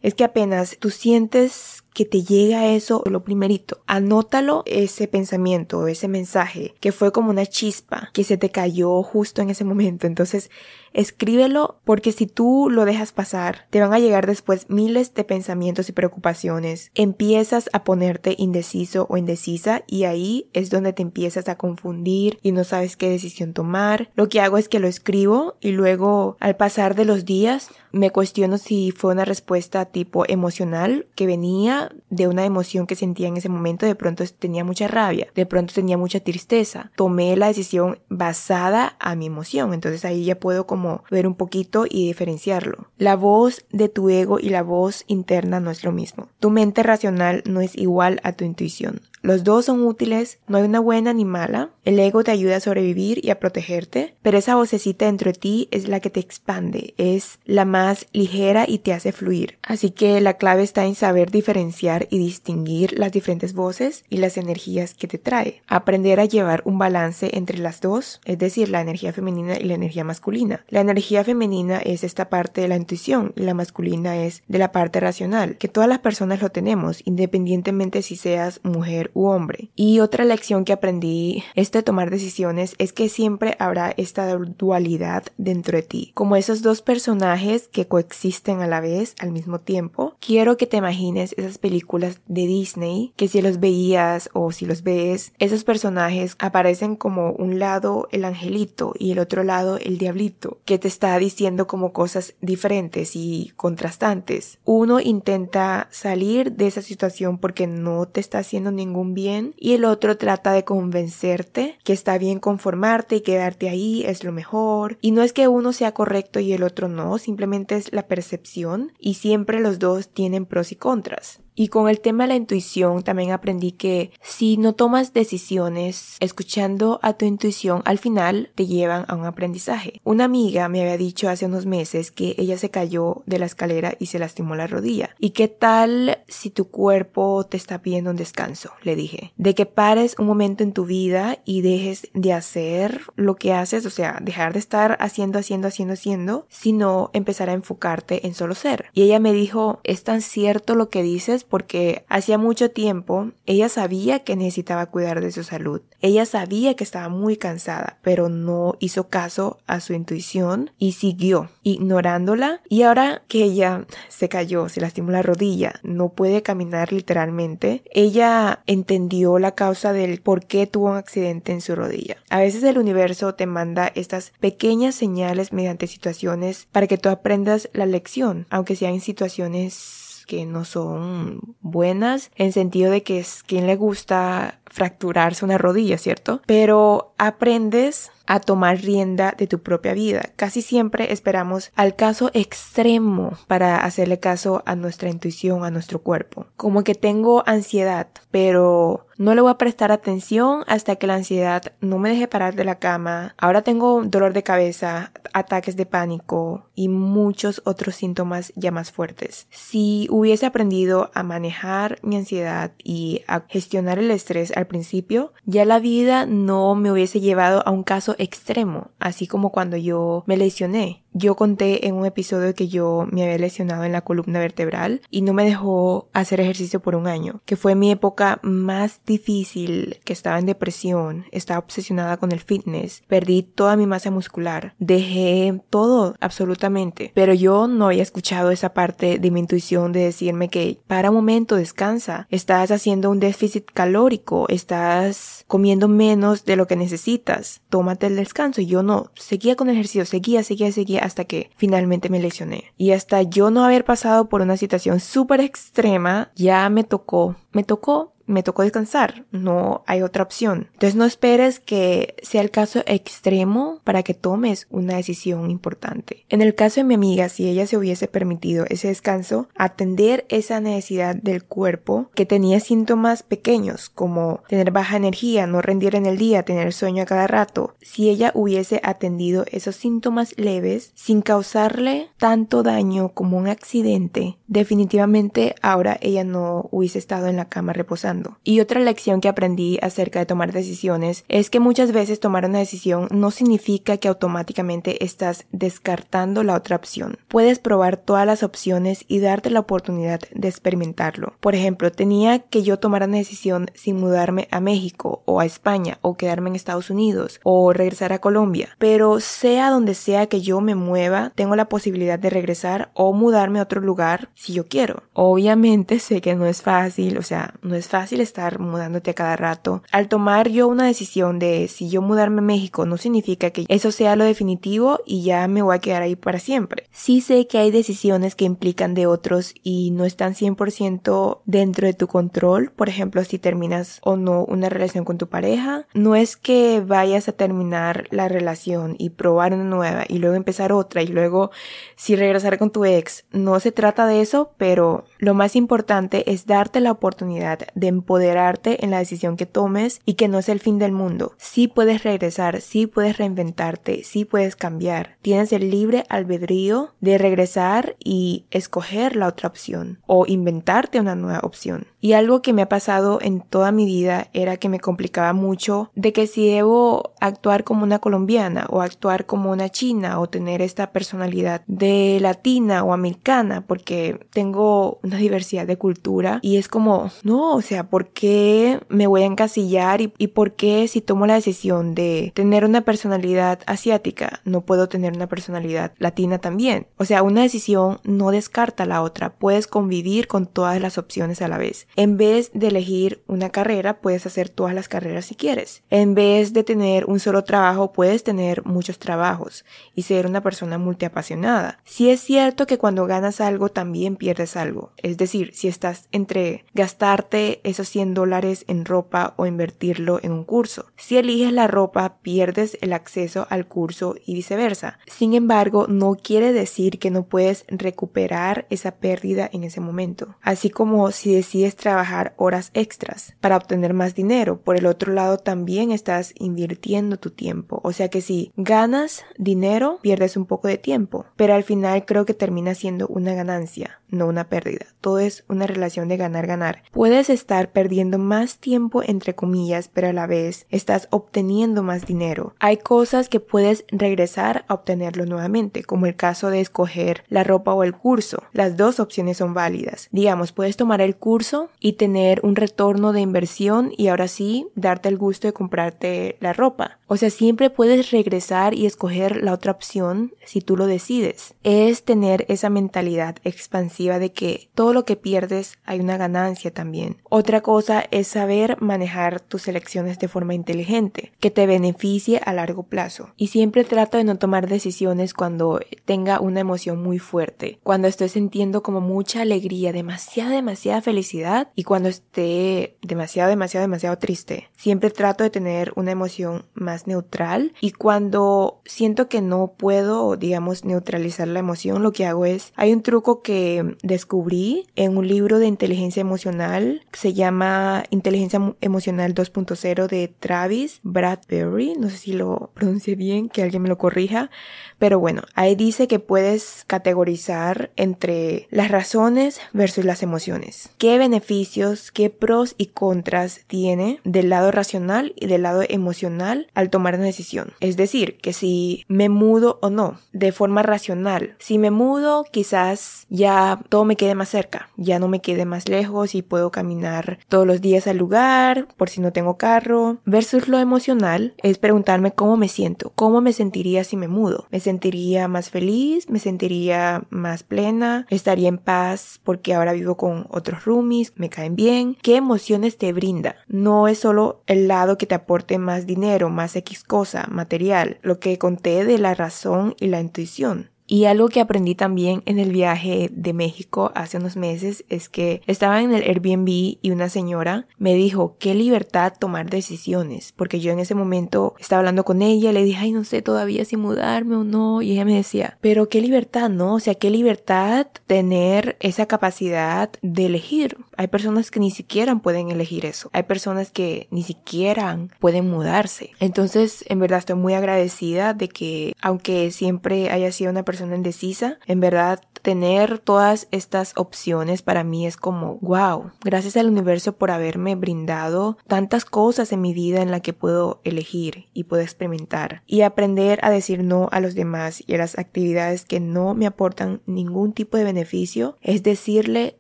es 0.02 0.14
que 0.14 0.24
apenas 0.24 0.78
tú 0.80 0.90
sientes 0.90 1.84
que 1.98 2.06
te 2.06 2.22
llega 2.22 2.68
eso, 2.68 3.02
lo 3.10 3.24
primerito, 3.24 3.80
anótalo 3.88 4.62
ese 4.68 5.08
pensamiento, 5.08 5.88
ese 5.88 6.08
mensaje, 6.08 6.76
que 6.80 6.92
fue 6.92 7.12
como 7.12 7.32
una 7.32 7.48
chispa, 7.48 8.12
que 8.14 8.24
se 8.24 8.38
te 8.38 8.52
cayó 8.52 9.02
justo 9.02 9.42
en 9.42 9.50
ese 9.50 9.64
momento. 9.64 10.06
Entonces, 10.06 10.52
escríbelo 10.94 11.80
porque 11.86 12.12
si 12.12 12.28
tú 12.28 12.70
lo 12.70 12.86
dejas 12.86 13.14
pasar, 13.14 13.66
te 13.72 13.80
van 13.80 13.94
a 13.94 14.00
llegar 14.00 14.28
después 14.28 14.70
miles 14.70 15.16
de 15.16 15.24
pensamientos 15.24 15.90
y 15.90 15.92
preocupaciones. 15.92 16.92
Empiezas 16.94 17.68
a 17.74 17.84
ponerte 17.84 18.36
indeciso 18.38 19.08
o 19.10 19.18
indecisa 19.18 19.84
y 19.88 20.04
ahí 20.04 20.50
es 20.54 20.70
donde 20.70 20.94
te 20.94 21.02
empiezas 21.02 21.50
a 21.50 21.58
confundir 21.58 22.38
y 22.44 22.52
no 22.52 22.64
sabes 22.64 22.96
qué 22.96 23.10
decisión 23.10 23.54
tomar. 23.54 24.12
Lo 24.16 24.30
que 24.30 24.42
hago 24.42 24.60
es 24.60 24.70
que 24.70 24.80
lo 24.80 24.88
escribo 24.88 25.56
y 25.62 25.72
luego 25.72 26.38
al 26.40 26.58
pasar 26.58 26.94
de 26.94 27.06
los 27.06 27.26
días 27.26 27.70
me 27.92 28.12
cuestiono 28.12 28.58
si 28.58 28.92
fue 28.92 29.14
una 29.14 29.26
respuesta 29.26 29.86
tipo 29.86 30.26
emocional 30.28 31.06
que 31.16 31.26
venía 31.26 31.87
de 32.10 32.28
una 32.28 32.46
emoción 32.46 32.88
que 32.88 32.96
sentía 32.96 33.28
en 33.28 33.38
ese 33.38 33.50
momento, 33.50 33.86
de 33.86 33.96
pronto 33.96 34.24
tenía 34.40 34.64
mucha 34.64 34.88
rabia, 34.88 35.28
de 35.36 35.46
pronto 35.46 35.74
tenía 35.74 35.98
mucha 35.98 36.20
tristeza. 36.20 36.92
Tomé 36.96 37.36
la 37.36 37.48
decisión 37.48 38.00
basada 38.10 38.96
a 39.00 39.16
mi 39.16 39.28
emoción, 39.28 39.74
entonces 39.74 40.06
ahí 40.06 40.26
ya 40.26 40.40
puedo 40.40 40.68
como 40.68 41.04
ver 41.10 41.28
un 41.28 41.36
poquito 41.36 41.86
y 41.90 42.08
diferenciarlo. 42.08 42.90
La 42.98 43.16
voz 43.16 43.66
de 43.72 43.90
tu 43.90 44.10
ego 44.10 44.40
y 44.40 44.50
la 44.50 44.64
voz 44.64 45.04
interna 45.08 45.60
no 45.60 45.72
es 45.72 45.84
lo 45.84 45.92
mismo. 45.92 46.30
Tu 46.40 46.50
mente 46.50 46.84
racional 46.84 47.44
no 47.46 47.62
es 47.62 47.78
igual 47.78 48.20
a 48.24 48.34
tu 48.34 48.46
intuición. 48.46 49.02
Los 49.22 49.44
dos 49.44 49.66
son 49.66 49.86
útiles, 49.86 50.40
no 50.48 50.58
hay 50.58 50.64
una 50.64 50.80
buena 50.80 51.12
ni 51.12 51.26
mala. 51.26 51.72
El 51.88 51.98
ego 52.00 52.22
te 52.22 52.32
ayuda 52.32 52.58
a 52.58 52.60
sobrevivir 52.60 53.24
y 53.24 53.30
a 53.30 53.40
protegerte, 53.40 54.14
pero 54.22 54.38
esa 54.38 54.58
vocecita 54.58 55.06
dentro 55.06 55.32
de 55.32 55.40
ti 55.40 55.70
es 55.72 55.88
la 55.88 56.02
que 56.02 56.10
te 56.10 56.20
expande, 56.20 56.94
es 56.98 57.40
la 57.46 57.64
más 57.64 58.08
ligera 58.12 58.66
y 58.68 58.80
te 58.80 58.92
hace 58.92 59.14
fluir. 59.14 59.58
Así 59.62 59.92
que 59.92 60.20
la 60.20 60.34
clave 60.34 60.64
está 60.64 60.84
en 60.84 60.96
saber 60.96 61.32
diferenciar 61.32 62.06
y 62.10 62.18
distinguir 62.18 63.00
las 63.00 63.14
diferentes 63.14 63.54
voces 63.54 64.04
y 64.10 64.18
las 64.18 64.36
energías 64.36 64.96
que 64.96 65.08
te 65.08 65.18
trae. 65.18 65.62
Aprender 65.66 66.20
a 66.20 66.26
llevar 66.26 66.62
un 66.66 66.78
balance 66.78 67.30
entre 67.32 67.58
las 67.58 67.80
dos, 67.80 68.20
es 68.26 68.38
decir, 68.38 68.68
la 68.68 68.82
energía 68.82 69.14
femenina 69.14 69.58
y 69.58 69.64
la 69.64 69.76
energía 69.76 70.04
masculina. 70.04 70.66
La 70.68 70.82
energía 70.82 71.24
femenina 71.24 71.78
es 71.78 72.04
esta 72.04 72.28
parte 72.28 72.60
de 72.60 72.68
la 72.68 72.76
intuición 72.76 73.32
y 73.38 73.44
la 73.44 73.54
masculina 73.54 74.26
es 74.26 74.44
de 74.50 74.60
la 74.60 74.74
parte 74.74 75.00
racional, 75.00 75.56
que 75.56 75.70
todas 75.70 75.88
las 75.88 76.00
personas 76.00 76.42
lo 76.42 76.50
tenemos, 76.50 77.02
independientemente 77.06 78.02
si 78.02 78.18
seas 78.18 78.60
mujer 78.64 79.10
hombre. 79.14 79.70
Y 79.78 80.02
otra 80.02 80.26
lección 80.26 80.66
que 80.66 80.74
aprendí 80.74 81.46
este 81.78 81.92
tomar 81.92 82.10
decisiones 82.10 82.74
es 82.80 82.92
que 82.92 83.08
siempre 83.08 83.56
habrá 83.60 83.94
esta 83.98 84.36
dualidad 84.36 85.24
dentro 85.38 85.78
de 85.78 85.84
ti, 85.84 86.12
como 86.16 86.36
esos 86.36 86.64
dos 86.64 86.82
personajes 86.82 87.68
que 87.68 87.88
coexisten 87.88 88.62
a 88.62 88.68
la 88.68 88.82
vez 88.82 89.14
al 89.20 89.32
mismo 89.32 89.60
tiempo. 89.60 90.16
Quiero 90.20 90.58
que 90.58 90.66
te 90.66 90.78
imagines 90.78 91.36
esas 91.38 91.60
películas 91.60 92.20
de 92.28 92.48
Disney 92.48 93.14
que 93.16 93.28
si 93.28 93.44
los 93.44 93.60
veías 93.60 94.32
o 94.34 94.52
si 94.52 94.66
los 94.66 94.82
ves, 94.82 95.34
esos 95.38 95.64
personajes 95.64 96.36
aparecen 96.40 96.96
como 96.96 97.32
un 97.34 97.60
lado 97.60 98.08
el 98.12 98.26
angelito 98.26 98.94
y 98.98 99.12
el 99.12 99.20
otro 99.20 99.44
lado 99.44 99.78
el 99.78 100.00
diablito, 100.00 100.58
que 100.66 100.80
te 100.80 100.88
está 100.88 101.18
diciendo 101.20 101.68
como 101.68 101.94
cosas 101.94 102.34
diferentes 102.42 103.16
y 103.16 103.54
contrastantes. 103.56 104.58
Uno 104.66 105.00
intenta 105.00 105.90
salir 105.92 106.54
de 106.54 106.66
esa 106.66 106.82
situación 106.82 107.38
porque 107.38 107.68
no 107.68 108.08
te 108.08 108.20
está 108.20 108.40
haciendo 108.40 108.72
ningún 108.72 109.14
bien 109.14 109.54
y 109.58 109.74
el 109.74 109.86
otro 109.86 110.18
trata 110.18 110.54
de 110.54 110.64
convencerte 110.64 111.67
que 111.84 111.94
está 111.94 112.18
bien 112.18 112.40
conformarte 112.40 113.18
y 113.18 113.22
quedarte 113.22 113.70
ahí 113.70 114.04
es 114.06 114.24
lo 114.24 114.32
mejor. 114.32 114.98
Y 115.02 115.12
no 115.12 115.24
es 115.24 115.34
que 115.34 115.48
uno 115.48 115.74
sea 115.74 115.94
correcto 115.94 116.40
y 116.40 116.54
el 116.54 116.64
otro 116.64 116.88
no, 116.88 117.18
simplemente 117.18 117.76
es 117.76 117.92
la 117.94 118.08
percepción 118.08 118.94
y 119.00 119.16
siempre 119.16 119.60
los 119.60 119.80
dos 119.80 120.10
tienen 120.10 120.46
pros 120.46 120.72
y 120.72 120.76
contras. 120.76 121.42
Y 121.60 121.70
con 121.70 121.90
el 121.90 122.00
tema 122.02 122.26
de 122.26 122.28
la 122.28 122.36
intuición 122.36 123.02
también 123.02 123.32
aprendí 123.32 123.72
que 123.72 124.12
si 124.22 124.58
no 124.58 124.74
tomas 124.74 125.12
decisiones 125.14 126.16
escuchando 126.20 127.00
a 127.02 127.14
tu 127.14 127.26
intuición, 127.26 127.82
al 127.86 127.98
final 127.98 128.52
te 128.54 128.68
llevan 128.68 129.06
a 129.08 129.16
un 129.16 129.26
aprendizaje. 129.26 130.00
Una 130.04 130.26
amiga 130.26 130.70
me 130.70 130.82
había 130.82 130.98
dicho 130.98 131.28
hace 131.30 131.48
unos 131.48 131.66
meses 131.66 132.12
que 132.12 132.36
ella 132.38 132.60
se 132.60 132.70
cayó 132.70 133.24
de 133.26 133.40
la 133.40 133.48
escalera 133.48 133.96
y 133.98 134.06
se 134.06 134.20
lastimó 134.20 134.54
la 134.54 134.68
rodilla. 134.68 135.16
¿Y 135.18 135.32
qué 135.32 135.48
tal 135.48 136.20
si 136.28 136.52
tu 136.52 136.70
cuerpo 136.70 137.44
te 137.50 137.58
está 137.58 137.82
pidiendo 137.82 138.12
un 138.12 138.18
descanso? 138.18 138.70
Le 138.84 138.96
dije. 138.96 139.34
De 139.38 139.56
que 139.56 139.66
pares 139.66 140.16
un 140.20 140.28
momento 140.28 140.64
en 140.64 140.74
tu 140.74 140.86
vida 140.86 141.40
y 141.44 141.62
dejes 141.62 142.08
de 142.14 142.34
hacer 142.34 143.02
lo 143.16 143.36
que 143.36 143.54
haces, 143.54 143.88
o 143.88 143.90
sea, 143.90 144.20
dejar 144.22 144.54
de 144.54 144.60
estar 144.60 144.96
haciendo, 145.00 145.40
haciendo, 145.40 145.70
haciendo, 145.70 145.96
haciendo, 145.96 146.46
sino 146.50 147.10
empezar 147.14 147.50
a 147.50 147.54
enfocarte 147.54 148.28
en 148.28 148.36
solo 148.36 148.54
ser. 148.54 148.92
Y 148.94 149.02
ella 149.02 149.20
me 149.20 149.34
dijo, 149.34 149.80
es 149.84 150.04
tan 150.04 150.22
cierto 150.22 150.76
lo 150.76 150.90
que 150.90 151.02
dices 151.02 151.47
porque 151.50 152.06
hacía 152.10 152.38
mucho 152.38 152.72
tiempo 152.72 153.32
ella 153.46 153.70
sabía 153.70 154.20
que 154.20 154.36
necesitaba 154.36 154.88
cuidar 154.88 155.22
de 155.22 155.32
su 155.32 155.44
salud. 155.44 155.82
Ella 156.00 156.26
sabía 156.26 156.76
que 156.76 156.84
estaba 156.84 157.10
muy 157.10 157.38
cansada, 157.38 157.98
pero 158.02 158.30
no 158.30 158.76
hizo 158.80 159.10
caso 159.10 159.60
a 159.66 159.80
su 159.80 159.94
intuición 159.94 160.72
y 160.78 160.92
siguió 160.94 161.50
ignorándola. 161.64 162.62
Y 162.70 162.84
ahora 162.84 163.24
que 163.28 163.44
ella 163.44 163.86
se 164.10 164.30
cayó, 164.30 164.70
se 164.70 164.82
lastimó 164.82 165.12
la 165.12 165.22
rodilla, 165.22 165.80
no 165.84 166.10
puede 166.10 166.44
caminar 166.44 166.94
literalmente, 166.94 167.84
ella 167.92 168.64
entendió 168.68 169.40
la 169.40 169.56
causa 169.56 169.94
del 169.94 170.22
por 170.22 170.46
qué 170.46 170.68
tuvo 170.68 170.92
un 170.92 170.98
accidente 170.98 171.52
en 171.52 171.62
su 171.62 171.76
rodilla. 171.76 172.18
A 172.30 172.40
veces 172.40 172.64
el 172.64 172.78
universo 172.78 173.36
te 173.36 173.46
manda 173.46 173.92
estas 173.96 174.34
pequeñas 174.40 174.96
señales 174.96 175.54
mediante 175.54 175.88
situaciones 175.88 176.68
para 176.72 176.88
que 176.88 176.98
tú 176.98 177.10
aprendas 177.10 177.70
la 177.74 177.86
lección, 177.86 178.46
aunque 178.50 178.76
sean 178.76 179.00
situaciones 179.00 180.07
que 180.28 180.46
no 180.46 180.66
son 180.66 181.56
buenas 181.62 182.30
en 182.36 182.52
sentido 182.52 182.92
de 182.92 183.02
que 183.02 183.20
es 183.20 183.42
quien 183.42 183.66
le 183.66 183.76
gusta 183.76 184.60
fracturarse 184.66 185.44
una 185.44 185.58
rodilla, 185.58 185.98
¿cierto? 185.98 186.42
Pero 186.46 187.16
aprendes 187.18 188.12
a 188.28 188.40
tomar 188.40 188.78
rienda 188.78 189.34
de 189.38 189.48
tu 189.48 189.60
propia 189.60 189.94
vida. 189.94 190.30
Casi 190.36 190.62
siempre 190.62 191.12
esperamos 191.12 191.72
al 191.76 191.96
caso 191.96 192.30
extremo 192.34 193.38
para 193.48 193.78
hacerle 193.78 194.20
caso 194.20 194.62
a 194.66 194.76
nuestra 194.76 195.10
intuición, 195.10 195.64
a 195.64 195.72
nuestro 195.72 196.00
cuerpo. 196.00 196.46
Como 196.56 196.84
que 196.84 196.96
tengo 196.96 197.44
ansiedad, 197.48 198.08
pero 198.30 199.08
no 199.18 199.34
le 199.34 199.42
voy 199.42 199.50
a 199.50 199.58
prestar 199.58 199.92
atención 199.92 200.64
hasta 200.68 200.96
que 200.98 201.08
la 201.08 201.16
ansiedad 201.16 201.74
no 201.82 201.98
me 201.98 202.10
deje 202.10 202.28
parar 202.28 202.54
de 202.56 202.64
la 202.64 202.78
cama. 202.78 203.34
Ahora 203.38 203.64
tengo 203.64 204.04
dolor 204.04 204.34
de 204.34 204.44
cabeza, 204.44 205.12
ataques 205.34 205.76
de 205.76 205.88
pánico 205.88 206.68
y 206.76 206.88
muchos 206.88 207.62
otros 207.66 207.96
síntomas 207.96 208.54
ya 208.56 208.72
más 208.72 208.92
fuertes. 208.92 209.48
Si 209.50 210.08
hubiese 210.12 210.46
aprendido 210.46 211.10
a 211.16 211.24
manejar 211.24 211.98
mi 212.04 212.16
ansiedad 212.16 212.74
y 212.84 213.24
a 213.28 213.42
gestionar 213.48 213.98
el 213.98 214.12
estrés 214.12 214.56
al 214.56 214.68
principio, 214.68 215.34
ya 215.46 215.66
la 215.66 215.80
vida 215.80 216.28
no 216.28 216.76
me 216.76 216.92
hubiese 216.92 217.20
llevado 217.20 217.64
a 217.66 217.72
un 217.72 217.82
caso 217.82 218.16
extremo, 218.18 218.92
así 219.00 219.28
como 219.28 219.52
cuando 219.52 219.78
yo 219.78 220.24
me 220.28 220.38
lesioné. 220.38 221.04
Yo 221.20 221.36
conté 221.36 221.88
en 221.88 221.96
un 221.96 222.06
episodio 222.06 222.54
que 222.54 222.68
yo 222.68 223.08
me 223.12 223.24
había 223.24 223.40
lesionado 223.40 223.84
en 223.84 223.92
la 223.92 224.02
columna 224.02 224.38
vertebral 224.38 225.02
y 225.10 225.24
no 225.24 225.34
me 225.34 225.46
dejó 225.46 226.10
hacer 226.14 226.40
ejercicio 226.40 226.80
por 226.80 226.94
un 226.94 227.08
año, 227.08 227.42
que 227.46 227.56
fue 227.56 227.74
mi 227.74 227.90
época 227.90 228.40
más 228.44 229.02
difícil, 229.04 230.00
que 230.04 230.14
estaba 230.14 230.38
en 230.38 230.46
depresión, 230.46 231.26
estaba 231.32 231.58
obsesionada 231.58 232.18
con 232.18 232.32
el 232.32 232.40
fitness, 232.40 233.02
perdí 233.08 233.42
toda 233.42 233.76
mi 233.78 233.88
masa 233.88 234.12
muscular, 234.12 234.76
dejé 234.78 235.60
todo 235.72 236.14
absolutamente, 236.20 237.12
pero 237.16 237.34
yo 237.34 237.68
no 237.68 237.88
había 237.88 238.04
escuchado 238.04 238.52
esa 238.52 238.76
parte 238.76 239.18
de 239.18 239.32
mi 239.32 239.40
intuición 239.40 239.94
de 239.94 240.02
decirme 240.02 240.50
que 240.50 240.80
para 240.86 241.10
un 241.10 241.16
momento 241.16 241.56
descansa, 241.56 242.28
estás 242.30 242.70
haciendo 242.70 243.10
un 243.10 243.20
déficit 243.20 243.66
calórico, 243.74 244.46
estás 244.50 245.46
comiendo 245.48 245.88
menos 245.88 246.46
de 246.46 246.58
lo 246.58 246.68
que 246.68 246.76
necesitas, 246.76 247.62
tómate 247.70 248.06
el 248.06 248.18
descanso 248.18 248.62
y 248.62 248.68
yo 248.68 248.84
no, 248.84 249.10
seguía 249.16 249.56
con 249.56 249.70
el 249.70 249.74
ejercicio, 249.74 250.06
seguía, 250.06 250.44
seguía, 250.44 250.72
seguía 250.72 251.07
hasta 251.08 251.26
que 251.26 251.50
finalmente 251.56 252.10
me 252.10 252.20
lesioné. 252.20 252.66
Y 252.78 252.92
hasta 252.92 253.24
yo 253.24 253.50
no 253.50 253.66
haber 253.66 253.84
pasado 253.84 254.30
por 254.30 254.42
una 254.42 254.58
situación 254.58 255.00
súper 255.00 255.42
extrema, 255.42 256.32
ya 256.36 256.70
me 256.70 256.84
tocó, 256.84 257.36
me 257.52 257.64
tocó 257.64 258.14
me 258.28 258.44
tocó 258.44 258.62
descansar, 258.62 259.26
no 259.32 259.84
hay 259.88 260.02
otra 260.02 260.24
opción. 260.24 260.70
Entonces 260.74 260.96
no 260.96 261.06
esperes 261.06 261.60
que 261.60 262.16
sea 262.22 262.42
el 262.42 262.52
caso 262.52 262.84
extremo 262.86 263.80
para 263.84 264.04
que 264.04 264.14
tomes 264.14 264.68
una 264.70 264.98
decisión 264.98 265.50
importante. 265.50 266.26
En 266.30 266.42
el 266.42 266.54
caso 266.54 266.82
de 266.82 266.84
mi 266.84 266.94
amiga, 266.94 267.30
si 267.30 267.48
ella 267.48 267.66
se 267.66 267.78
hubiese 267.78 268.08
permitido 268.08 268.66
ese 268.70 268.90
descanso, 268.90 269.48
atender 269.56 270.26
esa 270.30 270.60
necesidad 270.60 271.16
del 271.16 271.44
cuerpo 271.44 272.12
que 272.14 272.26
tenía 272.26 272.60
síntomas 272.60 273.24
pequeños 273.24 273.90
como 273.90 274.42
tener 274.48 274.72
baja 274.72 274.98
energía, 274.98 275.48
no 275.48 275.62
rendir 275.62 275.96
en 275.96 276.06
el 276.06 276.18
día, 276.18 276.44
tener 276.44 276.74
sueño 276.74 277.04
a 277.04 277.08
cada 277.08 277.28
rato, 277.28 277.76
si 277.82 278.10
ella 278.10 278.32
hubiese 278.36 278.82
atendido 278.84 279.46
esos 279.52 279.76
síntomas 279.76 280.38
leves 280.38 280.92
sin 280.96 281.22
causarle 281.22 282.10
tanto 282.18 282.62
daño 282.62 283.10
como 283.14 283.38
un 283.38 283.48
accidente, 283.48 284.38
definitivamente 284.48 285.56
ahora 285.62 285.98
ella 286.02 286.26
no 286.26 286.68
hubiese 286.72 287.00
estado 287.00 287.28
en 287.28 287.38
la 287.38 287.46
cama 287.46 287.72
reposando 287.74 288.17
y 288.44 288.60
otra 288.60 288.80
lección 288.80 289.22
que 289.22 289.28
aprendí 289.28 289.80
acerca 289.82 290.20
de 290.20 290.26
tomar 290.26 290.52
decisiones 290.52 291.26
es 291.28 291.50
que 291.50 291.60
muchas 291.60 291.92
veces 291.92 292.20
tomar 292.20 292.46
una 292.46 292.60
decisión 292.60 293.08
no 293.12 293.32
significa 293.32 293.98
que 293.98 294.08
automáticamente 294.08 295.04
estás 295.04 295.46
descartando 295.52 296.44
la 296.44 296.56
otra 296.56 296.76
opción. 296.76 297.18
Puedes 297.28 297.60
probar 297.60 297.98
todas 297.98 298.26
las 298.26 298.44
opciones 298.44 299.06
y 299.08 299.20
darte 299.20 299.50
la 299.50 299.60
oportunidad 299.60 300.20
de 300.34 300.48
experimentarlo. 300.48 301.34
Por 301.40 301.56
ejemplo, 301.56 301.92
tenía 301.92 302.40
que 302.40 302.64
yo 302.64 302.80
tomar 302.80 303.04
una 303.04 303.18
decisión 303.18 303.70
sin 303.74 303.98
mudarme 303.98 304.48
a 304.52 304.60
México 304.60 305.24
o 305.26 305.40
a 305.40 305.46
España 305.46 306.00
o 306.02 306.18
quedarme 306.18 306.50
en 306.50 306.56
Estados 306.56 306.90
Unidos 306.90 307.40
o 307.44 307.74
regresar 307.74 308.14
a 308.14 308.20
Colombia. 308.20 308.70
Pero 308.78 309.20
sea 309.20 309.70
donde 309.70 309.94
sea 309.94 310.28
que 310.28 310.42
yo 310.42 310.62
me 310.62 310.76
mueva, 310.76 311.32
tengo 311.36 311.56
la 311.56 311.70
posibilidad 311.70 312.20
de 312.20 312.30
regresar 312.30 312.92
o 312.94 313.14
mudarme 313.14 313.60
a 313.60 313.64
otro 313.64 313.82
lugar 313.82 314.30
si 314.36 314.54
yo 314.54 314.68
quiero. 314.68 315.04
Obviamente 315.14 316.00
sé 316.08 316.22
que 316.22 316.36
no 316.36 316.46
es 316.46 316.62
fácil, 316.62 317.18
o 317.18 317.24
sea, 317.24 317.54
no 317.62 317.76
es 317.76 317.88
fácil 317.88 318.07
estar 318.14 318.60
mudándote 318.60 319.12
a 319.12 319.14
cada 319.14 319.36
rato. 319.36 319.84
Al 319.92 320.08
tomar 320.08 320.50
yo 320.50 320.68
una 320.68 320.86
decisión 320.86 321.40
de 321.40 321.68
si 321.68 321.90
yo 321.90 322.02
mudarme 322.02 322.40
a 322.40 322.44
México 322.44 322.86
no 322.86 322.98
significa 322.98 323.52
que 323.52 323.66
eso 323.68 323.92
sea 323.92 324.16
lo 324.16 324.24
definitivo 324.24 325.00
y 325.06 325.24
ya 325.24 325.48
me 325.48 325.62
voy 325.62 325.76
a 325.76 325.80
quedar 325.80 326.02
ahí 326.02 326.16
para 326.16 326.40
siempre. 326.40 326.88
Sí 326.92 327.22
sé 327.22 327.48
que 327.48 327.58
hay 327.58 327.72
decisiones 327.72 328.36
que 328.36 328.46
implican 328.46 328.94
de 328.94 329.08
otros 329.08 329.54
y 329.64 329.92
no 329.92 330.06
están 330.06 330.34
100% 330.34 331.42
dentro 331.46 331.88
de 331.88 331.94
tu 331.94 332.08
control. 332.08 332.72
Por 332.76 332.90
ejemplo, 332.90 333.24
si 333.24 333.40
terminas 333.40 334.00
o 334.04 334.16
no 334.16 334.44
una 334.46 334.70
relación 334.70 335.06
con 335.06 335.18
tu 335.18 335.28
pareja, 335.28 335.86
no 335.94 336.16
es 336.16 336.38
que 336.38 336.82
vayas 336.86 337.28
a 337.28 337.34
terminar 337.34 338.08
la 338.12 338.28
relación 338.28 338.96
y 338.98 339.12
probar 339.12 339.54
una 339.54 339.64
nueva 339.64 340.06
y 340.08 340.20
luego 340.20 340.36
empezar 340.36 340.72
otra 340.72 341.02
y 341.02 341.08
luego 341.08 341.52
si 341.96 342.16
regresar 342.16 342.58
con 342.58 342.72
tu 342.72 342.86
ex. 342.86 343.26
No 343.32 343.60
se 343.60 343.72
trata 343.72 344.06
de 344.06 344.22
eso, 344.22 344.52
pero 344.58 345.06
lo 345.18 345.34
más 345.34 345.56
importante 345.56 346.32
es 346.32 346.46
darte 346.46 346.80
la 346.80 346.92
oportunidad 346.92 347.60
de 347.76 347.88
empoderarte 347.98 348.84
en 348.84 348.92
la 348.92 349.00
decisión 349.00 349.38
que 349.38 349.46
tomes 349.46 350.02
y 350.06 350.14
que 350.14 350.28
no 350.28 350.40
es 350.40 350.50
el 350.50 350.60
fin 350.60 350.80
del 350.80 350.92
mundo. 350.92 351.34
Sí 351.38 351.68
puedes 351.68 352.04
regresar, 352.04 352.62
sí 352.62 352.88
puedes 352.88 353.18
reinventarte, 353.18 354.04
sí 354.04 354.26
puedes 354.26 354.56
cambiar. 354.56 355.18
Tienes 355.22 355.52
el 355.52 355.70
libre 355.70 356.06
albedrío 356.10 356.94
de 357.02 357.18
regresar 357.18 357.96
y 358.04 358.46
escoger 358.52 359.16
la 359.16 359.28
otra 359.28 359.50
opción 359.50 360.00
o 360.06 360.26
inventarte 360.28 361.00
una 361.00 361.16
nueva 361.16 361.40
opción. 361.44 361.88
Y 362.08 362.14
algo 362.14 362.42
que 362.42 362.54
me 362.54 362.62
ha 362.62 362.70
pasado 362.70 363.20
en 363.22 363.42
toda 363.42 363.74
mi 363.74 363.86
vida 363.86 364.30
era 364.32 364.56
que 364.56 364.70
me 364.70 364.80
complicaba 364.80 365.34
mucho 365.34 365.92
de 365.94 366.14
que 366.14 366.26
si 366.26 366.48
debo 366.48 367.12
actuar 367.20 367.66
como 367.66 367.84
una 367.84 368.00
colombiana 368.00 368.66
o 368.70 368.82
actuar 368.82 369.26
como 369.26 369.52
una 369.52 369.68
china 369.68 370.22
o 370.22 370.30
tener 370.30 370.62
esta 370.62 370.94
personalidad 370.94 371.64
de 371.68 372.20
latina 372.22 372.82
o 372.86 372.94
americana 372.94 373.66
porque 373.68 374.26
tengo 374.32 375.02
una 375.04 375.18
diversidad 375.18 375.68
de 375.68 375.78
cultura 375.78 376.40
y 376.42 376.56
es 376.56 376.70
como, 376.70 377.12
no, 377.24 377.54
o 377.54 377.62
sea, 377.62 377.90
¿por 377.90 378.08
qué 378.14 378.80
me 378.88 379.08
voy 379.08 379.24
a 379.24 379.26
encasillar 379.26 380.00
y, 380.00 380.28
por 380.28 380.54
qué 380.54 380.88
si 380.88 381.02
tomo 381.02 381.28
la 381.28 381.34
decisión 381.34 381.94
de 381.94 382.32
tener 382.36 382.64
una 382.64 382.86
personalidad 382.86 383.60
asiática 383.66 384.40
no 384.46 384.62
puedo 384.62 384.88
tener 384.88 385.12
una 385.12 385.28
personalidad 385.28 385.92
latina 385.98 386.38
también? 386.38 386.88
O 386.96 387.04
sea, 387.04 387.22
una 387.22 387.42
decisión 387.42 388.00
no 388.06 388.32
descarta 388.32 388.86
la 388.86 389.02
otra, 389.02 389.34
puedes 389.34 389.68
convivir 389.68 390.28
con 390.28 390.46
todas 390.46 390.80
las 390.80 390.98
opciones 390.98 391.42
a 391.42 391.50
la 391.50 391.58
vez. 391.58 391.86
En 391.98 392.16
vez 392.16 392.52
de 392.54 392.68
elegir 392.68 393.24
una 393.26 393.50
carrera, 393.50 394.02
puedes 394.02 394.28
hacer 394.28 394.50
todas 394.50 394.76
las 394.76 394.88
carreras 394.88 395.26
si 395.26 395.34
quieres. 395.34 395.82
En 395.90 396.14
vez 396.14 396.54
de 396.54 396.64
tener 396.64 397.06
un 397.06 397.20
solo 397.20 397.44
trabajo, 397.44 397.92
puedes 397.92 398.24
tener 398.24 398.64
muchos 398.66 399.00
trabajos 399.00 399.66
y 399.96 400.04
ser 400.04 400.28
una 400.28 400.44
persona 400.44 400.78
multiapasionada. 400.78 401.80
Si 401.86 402.12
es 402.12 402.22
cierto 402.22 402.68
que 402.68 402.78
cuando 402.78 403.08
ganas 403.08 403.42
algo 403.42 403.70
también 403.70 404.16
pierdes 404.16 404.56
algo. 404.56 404.92
Es 404.98 405.18
decir, 405.18 405.56
si 405.56 405.68
estás 405.68 406.08
entre 406.12 406.66
gastarte 406.76 407.62
esos 407.64 407.90
100 407.90 408.14
dólares 408.14 408.64
en 408.68 408.86
ropa 408.86 409.34
o 409.36 409.48
invertirlo 409.48 410.20
en 410.22 410.34
un 410.34 410.44
curso. 410.44 410.86
Si 410.98 411.18
eliges 411.18 411.52
la 411.52 411.66
ropa, 411.66 412.20
pierdes 412.22 412.78
el 412.82 412.94
acceso 412.94 413.48
al 413.50 413.68
curso 413.68 414.14
y 414.24 414.36
viceversa. 414.36 415.00
Sin 415.08 415.34
embargo, 415.34 415.88
no 415.88 416.14
quiere 416.14 416.54
decir 416.54 417.00
que 417.00 417.10
no 417.10 417.24
puedes 417.24 417.66
recuperar 417.70 418.68
esa 418.70 418.98
pérdida 418.98 419.50
en 419.52 419.64
ese 419.64 419.82
momento. 419.82 420.36
Así 420.44 420.70
como 420.70 421.10
si 421.10 421.34
decides 421.34 421.76
trabajar 421.78 422.34
horas 422.38 422.72
extras 422.74 423.36
para 423.40 423.58
obtener 423.58 423.94
más 423.94 424.16
dinero. 424.16 424.62
Por 424.62 424.76
el 424.76 424.86
otro 424.86 425.14
lado, 425.14 425.38
también 425.38 425.92
estás 425.92 426.34
invirtiendo 426.38 427.18
tu 427.18 427.30
tiempo. 427.30 427.80
O 427.84 427.92
sea 427.94 428.10
que 428.10 428.22
si 428.22 428.52
ganas 428.58 429.24
dinero, 429.38 430.00
pierdes 430.02 430.38
un 430.38 430.46
poco 430.46 430.68
de 430.68 430.78
tiempo. 430.78 431.26
Pero 431.36 431.54
al 431.54 431.64
final 431.64 432.06
creo 432.06 432.26
que 432.26 432.34
termina 432.34 432.76
siendo 432.76 433.08
una 433.08 433.34
ganancia, 433.34 434.02
no 434.10 434.28
una 434.28 434.50
pérdida. 434.50 434.88
Todo 435.02 435.20
es 435.20 435.46
una 435.48 435.68
relación 435.68 436.08
de 436.08 436.18
ganar-ganar. 436.18 436.84
Puedes 436.92 437.30
estar 437.30 437.72
perdiendo 437.72 438.18
más 438.18 438.58
tiempo, 438.60 439.04
entre 439.04 439.36
comillas, 439.36 439.90
pero 439.94 440.10
a 440.10 440.14
la 440.14 440.28
vez 440.28 440.66
estás 440.70 441.08
obteniendo 441.12 441.84
más 441.84 442.06
dinero. 442.06 442.56
Hay 442.60 442.78
cosas 442.78 443.30
que 443.30 443.40
puedes 443.40 443.86
regresar 443.90 444.66
a 444.68 444.74
obtenerlo 444.74 445.26
nuevamente, 445.26 445.84
como 445.84 446.06
el 446.06 446.16
caso 446.16 446.50
de 446.50 446.62
escoger 446.62 447.24
la 447.30 447.44
ropa 447.44 447.74
o 447.74 447.84
el 447.84 447.94
curso. 447.94 448.44
Las 448.54 448.78
dos 448.78 449.00
opciones 449.00 449.38
son 449.38 449.54
válidas. 449.54 450.10
Digamos, 450.12 450.52
puedes 450.52 450.78
tomar 450.78 451.02
el 451.02 451.16
curso 451.16 451.67
y 451.80 451.94
tener 451.94 452.40
un 452.44 452.56
retorno 452.56 453.14
de 453.14 453.22
inversión 453.22 453.92
y 453.98 454.08
ahora 454.08 454.28
sí 454.28 454.68
darte 454.76 455.10
el 455.10 455.18
gusto 455.18 455.48
de 455.48 455.54
comprarte 455.54 456.38
la 456.40 456.54
ropa. 456.54 457.00
O 457.08 457.18
sea, 457.18 457.30
siempre 457.30 457.70
puedes 457.70 458.12
regresar 458.12 458.74
y 458.74 458.86
escoger 458.86 459.44
la 459.44 459.54
otra 459.54 459.72
opción 459.72 460.34
si 460.46 460.62
tú 460.62 460.76
lo 460.76 460.88
decides. 460.88 461.54
Es 461.64 462.04
tener 462.04 462.46
esa 462.50 462.70
mentalidad 462.70 463.38
expansiva 463.44 464.20
de 464.20 464.34
que 464.34 464.70
todo 464.76 464.94
lo 464.94 465.06
que 465.06 465.16
pierdes 465.16 465.78
hay 465.86 466.00
una 466.00 466.18
ganancia 466.18 466.72
también. 466.72 467.18
Otra 467.24 467.62
cosa 467.62 468.04
es 468.12 468.28
saber 468.28 468.82
manejar 468.82 469.40
tus 469.40 469.68
elecciones 469.68 470.20
de 470.20 470.28
forma 470.28 470.54
inteligente, 470.54 471.32
que 471.40 471.52
te 471.52 471.66
beneficie 471.66 472.42
a 472.44 472.54
largo 472.54 472.84
plazo. 472.84 473.30
Y 473.38 473.48
siempre 473.48 473.86
trato 473.86 474.18
de 474.18 474.24
no 474.26 474.38
tomar 474.38 474.68
decisiones 474.68 475.34
cuando 475.34 475.80
tenga 476.06 476.40
una 476.42 476.60
emoción 476.60 477.02
muy 477.02 477.20
fuerte, 477.20 477.80
cuando 477.84 478.08
estoy 478.08 478.30
sintiendo 478.30 478.84
como 478.84 479.02
mucha 479.02 479.42
alegría, 479.42 479.94
demasiada, 479.94 480.52
demasiada 480.52 481.02
felicidad 481.02 481.57
y 481.76 481.84
cuando 481.84 482.10
esté 482.10 482.98
demasiado, 483.02 483.50
demasiado, 483.50 483.84
demasiado 483.84 484.18
triste. 484.18 484.70
Siempre 484.78 485.10
trato 485.10 485.44
de 485.44 485.50
tener 485.50 485.92
una 485.96 486.12
emoción 486.12 486.66
más 486.74 487.08
neutral 487.08 487.74
y 487.82 487.92
cuando 487.92 488.82
siento 488.86 489.30
que 489.30 489.42
no 489.42 489.74
puedo, 489.78 490.36
digamos, 490.36 490.86
neutralizar 490.86 491.48
la 491.48 491.60
emoción, 491.60 492.04
lo 492.04 492.12
que 492.12 492.26
hago 492.26 492.46
es, 492.46 492.74
hay 492.76 492.94
un 492.94 493.02
truco 493.02 493.42
que 493.42 493.98
descubrí 494.04 494.88
en 494.96 495.18
un 495.18 495.28
libro 495.28 495.60
de 495.60 495.68
inteligencia 495.68 496.22
emocional, 496.22 497.04
que 497.12 497.20
se 497.20 497.34
llama 497.34 498.04
Inteligencia 498.10 498.76
Emocional 498.82 499.34
2.0 499.34 500.08
de 500.08 500.28
Travis 500.40 501.00
Bradbury, 501.04 501.96
no 502.00 502.10
sé 502.10 502.18
si 502.18 502.34
lo 502.34 502.72
pronuncié 502.74 503.16
bien, 503.16 503.50
que 503.50 503.64
alguien 503.64 503.84
me 503.84 503.90
lo 503.90 503.98
corrija, 503.98 504.50
pero 505.00 505.20
bueno, 505.20 505.44
ahí 505.54 505.76
dice 505.76 506.08
que 506.08 506.20
puedes 506.20 506.84
categorizar 506.88 507.92
entre 507.96 508.68
las 508.72 508.90
razones 508.90 509.60
versus 509.74 510.06
las 510.06 510.24
emociones. 510.24 510.90
¿Qué 510.98 511.18
beneficios, 511.18 512.12
qué 512.12 512.30
pros 512.30 512.76
y 512.78 512.88
contras 512.88 513.62
tiene 513.68 514.20
del 514.24 514.50
lado 514.50 514.72
racional 514.72 515.34
y 515.36 515.48
del 515.48 515.64
lado 515.64 515.84
emocional 515.88 516.68
al 516.74 516.90
tomar 516.90 517.16
una 517.16 517.26
decisión? 517.26 517.74
Es 517.80 517.98
decir, 517.98 518.38
que 518.38 518.54
si 518.54 519.06
me 519.08 519.30
mudo 519.30 519.80
o 519.82 519.90
no, 519.90 520.20
de 520.32 520.52
forma 520.52 520.84
racional. 520.84 521.56
Si 521.60 521.78
me 521.78 521.92
mudo, 521.92 522.46
quizás 522.52 523.26
ya 523.30 523.80
todo 523.90 524.06
me 524.06 524.16
quede 524.16 524.36
más 524.36 524.50
cerca, 524.50 524.90
ya 524.98 525.20
no 525.20 525.28
me 525.28 525.42
quede 525.42 525.66
más 525.66 525.90
lejos 525.90 526.36
y 526.36 526.42
puedo 526.42 526.72
caminar 526.72 527.40
todos 527.48 527.68
los 527.68 527.82
días 527.82 528.08
al 528.08 528.18
lugar 528.18 528.88
por 528.98 529.10
si 529.10 529.22
no 529.22 529.32
tengo 529.32 529.58
carro. 529.58 530.18
Versus 530.26 530.68
lo 530.68 530.80
emocional 530.80 531.54
es 531.62 531.78
preguntarme 531.78 532.32
cómo 532.32 532.58
me 532.58 532.68
siento, 532.68 533.12
cómo 533.16 533.42
me 533.42 533.54
sentiría 533.54 534.04
si 534.04 534.18
me 534.18 534.28
mudo 534.28 534.68
sentiría 534.88 535.50
más 535.50 535.70
feliz, 535.70 536.30
me 536.30 536.40
sentiría 536.40 537.24
más 537.30 537.64
plena, 537.64 538.26
estaría 538.30 538.70
en 538.70 538.78
paz 538.78 539.42
porque 539.44 539.74
ahora 539.74 539.92
vivo 539.92 540.16
con 540.16 540.48
otros 540.50 540.86
roomies, 540.86 541.34
me 541.36 541.50
caen 541.50 541.76
bien. 541.76 542.16
¿Qué 542.22 542.38
emociones 542.38 542.98
te 542.98 543.12
brinda? 543.12 543.58
No 543.68 544.08
es 544.08 544.20
solo 544.20 544.64
el 544.66 544.88
lado 544.88 545.18
que 545.18 545.26
te 545.26 545.36
aporte 545.36 545.78
más 545.78 546.06
dinero, 546.06 546.50
más 546.50 546.74
X 546.78 547.04
cosa, 547.04 547.48
material, 547.52 548.20
lo 548.22 548.40
que 548.40 548.58
conté 548.58 549.04
de 549.04 549.18
la 549.18 549.34
razón 549.34 549.94
y 550.00 550.08
la 550.08 550.22
intuición. 550.22 550.90
Y 551.08 551.24
algo 551.24 551.48
que 551.48 551.62
aprendí 551.62 551.96
también 551.96 552.44
en 552.46 552.60
el 552.60 552.74
viaje 552.74 553.30
de 553.32 553.54
México 553.54 554.12
hace 554.14 554.38
unos 554.38 554.58
meses 554.58 555.06
es 555.08 555.30
que 555.30 555.62
estaba 555.66 556.02
en 556.02 556.14
el 556.14 556.22
Airbnb 556.22 556.68
y 557.02 557.12
una 557.12 557.30
señora 557.30 557.88
me 557.98 558.14
dijo 558.14 558.58
qué 558.60 558.76
libertad 558.76 559.34
tomar 559.40 559.70
decisiones, 559.70 560.54
porque 560.58 560.82
yo 560.82 560.92
en 560.92 561.00
ese 561.00 561.16
momento 561.16 561.76
estaba 561.80 562.00
hablando 562.00 562.26
con 562.26 562.42
ella, 562.42 562.74
le 562.74 562.84
dije, 562.84 563.00
ay, 563.00 563.14
no 563.14 563.24
sé 563.24 563.42
todavía 563.42 563.86
si 563.86 563.96
mudarme 563.96 564.58
o 564.58 564.66
no, 564.66 565.02
y 565.02 565.14
ella 565.14 565.24
me 565.24 565.36
decía, 565.36 565.78
pero 565.80 566.10
qué 566.10 566.20
libertad, 566.20 566.70
¿no? 566.70 566.96
O 566.96 567.00
sea, 567.00 567.16
qué 567.16 567.30
libertad 567.30 568.08
tener 568.26 568.98
esa 569.00 569.28
capacidad 569.28 570.12
de 570.22 570.48
elegir. 570.48 570.98
Hay 571.16 571.28
personas 571.28 571.72
que 571.72 571.80
ni 571.80 571.90
siquiera 571.90 572.36
pueden 572.36 572.70
elegir 572.70 573.06
eso, 573.06 573.30
hay 573.32 573.44
personas 573.44 573.92
que 573.92 574.28
ni 574.30 574.44
siquiera 574.44 575.18
pueden 575.40 575.70
mudarse. 575.70 576.32
Entonces, 576.42 577.06
en 577.08 577.20
verdad 577.20 577.40
estoy 577.40 577.56
muy 577.56 577.76
agradecida 577.76 578.54
de 578.54 578.68
que, 578.68 579.14
aunque 579.22 579.72
siempre 579.72 580.32
haya 580.32 580.52
sido 580.52 580.70
una 580.70 580.84
persona 580.84 580.97
indecisa, 581.16 581.80
en 581.86 582.00
verdad 582.00 582.42
tener 582.68 583.20
todas 583.20 583.70
estas 583.72 584.12
opciones 584.18 584.82
para 584.82 585.06
mí 585.06 585.26
es 585.26 585.38
como 585.38 585.76
wow, 585.76 586.32
gracias 586.44 586.76
al 586.76 586.90
universo 586.90 587.32
por 587.32 587.50
haberme 587.50 587.96
brindado 587.96 588.78
tantas 588.88 589.24
cosas 589.24 589.72
en 589.72 589.80
mi 589.80 589.94
vida 589.94 590.22
en 590.22 590.32
la 590.32 590.42
que 590.42 590.52
puedo 590.52 591.00
elegir 591.06 591.68
y 591.74 591.86
puedo 591.86 592.04
experimentar 592.04 592.82
y 592.86 593.04
aprender 593.04 593.62
a 593.64 593.70
decir 593.70 594.04
no 594.04 594.28
a 594.34 594.42
los 594.42 594.54
demás 594.54 595.02
y 595.08 595.14
a 595.14 595.18
las 595.18 595.38
actividades 595.38 596.04
que 596.04 596.20
no 596.20 596.56
me 596.56 596.66
aportan 596.66 597.22
ningún 597.26 597.72
tipo 597.72 597.96
de 597.96 598.04
beneficio 598.04 598.76
es 598.82 599.02
decirle 599.02 599.78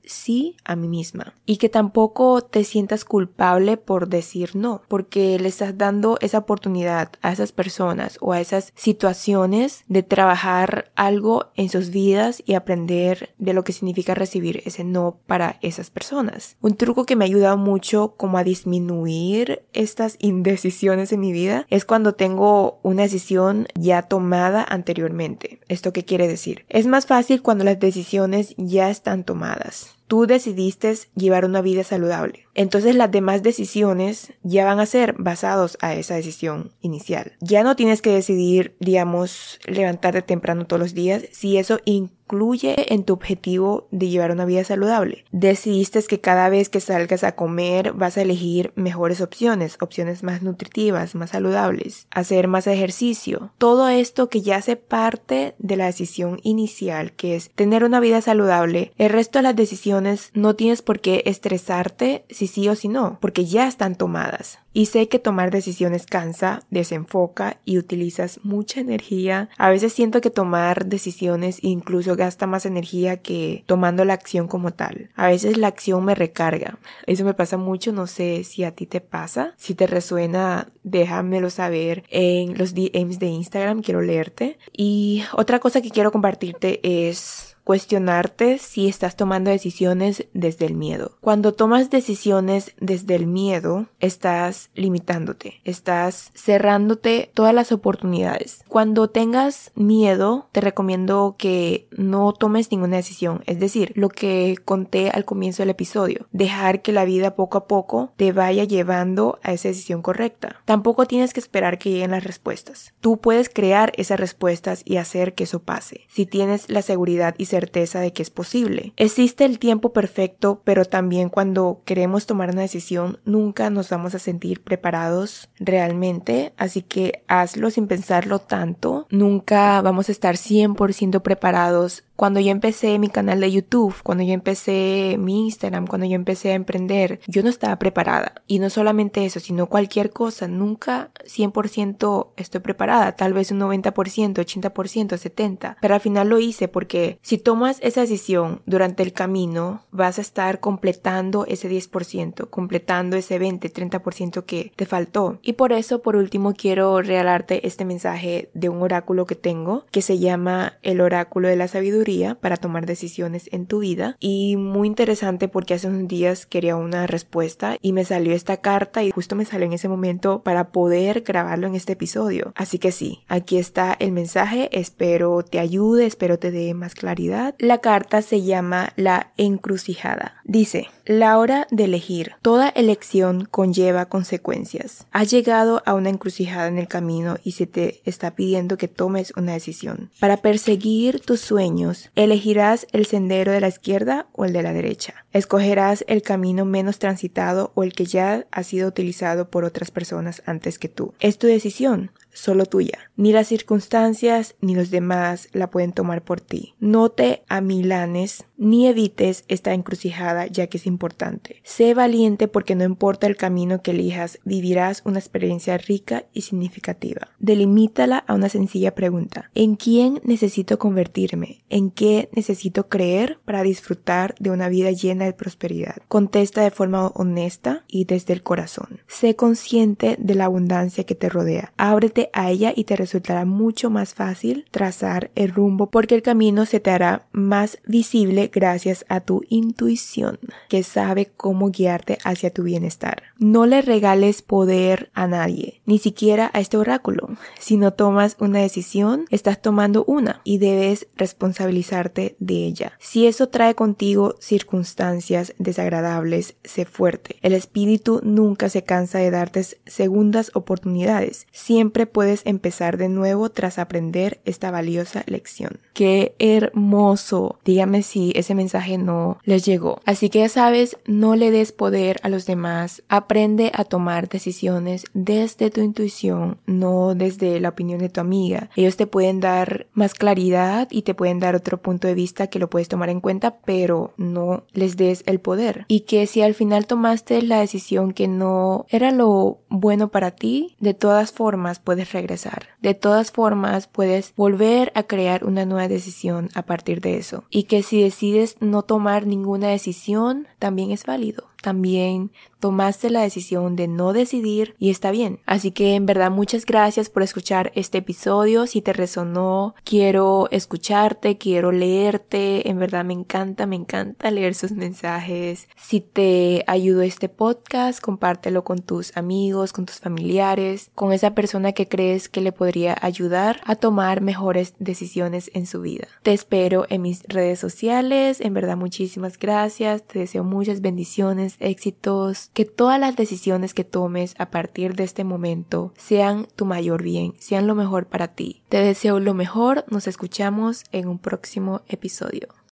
sí 0.05 0.55
a 0.63 0.77
mí 0.77 0.87
misma 0.87 1.33
y 1.45 1.57
que 1.57 1.67
tampoco 1.67 2.41
te 2.41 2.63
sientas 2.63 3.03
culpable 3.03 3.75
por 3.75 4.07
decir 4.07 4.55
no 4.55 4.81
porque 4.87 5.37
le 5.39 5.49
estás 5.49 5.77
dando 5.77 6.17
esa 6.21 6.37
oportunidad 6.37 7.11
a 7.21 7.33
esas 7.33 7.51
personas 7.51 8.17
o 8.21 8.31
a 8.31 8.39
esas 8.39 8.71
situaciones 8.77 9.83
de 9.89 10.03
trabajar 10.03 10.89
algo 10.95 11.47
en 11.55 11.67
sus 11.67 11.89
vidas 11.89 12.41
y 12.45 12.53
aprender 12.53 12.76
de 12.85 13.53
lo 13.53 13.63
que 13.63 13.73
significa 13.73 14.13
recibir 14.13 14.61
ese 14.65 14.83
no 14.83 15.19
para 15.25 15.57
esas 15.61 15.89
personas. 15.89 16.57
Un 16.61 16.75
truco 16.75 17.05
que 17.05 17.15
me 17.15 17.25
ha 17.25 17.27
ayudado 17.27 17.57
mucho 17.57 18.13
como 18.17 18.37
a 18.37 18.43
disminuir 18.43 19.63
estas 19.73 20.17
indecisiones 20.19 21.11
en 21.11 21.19
mi 21.19 21.31
vida 21.31 21.65
es 21.69 21.85
cuando 21.85 22.13
tengo 22.13 22.79
una 22.83 23.03
decisión 23.03 23.67
ya 23.75 24.03
tomada 24.03 24.65
anteriormente. 24.67 25.59
¿Esto 25.67 25.93
qué 25.93 26.05
quiere 26.05 26.27
decir? 26.27 26.65
Es 26.69 26.85
más 26.87 27.05
fácil 27.05 27.41
cuando 27.41 27.63
las 27.63 27.79
decisiones 27.79 28.53
ya 28.57 28.89
están 28.89 29.23
tomadas 29.23 29.96
tú 30.07 30.25
decidiste 30.25 30.87
llevar 31.15 31.45
una 31.45 31.61
vida 31.61 31.83
saludable. 31.83 32.47
Entonces 32.53 32.95
las 32.95 33.11
demás 33.11 33.43
decisiones 33.43 34.33
ya 34.41 34.65
van 34.65 34.79
a 34.79 34.87
ser 34.87 35.13
basados 35.19 35.77
a 35.79 35.93
esa 35.93 36.15
decisión 36.15 36.71
inicial. 36.81 37.33
Ya 37.39 37.63
no 37.63 37.75
tienes 37.75 38.01
que 38.01 38.09
decidir, 38.09 38.75
digamos, 38.79 39.59
levantarte 39.65 40.23
temprano 40.23 40.65
todos 40.65 40.79
los 40.79 40.93
días 40.95 41.23
si 41.31 41.57
eso 41.57 41.79
incluye 41.85 42.93
en 42.93 43.03
tu 43.03 43.13
objetivo 43.13 43.87
de 43.91 44.09
llevar 44.09 44.31
una 44.31 44.45
vida 44.45 44.63
saludable. 44.63 45.25
Decidiste 45.31 46.01
que 46.01 46.19
cada 46.19 46.49
vez 46.49 46.69
que 46.69 46.79
salgas 46.79 47.23
a 47.23 47.33
comer 47.33 47.93
vas 47.93 48.17
a 48.17 48.21
elegir 48.23 48.71
mejores 48.75 49.21
opciones, 49.21 49.77
opciones 49.79 50.23
más 50.23 50.41
nutritivas, 50.41 51.15
más 51.15 51.31
saludables, 51.31 52.07
hacer 52.11 52.47
más 52.47 52.65
ejercicio. 52.67 53.51
Todo 53.57 53.87
esto 53.87 54.29
que 54.29 54.41
ya 54.41 54.57
hace 54.57 54.75
parte 54.77 55.55
de 55.59 55.77
la 55.77 55.85
decisión 55.85 56.39
inicial, 56.43 57.13
que 57.13 57.35
es 57.35 57.51
tener 57.51 57.83
una 57.83 57.99
vida 57.99 58.21
saludable, 58.21 58.93
el 58.97 59.11
resto 59.11 59.39
de 59.39 59.43
las 59.43 59.55
decisiones 59.55 59.96
no 60.01 60.55
tienes 60.55 60.81
por 60.81 60.99
qué 60.99 61.23
estresarte 61.25 62.25
si 62.29 62.47
sí 62.47 62.67
o 62.69 62.75
si 62.75 62.87
no, 62.87 63.17
porque 63.21 63.45
ya 63.45 63.67
están 63.67 63.95
tomadas. 63.95 64.59
Y 64.73 64.85
sé 64.85 65.07
que 65.07 65.17
tomar 65.17 65.49
decisiones 65.49 66.05
cansa, 66.05 66.61
desenfoca 66.69 67.59
y 67.65 67.79
utilizas 67.79 68.39
mucha 68.43 68.79
energía. 68.79 69.49
A 69.57 69.71
veces 69.71 69.91
siento 69.91 70.21
que 70.21 70.29
tomar 70.29 70.85
decisiones 70.85 71.57
incluso 71.63 72.15
gasta 72.15 72.45
más 72.45 72.67
energía 72.67 73.17
que 73.17 73.63
tomando 73.65 74.05
la 74.05 74.13
acción 74.13 74.47
como 74.47 74.73
tal. 74.73 75.09
A 75.15 75.29
veces 75.29 75.57
la 75.57 75.67
acción 75.67 76.05
me 76.05 76.13
recarga. 76.13 76.77
Eso 77.07 77.25
me 77.25 77.33
pasa 77.33 77.57
mucho, 77.57 77.91
no 77.91 78.05
sé 78.05 78.43
si 78.43 78.63
a 78.63 78.71
ti 78.71 78.85
te 78.85 79.01
pasa. 79.01 79.55
Si 79.57 79.73
te 79.73 79.87
resuena, 79.87 80.71
déjamelo 80.83 81.49
saber 81.49 82.03
en 82.09 82.55
los 82.55 82.75
DMs 82.75 83.17
de 83.17 83.27
Instagram, 83.27 83.81
quiero 83.81 84.01
leerte. 84.01 84.59
Y 84.71 85.23
otra 85.33 85.59
cosa 85.59 85.81
que 85.81 85.89
quiero 85.89 86.11
compartirte 86.11 87.07
es 87.07 87.46
cuestionarte 87.67 88.59
si 88.59 88.87
estás 88.87 89.17
tomando 89.17 89.51
decisiones 89.51 90.25
desde 90.33 90.65
el 90.65 90.73
miedo. 90.73 91.17
Cuando 91.19 91.53
tomas 91.53 91.89
decisiones 91.89 92.71
desde 92.79 93.15
el 93.15 93.27
miedo, 93.27 93.87
estás 93.99 94.69
limitándote, 94.73 95.59
estás 95.65 96.31
cerrándote 96.33 97.29
todas 97.33 97.53
las 97.53 97.73
oportunidades. 97.73 98.63
Cuando 98.69 99.09
tengas 99.09 99.73
miedo, 99.75 100.47
te 100.53 100.61
recomiendo 100.61 101.35
que 101.37 101.89
no 101.91 102.31
tomes 102.31 102.71
ninguna 102.71 102.95
decisión, 102.95 103.43
es 103.47 103.59
decir, 103.59 103.91
lo 103.95 104.07
que 104.07 104.55
conté 104.63 105.09
al 105.09 105.25
comienzo 105.25 105.61
del 105.61 105.71
episodio, 105.71 106.25
dejar 106.31 106.81
que 106.81 106.93
la 106.93 107.03
vida 107.03 107.35
poco 107.35 107.57
a 107.57 107.67
poco 107.67 108.13
te 108.15 108.31
vaya 108.31 108.63
llevando 108.63 109.39
a 109.43 109.51
esa 109.51 109.67
decisión 109.67 110.01
correcta. 110.01 110.61
Tampoco 110.63 111.05
tienes 111.05 111.33
que 111.33 111.41
esperar 111.41 111.79
que 111.79 111.89
lleguen 111.89 112.11
las 112.11 112.23
respuestas. 112.23 112.93
Tú 113.01 113.17
puedes 113.17 113.49
crear 113.49 113.91
esas 113.97 114.21
respuestas 114.21 114.83
y 114.85 114.95
hacer 114.95 115.33
que 115.33 115.43
eso 115.43 115.63
pase. 115.63 116.05
Si 116.07 116.25
tienes 116.25 116.69
la 116.69 116.81
seguridad 116.81 117.35
y 117.37 117.47
de 117.65 118.13
que 118.13 118.21
es 118.21 118.29
posible. 118.29 118.93
Existe 118.95 119.45
el 119.45 119.59
tiempo 119.59 119.93
perfecto, 119.93 120.61
pero 120.63 120.85
también 120.85 121.29
cuando 121.29 121.81
queremos 121.85 122.25
tomar 122.25 122.51
una 122.51 122.61
decisión 122.61 123.19
nunca 123.25 123.69
nos 123.69 123.89
vamos 123.89 124.15
a 124.15 124.19
sentir 124.19 124.61
preparados 124.61 125.49
realmente, 125.59 126.53
así 126.57 126.81
que 126.81 127.23
hazlo 127.27 127.69
sin 127.69 127.87
pensarlo 127.87 128.39
tanto. 128.39 129.07
Nunca 129.09 129.81
vamos 129.81 130.09
a 130.09 130.11
estar 130.11 130.35
100% 130.35 131.21
preparados 131.21 132.03
cuando 132.17 132.39
yo 132.39 132.49
empecé 132.51 132.97
mi 132.97 133.09
canal 133.09 133.39
de 133.39 133.51
YouTube, 133.51 133.95
cuando 134.01 134.23
yo 134.23 134.33
empecé 134.33 135.17
mi 135.19 135.45
Instagram, 135.45 135.85
cuando 135.85 136.07
yo 136.07 136.15
empecé 136.15 136.51
a 136.51 136.55
emprender, 136.55 137.19
yo 137.27 137.43
no 137.43 137.49
estaba 137.49 137.77
preparada. 137.77 138.41
Y 138.47 138.57
no 138.57 138.71
solamente 138.71 139.23
eso, 139.23 139.39
sino 139.39 139.67
cualquier 139.67 140.09
cosa. 140.09 140.47
Nunca 140.47 141.11
100% 141.25 142.29
estoy 142.35 142.61
preparada. 142.61 143.15
Tal 143.15 143.33
vez 143.33 143.51
un 143.51 143.59
90%, 143.59 143.93
80%, 143.93 144.73
70%. 144.73 145.75
Pero 145.79 145.93
al 145.93 146.01
final 146.01 146.27
lo 146.27 146.39
hice 146.39 146.67
porque 146.67 147.19
si 147.21 147.37
tomas 147.37 147.77
esa 147.81 148.01
decisión 148.01 148.61
durante 148.65 149.03
el 149.03 149.13
camino, 149.13 149.83
vas 149.91 150.17
a 150.17 150.21
estar 150.21 150.59
completando 150.59 151.45
ese 151.45 151.69
10%, 151.69 152.49
completando 152.49 153.15
ese 153.15 153.37
20, 153.37 153.71
30% 153.71 154.43
que 154.43 154.71
te 154.75 154.87
faltó. 154.87 155.37
Y 155.43 155.53
por 155.53 155.71
eso, 155.71 156.01
por 156.01 156.15
último, 156.15 156.53
quiero 156.55 156.99
regalarte 156.99 157.67
este 157.67 157.85
mensaje 157.85 158.49
de 158.55 158.69
un 158.69 158.81
oráculo 158.81 159.27
que 159.27 159.35
tengo 159.35 159.85
que 159.91 160.01
se 160.01 160.17
llama 160.17 160.79
el 160.81 160.99
oráculo 160.99 161.47
de 161.47 161.55
la 161.55 161.67
sabiduría 161.67 162.06
para 162.39 162.55
tomar 162.55 162.85
decisiones 162.85 163.49
en 163.51 163.65
tu 163.65 163.79
vida 163.79 164.15
y 164.21 164.55
muy 164.55 164.87
interesante 164.87 165.49
porque 165.49 165.73
hace 165.73 165.87
unos 165.87 166.07
días 166.07 166.45
quería 166.45 166.77
una 166.77 167.05
respuesta 167.05 167.75
y 167.81 167.91
me 167.91 168.05
salió 168.05 168.33
esta 168.33 168.57
carta 168.57 169.03
y 169.03 169.11
justo 169.11 169.35
me 169.35 169.43
salió 169.43 169.65
en 169.65 169.73
ese 169.73 169.89
momento 169.89 170.41
para 170.41 170.69
poder 170.69 171.21
grabarlo 171.21 171.67
en 171.67 171.75
este 171.75 171.93
episodio. 171.93 172.53
Así 172.55 172.79
que 172.79 172.93
sí, 172.93 173.25
aquí 173.27 173.57
está 173.57 173.93
el 173.99 174.13
mensaje, 174.13 174.69
espero 174.71 175.43
te 175.43 175.59
ayude, 175.59 176.05
espero 176.05 176.39
te 176.39 176.51
dé 176.51 176.73
más 176.73 176.95
claridad. 176.95 177.55
La 177.59 177.79
carta 177.79 178.21
se 178.21 178.41
llama 178.41 178.93
La 178.95 179.33
encrucijada. 179.35 180.35
Dice, 180.45 180.87
la 181.05 181.37
hora 181.37 181.67
de 181.71 181.85
elegir. 181.85 182.33
Toda 182.41 182.69
elección 182.69 183.47
conlleva 183.49 184.05
consecuencias. 184.05 185.07
Has 185.11 185.29
llegado 185.31 185.81
a 185.85 185.93
una 185.93 186.09
encrucijada 186.09 186.67
en 186.67 186.77
el 186.77 186.87
camino 186.87 187.37
y 187.43 187.53
se 187.53 187.67
te 187.67 188.01
está 188.05 188.35
pidiendo 188.35 188.77
que 188.77 188.87
tomes 188.87 189.33
una 189.35 189.53
decisión. 189.53 190.09
Para 190.19 190.37
perseguir 190.37 191.21
tus 191.21 191.41
sueños, 191.41 191.96
elegirás 192.15 192.87
el 192.91 193.05
sendero 193.05 193.51
de 193.51 193.61
la 193.61 193.67
izquierda 193.67 194.27
o 194.33 194.45
el 194.45 194.53
de 194.53 194.63
la 194.63 194.73
derecha. 194.73 195.25
Escogerás 195.33 196.05
el 196.07 196.21
camino 196.21 196.65
menos 196.65 196.99
transitado 196.99 197.71
o 197.75 197.83
el 197.83 197.93
que 197.93 198.05
ya 198.05 198.45
ha 198.51 198.63
sido 198.63 198.87
utilizado 198.87 199.49
por 199.49 199.63
otras 199.63 199.91
personas 199.91 200.41
antes 200.45 200.79
que 200.79 200.89
tú. 200.89 201.13
Es 201.19 201.37
tu 201.37 201.47
decisión 201.47 202.11
solo 202.37 202.65
tuya. 202.65 202.99
Ni 203.15 203.31
las 203.31 203.47
circunstancias 203.47 204.55
ni 204.61 204.75
los 204.75 204.91
demás 204.91 205.49
la 205.53 205.69
pueden 205.69 205.91
tomar 205.91 206.23
por 206.23 206.39
ti. 206.39 206.75
No 206.79 207.09
te 207.09 207.43
amilanes 207.49 208.45
ni 208.57 208.87
evites 208.87 209.43
esta 209.47 209.73
encrucijada 209.73 210.45
ya 210.47 210.67
que 210.67 210.77
es 210.77 210.85
importante. 210.85 211.61
Sé 211.63 211.93
valiente 211.93 212.47
porque 212.47 212.75
no 212.75 212.83
importa 212.83 213.27
el 213.27 213.37
camino 213.37 213.81
que 213.81 213.91
elijas, 213.91 214.39
vivirás 214.43 215.01
una 215.05 215.19
experiencia 215.19 215.77
rica 215.77 216.25
y 216.33 216.41
significativa. 216.41 217.29
Delimítala 217.39 218.19
a 218.19 218.35
una 218.35 218.49
sencilla 218.49 218.93
pregunta. 218.93 219.49
¿En 219.55 219.75
quién 219.75 220.21
necesito 220.23 220.77
convertirme? 220.77 221.63
¿En 221.69 221.89
qué 221.89 222.29
necesito 222.33 222.87
creer 222.87 223.39
para 223.45 223.63
disfrutar 223.63 224.35
de 224.39 224.51
una 224.51 224.69
vida 224.69 224.91
llena 224.91 225.25
de 225.25 225.33
prosperidad? 225.33 225.97
Contesta 226.07 226.61
de 226.61 226.71
forma 226.71 227.07
honesta 227.07 227.83
y 227.87 228.05
desde 228.05 228.33
el 228.33 228.43
corazón. 228.43 229.01
Sé 229.07 229.35
consciente 229.35 230.17
de 230.19 230.35
la 230.35 230.45
abundancia 230.45 231.03
que 231.03 231.15
te 231.15 231.29
rodea. 231.29 231.73
Ábrete 231.77 232.26
a 232.33 232.49
ella 232.51 232.73
y 232.75 232.83
te 232.85 232.95
resultará 232.95 233.45
mucho 233.45 233.89
más 233.89 234.13
fácil 234.13 234.65
trazar 234.71 235.31
el 235.35 235.51
rumbo 235.51 235.89
porque 235.89 236.15
el 236.15 236.21
camino 236.21 236.65
se 236.65 236.79
te 236.79 236.91
hará 236.91 237.27
más 237.31 237.79
visible 237.85 238.49
gracias 238.53 239.05
a 239.09 239.19
tu 239.21 239.43
intuición 239.49 240.39
que 240.69 240.83
sabe 240.83 241.29
cómo 241.37 241.69
guiarte 241.69 242.17
hacia 242.23 242.51
tu 242.51 242.63
bienestar. 242.63 243.23
No 243.37 243.65
le 243.65 243.81
regales 243.81 244.41
poder 244.41 245.09
a 245.13 245.27
nadie, 245.27 245.81
ni 245.85 245.99
siquiera 245.99 246.49
a 246.53 246.59
este 246.59 246.77
oráculo. 246.77 247.29
Si 247.59 247.77
no 247.77 247.93
tomas 247.93 248.35
una 248.39 248.59
decisión, 248.59 249.25
estás 249.29 249.61
tomando 249.61 250.03
una 250.05 250.41
y 250.43 250.57
debes 250.57 251.07
responsabilizarte 251.15 252.35
de 252.39 252.65
ella. 252.65 252.93
Si 252.99 253.27
eso 253.27 253.49
trae 253.49 253.75
contigo 253.75 254.35
circunstancias 254.39 255.53
desagradables, 255.57 256.55
sé 256.63 256.85
fuerte. 256.85 257.37
El 257.41 257.53
espíritu 257.53 258.21
nunca 258.23 258.69
se 258.69 258.83
cansa 258.83 259.19
de 259.19 259.31
darte 259.31 259.57
segundas 259.85 260.51
oportunidades. 260.53 261.47
Siempre 261.51 262.07
puedes 262.17 262.41
empezar 262.47 262.97
de 262.97 263.09
nuevo 263.09 263.51
tras 263.51 263.77
aprender 263.77 264.39
esta 264.43 264.71
valiosa 264.71 265.21
lección. 265.27 265.77
Qué 265.93 266.33
hermoso. 266.39 267.59
Dígame 267.63 268.01
si 268.01 268.33
ese 268.35 268.55
mensaje 268.55 268.97
no 268.97 269.37
les 269.43 269.63
llegó. 269.63 269.99
Así 270.03 270.31
que 270.31 270.39
ya 270.39 270.49
sabes, 270.49 270.97
no 271.05 271.35
le 271.35 271.51
des 271.51 271.71
poder 271.71 272.19
a 272.23 272.29
los 272.29 272.47
demás. 272.47 273.03
Aprende 273.07 273.71
a 273.71 273.83
tomar 273.83 274.29
decisiones 274.29 275.05
desde 275.13 275.69
tu 275.69 275.81
intuición, 275.81 276.57
no 276.65 277.13
desde 277.13 277.59
la 277.59 277.69
opinión 277.69 277.99
de 277.99 278.09
tu 278.09 278.19
amiga. 278.19 278.71
Ellos 278.75 278.97
te 278.97 279.05
pueden 279.05 279.39
dar 279.39 279.85
más 279.93 280.15
claridad 280.15 280.87
y 280.89 281.03
te 281.03 281.13
pueden 281.13 281.39
dar 281.39 281.53
otro 281.55 281.83
punto 281.83 282.07
de 282.07 282.15
vista 282.15 282.47
que 282.47 282.57
lo 282.57 282.67
puedes 282.67 282.87
tomar 282.87 283.09
en 283.09 283.21
cuenta, 283.21 283.59
pero 283.63 284.15
no 284.17 284.63
les 284.73 284.97
des 284.97 285.21
el 285.27 285.39
poder. 285.39 285.85
Y 285.87 285.99
que 285.99 286.25
si 286.25 286.41
al 286.41 286.55
final 286.55 286.87
tomaste 286.87 287.43
la 287.43 287.59
decisión 287.59 288.11
que 288.11 288.27
no 288.27 288.87
era 288.89 289.11
lo 289.11 289.59
bueno 289.69 290.07
para 290.07 290.31
ti, 290.31 290.75
de 290.79 290.95
todas 290.95 291.31
formas 291.31 291.77
puedes 291.77 292.06
regresar. 292.11 292.67
De 292.81 292.93
todas 292.93 293.31
formas, 293.31 293.87
puedes 293.87 294.33
volver 294.35 294.91
a 294.95 295.03
crear 295.03 295.43
una 295.43 295.65
nueva 295.65 295.87
decisión 295.87 296.49
a 296.53 296.63
partir 296.63 297.01
de 297.01 297.17
eso. 297.17 297.43
Y 297.49 297.63
que 297.63 297.83
si 297.83 298.01
decides 298.01 298.57
no 298.59 298.83
tomar 298.83 299.25
ninguna 299.25 299.69
decisión, 299.69 300.47
también 300.59 300.91
es 300.91 301.05
válido. 301.05 301.47
También 301.61 302.31
tomaste 302.59 303.09
la 303.09 303.21
decisión 303.21 303.75
de 303.75 303.87
no 303.87 304.13
decidir 304.13 304.75
y 304.79 304.89
está 304.89 305.11
bien. 305.11 305.39
Así 305.45 305.71
que 305.71 305.95
en 305.95 306.05
verdad 306.05 306.31
muchas 306.31 306.65
gracias 306.65 307.09
por 307.09 307.23
escuchar 307.23 307.71
este 307.75 307.99
episodio. 307.99 308.67
Si 308.67 308.81
te 308.81 308.93
resonó, 308.93 309.75
quiero 309.83 310.47
escucharte, 310.51 311.37
quiero 311.37 311.71
leerte. 311.71 312.69
En 312.69 312.79
verdad 312.79 313.05
me 313.05 313.13
encanta, 313.13 313.65
me 313.65 313.75
encanta 313.75 314.31
leer 314.31 314.55
sus 314.55 314.71
mensajes. 314.71 315.67
Si 315.75 316.01
te 316.01 316.63
ayudó 316.67 317.01
este 317.01 317.29
podcast, 317.29 318.01
compártelo 318.01 318.63
con 318.63 318.79
tus 318.79 319.15
amigos, 319.15 319.73
con 319.73 319.85
tus 319.85 319.99
familiares, 319.99 320.91
con 320.95 321.13
esa 321.13 321.35
persona 321.35 321.73
que 321.73 321.87
crees 321.87 322.29
que 322.29 322.41
le 322.41 322.51
podría 322.51 322.97
ayudar 323.01 323.61
a 323.65 323.75
tomar 323.75 324.21
mejores 324.21 324.73
decisiones 324.79 325.51
en 325.53 325.65
su 325.65 325.81
vida. 325.81 326.07
Te 326.23 326.33
espero 326.33 326.85
en 326.89 327.01
mis 327.01 327.23
redes 327.23 327.59
sociales. 327.59 328.41
En 328.41 328.53
verdad 328.53 328.77
muchísimas 328.77 329.37
gracias. 329.37 330.03
Te 330.03 330.19
deseo 330.19 330.43
muchas 330.43 330.81
bendiciones, 330.81 331.46
éxitos 331.59 332.49
que 332.53 332.65
todas 332.65 332.99
las 332.99 333.15
decisiones 333.15 333.73
que 333.73 333.83
tomes 333.83 334.35
a 334.37 334.51
partir 334.51 334.95
de 334.95 335.03
este 335.03 335.23
momento 335.23 335.93
sean 335.97 336.47
tu 336.55 336.65
mayor 336.65 337.03
bien, 337.03 337.33
sean 337.39 337.67
lo 337.67 337.75
mejor 337.75 338.07
para 338.07 338.29
ti. 338.29 338.63
Te 338.69 338.77
deseo 338.77 339.19
lo 339.19 339.33
mejor, 339.33 339.85
nos 339.89 340.07
escuchamos 340.07 340.83
en 340.91 341.07
un 341.07 341.19
próximo 341.19 341.81
episodio. 341.87 342.57